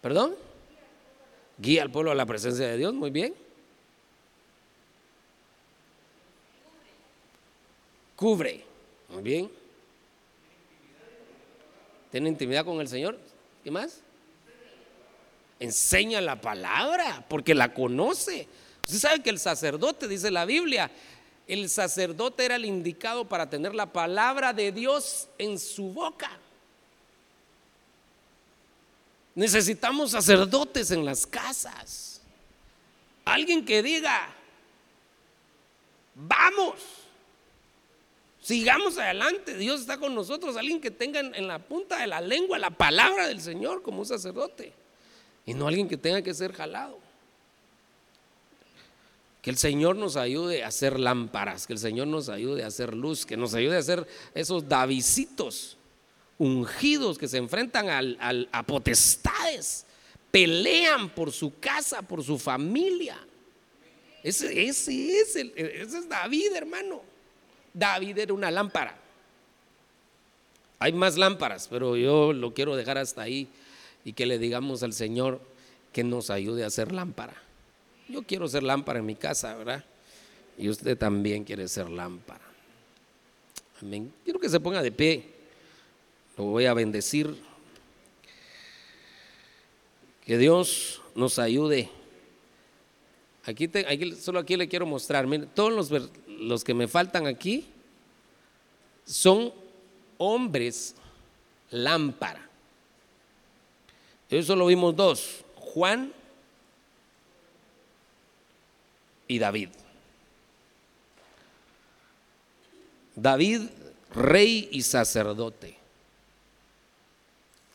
¿Perdón? 0.00 0.34
Guía 1.58 1.82
al 1.82 1.90
pueblo 1.90 2.10
a 2.10 2.14
la 2.14 2.26
presencia 2.26 2.66
de 2.66 2.76
Dios, 2.76 2.94
muy 2.94 3.10
bien. 3.10 3.34
Cubre, 8.20 8.62
muy 9.08 9.22
bien. 9.22 9.50
Tiene 12.10 12.28
intimidad 12.28 12.66
con 12.66 12.78
el 12.78 12.86
Señor. 12.86 13.18
¿Qué 13.64 13.70
más? 13.70 14.02
Enseña 15.58 16.20
la 16.20 16.38
palabra 16.38 17.24
porque 17.30 17.54
la 17.54 17.72
conoce. 17.72 18.46
Usted 18.84 18.98
sabe 18.98 19.22
que 19.22 19.30
el 19.30 19.38
sacerdote, 19.38 20.06
dice 20.06 20.30
la 20.30 20.44
Biblia, 20.44 20.90
el 21.48 21.70
sacerdote 21.70 22.44
era 22.44 22.56
el 22.56 22.66
indicado 22.66 23.26
para 23.26 23.48
tener 23.48 23.74
la 23.74 23.90
palabra 23.90 24.52
de 24.52 24.70
Dios 24.70 25.26
en 25.38 25.58
su 25.58 25.84
boca. 25.84 26.30
Necesitamos 29.34 30.10
sacerdotes 30.10 30.90
en 30.90 31.06
las 31.06 31.26
casas. 31.26 32.20
Alguien 33.24 33.64
que 33.64 33.82
diga, 33.82 34.28
vamos, 36.14 36.99
sigamos 38.50 38.98
adelante, 38.98 39.56
Dios 39.56 39.80
está 39.80 39.96
con 39.96 40.12
nosotros. 40.12 40.56
Alguien 40.56 40.80
que 40.80 40.90
tenga 40.90 41.20
en 41.20 41.46
la 41.46 41.60
punta 41.60 42.00
de 42.00 42.08
la 42.08 42.20
lengua 42.20 42.58
la 42.58 42.70
palabra 42.70 43.28
del 43.28 43.40
Señor 43.40 43.80
como 43.82 44.00
un 44.00 44.06
sacerdote. 44.06 44.72
Y 45.46 45.54
no 45.54 45.68
alguien 45.68 45.88
que 45.88 45.96
tenga 45.96 46.20
que 46.20 46.34
ser 46.34 46.52
jalado. 46.52 46.98
Que 49.40 49.50
el 49.50 49.56
Señor 49.56 49.94
nos 49.94 50.16
ayude 50.16 50.64
a 50.64 50.68
hacer 50.68 50.98
lámparas, 50.98 51.68
que 51.68 51.74
el 51.74 51.78
Señor 51.78 52.08
nos 52.08 52.28
ayude 52.28 52.64
a 52.64 52.66
hacer 52.66 52.92
luz, 52.92 53.24
que 53.24 53.36
nos 53.36 53.54
ayude 53.54 53.76
a 53.76 53.78
hacer 53.78 54.04
esos 54.34 54.68
davisitos 54.68 55.76
ungidos 56.36 57.18
que 57.18 57.28
se 57.28 57.36
enfrentan 57.36 57.88
al, 57.88 58.48
a 58.50 58.62
potestades, 58.64 59.86
pelean 60.32 61.08
por 61.10 61.30
su 61.30 61.56
casa, 61.60 62.02
por 62.02 62.24
su 62.24 62.36
familia. 62.36 63.16
Ese, 64.24 64.66
ese, 64.66 65.20
es 65.20 65.36
el, 65.36 65.52
ese 65.56 65.98
es 65.98 66.08
David, 66.08 66.52
hermano. 66.56 67.09
David 67.74 68.18
era 68.18 68.34
una 68.34 68.50
lámpara. 68.50 68.96
Hay 70.78 70.92
más 70.92 71.18
lámparas, 71.18 71.68
pero 71.68 71.96
yo 71.96 72.32
lo 72.32 72.54
quiero 72.54 72.74
dejar 72.74 72.98
hasta 72.98 73.22
ahí 73.22 73.48
y 74.04 74.14
que 74.14 74.26
le 74.26 74.38
digamos 74.38 74.82
al 74.82 74.92
Señor 74.92 75.40
que 75.92 76.04
nos 76.04 76.30
ayude 76.30 76.64
a 76.64 76.68
hacer 76.68 76.92
lámpara. 76.92 77.34
Yo 78.08 78.22
quiero 78.22 78.48
ser 78.48 78.62
lámpara 78.62 78.98
en 78.98 79.06
mi 79.06 79.14
casa, 79.14 79.54
¿verdad? 79.56 79.84
Y 80.56 80.68
usted 80.68 80.96
también 80.96 81.44
quiere 81.44 81.68
ser 81.68 81.88
lámpara. 81.90 82.44
Amén. 83.82 84.12
Quiero 84.24 84.40
que 84.40 84.48
se 84.48 84.60
ponga 84.60 84.82
de 84.82 84.92
pie. 84.92 85.24
Lo 86.36 86.44
voy 86.44 86.66
a 86.66 86.74
bendecir. 86.74 87.34
Que 90.24 90.38
Dios 90.38 91.00
nos 91.14 91.38
ayude. 91.38 91.90
Aquí, 93.44 93.70
solo 94.20 94.38
aquí 94.38 94.56
le 94.56 94.68
quiero 94.68 94.86
mostrar. 94.86 95.26
todos 95.54 95.72
los, 95.72 96.10
los 96.40 96.64
que 96.64 96.74
me 96.74 96.88
faltan 96.88 97.26
aquí 97.26 97.66
son 99.04 99.52
hombres 100.18 100.94
lámpara. 101.70 102.48
Eso 104.28 104.48
solo 104.48 104.66
vimos 104.66 104.94
dos, 104.94 105.44
Juan 105.56 106.12
y 109.28 109.38
David. 109.38 109.70
David, 113.14 113.62
rey 114.14 114.68
y 114.72 114.82
sacerdote 114.82 115.80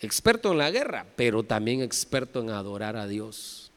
experto 0.06 0.52
en 0.52 0.60
la 0.60 0.72
guerra, 0.72 1.06
pero 1.16 1.44
también 1.44 1.82
experto 1.82 2.40
en 2.40 2.50
adorar 2.50 2.96
a 2.96 3.08
Dios. 3.08 3.72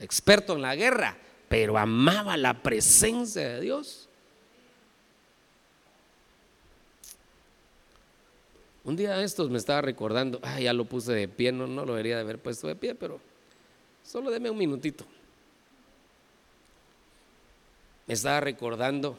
Experto 0.00 0.54
en 0.54 0.62
la 0.62 0.74
guerra, 0.74 1.16
pero 1.48 1.78
amaba 1.78 2.36
la 2.36 2.62
presencia 2.62 3.48
de 3.48 3.60
Dios. 3.60 4.07
Un 8.88 8.96
día 8.96 9.18
de 9.18 9.24
estos 9.24 9.50
me 9.50 9.58
estaba 9.58 9.82
recordando, 9.82 10.40
ah, 10.42 10.58
ya 10.58 10.72
lo 10.72 10.86
puse 10.86 11.12
de 11.12 11.28
pie, 11.28 11.52
no, 11.52 11.66
no 11.66 11.84
lo 11.84 11.92
debería 11.92 12.14
de 12.14 12.22
haber 12.22 12.38
puesto 12.38 12.68
de 12.68 12.74
pie, 12.74 12.94
pero 12.94 13.20
solo 14.02 14.30
deme 14.30 14.48
un 14.48 14.56
minutito. 14.56 15.04
Me 18.06 18.14
estaba 18.14 18.40
recordando 18.40 19.14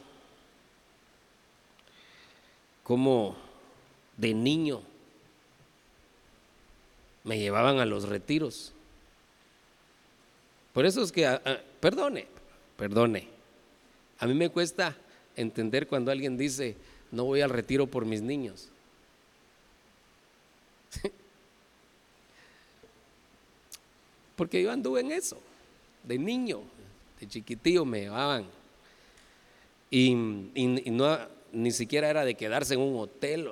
cómo 2.82 3.36
de 4.16 4.34
niño 4.34 4.82
me 7.22 7.38
llevaban 7.38 7.78
a 7.78 7.86
los 7.86 8.08
retiros. 8.08 8.72
Por 10.72 10.84
eso 10.84 11.00
es 11.00 11.12
que, 11.12 11.28
perdone, 11.78 12.26
perdone, 12.76 13.28
a 14.18 14.26
mí 14.26 14.34
me 14.34 14.48
cuesta 14.48 14.96
entender 15.36 15.86
cuando 15.86 16.10
alguien 16.10 16.36
dice, 16.36 16.74
no 17.12 17.22
voy 17.26 17.40
al 17.40 17.50
retiro 17.50 17.86
por 17.86 18.04
mis 18.04 18.20
niños. 18.20 18.68
Porque 24.40 24.62
yo 24.62 24.72
anduve 24.72 25.00
en 25.02 25.12
eso, 25.12 25.36
de 26.02 26.16
niño, 26.16 26.62
de 27.20 27.28
chiquitillo 27.28 27.84
me 27.84 28.00
llevaban. 28.00 28.46
Y, 29.90 30.14
no, 30.14 31.18
ni 31.52 31.70
siquiera 31.70 32.08
era 32.08 32.24
de 32.24 32.34
quedarse 32.34 32.72
en 32.72 32.80
un 32.80 32.98
hotel, 32.98 33.50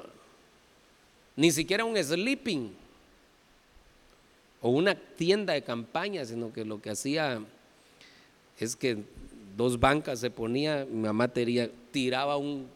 ni 1.36 1.50
siquiera 1.50 1.84
un 1.84 1.94
sleeping 2.02 2.72
o 4.62 4.70
una 4.70 4.94
tienda 4.94 5.52
de 5.52 5.60
campaña, 5.60 6.24
sino 6.24 6.54
que 6.54 6.64
lo 6.64 6.80
que 6.80 6.88
hacía 6.88 7.38
es 8.58 8.74
que 8.74 8.96
dos 9.58 9.78
bancas 9.78 10.20
se 10.20 10.30
ponía, 10.30 10.86
mi 10.90 11.02
mamá 11.02 11.30
tiraba 11.92 12.38
un 12.38 12.66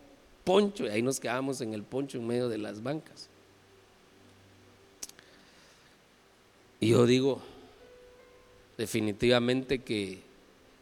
poncho 0.44 0.84
y 0.84 0.90
ahí 0.90 1.00
nos 1.00 1.18
quedábamos 1.18 1.62
en 1.62 1.72
el 1.72 1.82
poncho 1.82 2.18
en 2.18 2.26
medio 2.26 2.50
de 2.50 2.58
las 2.58 2.82
bancas. 2.82 3.30
Y 6.78 6.88
yo 6.88 7.06
digo, 7.06 7.40
definitivamente 8.76 9.80
que 9.80 10.20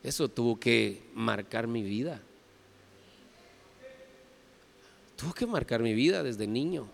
eso 0.03 0.29
tuvo 0.29 0.59
que 0.59 1.03
marcar 1.15 1.67
mi 1.67 1.83
vida. 1.83 2.21
Tuvo 5.17 5.35
que 5.35 5.47
marcar 5.47 5.83
mi 5.83 5.93
vida 5.93 6.23
desde 6.23 6.47
niño. 6.47 6.89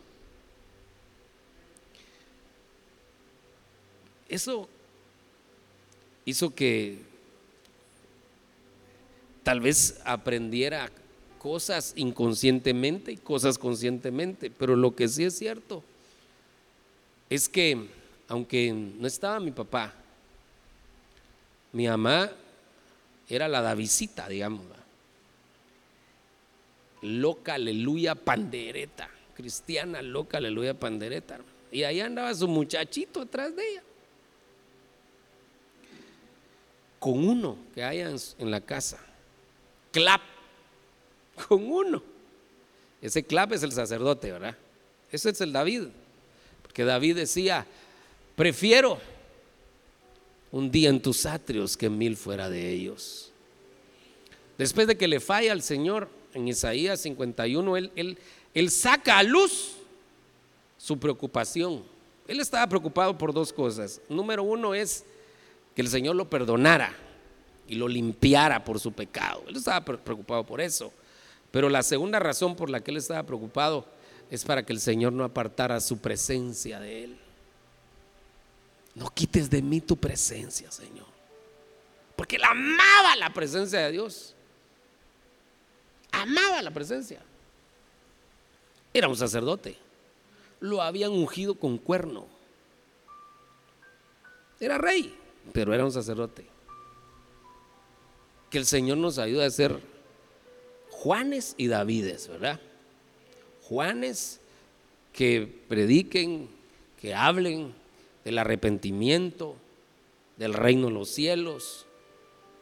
Eso 4.29 4.69
hizo 6.25 6.53
que 6.53 6.99
tal 9.45 9.61
vez 9.61 10.01
aprendiera 10.05 10.91
cosas 11.39 11.93
inconscientemente 11.95 13.13
y 13.13 13.17
cosas 13.17 13.59
conscientemente, 13.59 14.51
pero 14.51 14.75
lo 14.75 14.97
que 14.97 15.07
sí 15.07 15.23
es 15.23 15.39
cierto 15.39 15.85
es 17.31 17.49
que 17.49 17.87
aunque 18.27 18.73
no 18.73 19.07
estaba 19.07 19.39
mi 19.39 19.53
papá, 19.53 19.95
mi 21.77 21.87
mamá 21.87 22.33
era 23.29 23.49
la 23.49 23.61
Davisita, 23.61 24.29
digamos, 24.29 24.65
loca, 27.03 27.53
aleluya, 27.53 28.15
pandereta, 28.15 29.11
cristiana, 29.35 30.01
loca, 30.01 30.39
aleluya, 30.39 30.73
pandereta. 30.73 31.39
Y 31.71 31.83
ahí 31.83 32.01
andaba 32.01 32.35
su 32.35 32.49
muchachito 32.49 33.21
atrás 33.21 33.55
de 33.55 33.71
ella. 33.71 33.83
con 36.99 37.25
uno 37.25 37.57
que 37.73 37.85
haya 37.85 38.11
en 38.11 38.51
la 38.51 38.61
casa. 38.61 38.99
Clap, 39.93 40.23
con 41.47 41.71
uno. 41.71 42.03
Ese 43.01 43.23
clap 43.23 43.53
es 43.53 43.63
el 43.63 43.71
sacerdote, 43.71 44.33
¿verdad? 44.33 44.57
Ese 45.13 45.31
es 45.31 45.41
el 45.43 45.53
David. 45.53 45.85
Porque 46.63 46.85
David 46.85 47.17
decía, 47.17 47.67
prefiero 48.35 48.99
un 50.53 50.71
día 50.71 50.89
en 50.89 51.01
tus 51.01 51.27
atrios 51.27 51.77
que 51.77 51.91
mil 51.91 52.17
fuera 52.17 52.49
de 52.49 52.71
ellos. 52.71 53.33
Después 54.59 54.87
de 54.87 54.97
que 54.97 55.09
le 55.09 55.21
falla 55.21 55.53
al 55.53 55.63
Señor 55.63 56.09
en 56.33 56.49
Isaías 56.49 57.01
51, 57.01 57.77
él, 57.77 57.93
él, 57.95 58.19
él 58.55 58.71
saca 58.71 59.19
a 59.19 59.23
luz 59.23 59.77
su 60.79 60.99
preocupación 60.99 61.83
Él 62.29 62.41
estaba 62.41 62.67
preocupado 62.69 63.17
por 63.17 63.33
dos 63.33 63.53
cosas. 63.53 64.01
Número 64.09 64.43
uno 64.43 64.75
es 64.75 65.05
que 65.75 65.83
el 65.83 65.89
Señor 65.89 66.17
lo 66.17 66.29
perdonara 66.29 66.93
y 67.69 67.75
lo 67.75 67.89
limpiara 67.89 68.65
por 68.65 68.81
su 68.81 68.93
pecado. 68.93 69.43
Él 69.47 69.57
estaba 69.57 69.85
preocupado 69.85 70.45
por 70.45 70.61
eso. 70.61 70.93
Pero 71.51 71.69
la 71.69 71.83
segunda 71.83 72.19
razón 72.19 72.57
por 72.57 72.71
la 72.71 72.81
que 72.81 72.91
él 72.91 72.97
estaba 72.97 73.23
preocupado 73.23 73.87
es 74.31 74.45
para 74.45 74.65
que 74.65 74.73
el 74.73 74.81
Señor 74.81 75.13
no 75.13 75.25
apartara 75.25 75.81
su 75.81 75.99
presencia 75.99 76.81
de 76.81 77.05
él. 77.05 77.19
No 78.97 79.11
quites 79.11 79.51
de 79.51 79.61
mí 79.61 79.83
tu 79.83 79.95
presencia, 79.97 80.71
Señor. 80.71 81.07
Porque 82.17 82.37
él 82.37 82.45
amaba 82.45 83.15
la 83.17 83.33
presencia 83.33 83.81
de 83.81 83.93
Dios. 83.93 84.35
Amaba 86.11 86.63
la 86.63 86.71
presencia. 86.71 87.21
Era 88.95 89.09
un 89.09 89.17
sacerdote. 89.17 89.77
Lo 90.61 90.81
habían 90.81 91.13
ungido 91.13 91.57
con 91.57 91.77
cuerno. 91.77 92.27
Era 94.59 94.79
rey, 94.79 95.15
pero 95.53 95.75
era 95.75 95.85
un 95.85 95.93
sacerdote. 95.93 96.47
Que 98.49 98.57
el 98.57 98.65
Señor 98.65 98.97
nos 98.97 99.19
ayude 99.19 99.45
a 99.45 99.51
ser 99.51 99.79
Juanes 100.89 101.55
y 101.59 101.67
Davides, 101.67 102.29
¿verdad? 102.29 102.59
Juanes 103.65 104.41
que 105.13 105.63
prediquen, 105.69 106.49
que 106.99 107.15
hablen 107.15 107.75
del 108.27 108.39
arrepentimiento, 108.39 109.55
del 110.37 110.53
reino 110.53 110.89
de 110.89 110.95
los 110.95 111.11
cielos. 111.11 111.87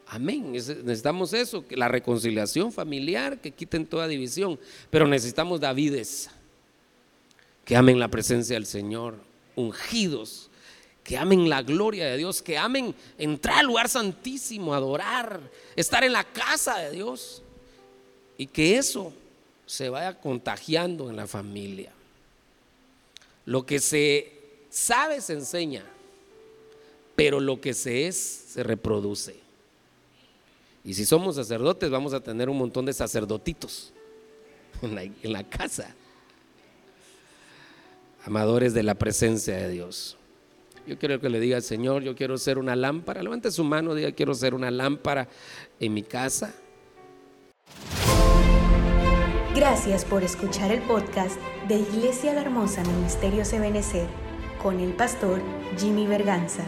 Amén. 0.05 0.51
Necesitamos 0.51 1.33
eso, 1.33 1.65
la 1.71 1.87
reconciliación 1.87 2.71
familiar, 2.71 3.41
que 3.41 3.49
quiten 3.49 3.87
toda 3.87 4.07
división. 4.07 4.59
Pero 4.91 5.07
necesitamos 5.07 5.59
Davides, 5.59 6.29
que 7.65 7.75
amen 7.75 7.99
la 7.99 8.09
presencia 8.09 8.53
del 8.53 8.67
Señor, 8.67 9.15
ungidos, 9.55 10.51
que 11.03 11.17
amen 11.17 11.49
la 11.49 11.63
gloria 11.63 12.05
de 12.05 12.17
Dios, 12.17 12.43
que 12.43 12.59
amen 12.59 12.93
entrar 13.17 13.57
al 13.57 13.65
lugar 13.65 13.89
santísimo, 13.89 14.75
adorar, 14.75 15.39
estar 15.75 16.03
en 16.03 16.13
la 16.13 16.25
casa 16.25 16.77
de 16.77 16.91
Dios. 16.91 17.41
Y 18.37 18.45
que 18.45 18.77
eso 18.77 19.11
se 19.65 19.89
vaya 19.89 20.13
contagiando 20.13 21.09
en 21.09 21.15
la 21.15 21.25
familia. 21.25 21.91
Lo 23.45 23.65
que 23.65 23.79
se 23.79 24.34
sabe 24.75 25.21
se 25.21 25.33
enseña, 25.33 25.83
pero 27.15 27.39
lo 27.39 27.61
que 27.61 27.73
se 27.73 28.07
es 28.07 28.17
se 28.17 28.61
reproduce. 28.61 29.37
Y 30.83 30.93
si 30.93 31.05
somos 31.05 31.35
sacerdotes, 31.35 31.89
vamos 31.89 32.13
a 32.13 32.19
tener 32.19 32.49
un 32.49 32.57
montón 32.57 32.85
de 32.85 32.91
sacerdotitos 32.91 33.93
en 34.81 35.33
la, 35.33 35.43
casa, 35.45 35.95
amadores 38.25 38.73
de 38.73 38.83
la 38.83 38.95
presencia 38.95 39.55
de 39.55 39.69
Dios. 39.69 40.17
Yo 40.85 40.99
quiero 40.99 41.19
que 41.21 41.29
le 41.29 41.39
diga 41.39 41.55
al 41.55 41.63
Señor, 41.63 42.03
yo 42.03 42.13
quiero 42.15 42.37
ser 42.37 42.59
una 42.59 42.75
lámpara. 42.75 43.23
Levante 43.23 43.49
su 43.51 43.63
mano, 43.63 43.95
diga, 43.95 44.11
quiero 44.11 44.35
ser 44.35 44.53
una 44.53 44.69
lámpara 44.69 45.27
en 45.79 45.93
mi 45.93 46.03
casa 46.03 46.53
Gracias 49.55 50.03
por 50.03 50.21
escuchar 50.21 50.69
el 50.69 50.81
podcast 50.81 51.39
de 51.69 51.75
Iglesia 51.79 52.33
La 52.33 52.41
Hermosa 52.41 52.83
Ministerio 52.83 53.41
Ebenecer 53.53 54.24
con 54.65 54.79
el 54.79 54.93
pastor 54.93 55.43
Jimmy 55.77 56.07
Berganza. 56.07 56.63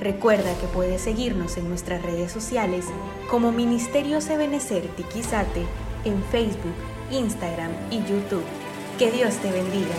Recuerda 0.00 0.58
que 0.62 0.66
puedes 0.66 1.02
seguirnos 1.02 1.58
en 1.58 1.68
nuestras 1.68 2.00
redes 2.00 2.32
sociales 2.32 2.86
como 3.30 3.52
Ministerio 3.52 4.18
Ebenecer 4.18 4.88
Tiquizate 4.96 5.66
en 6.06 6.24
Facebook, 6.32 6.72
Instagram 7.10 7.70
y 7.90 7.98
YouTube. 7.98 8.46
Que 8.98 9.10
Dios 9.10 9.34
te 9.42 9.52
bendiga. 9.52 9.94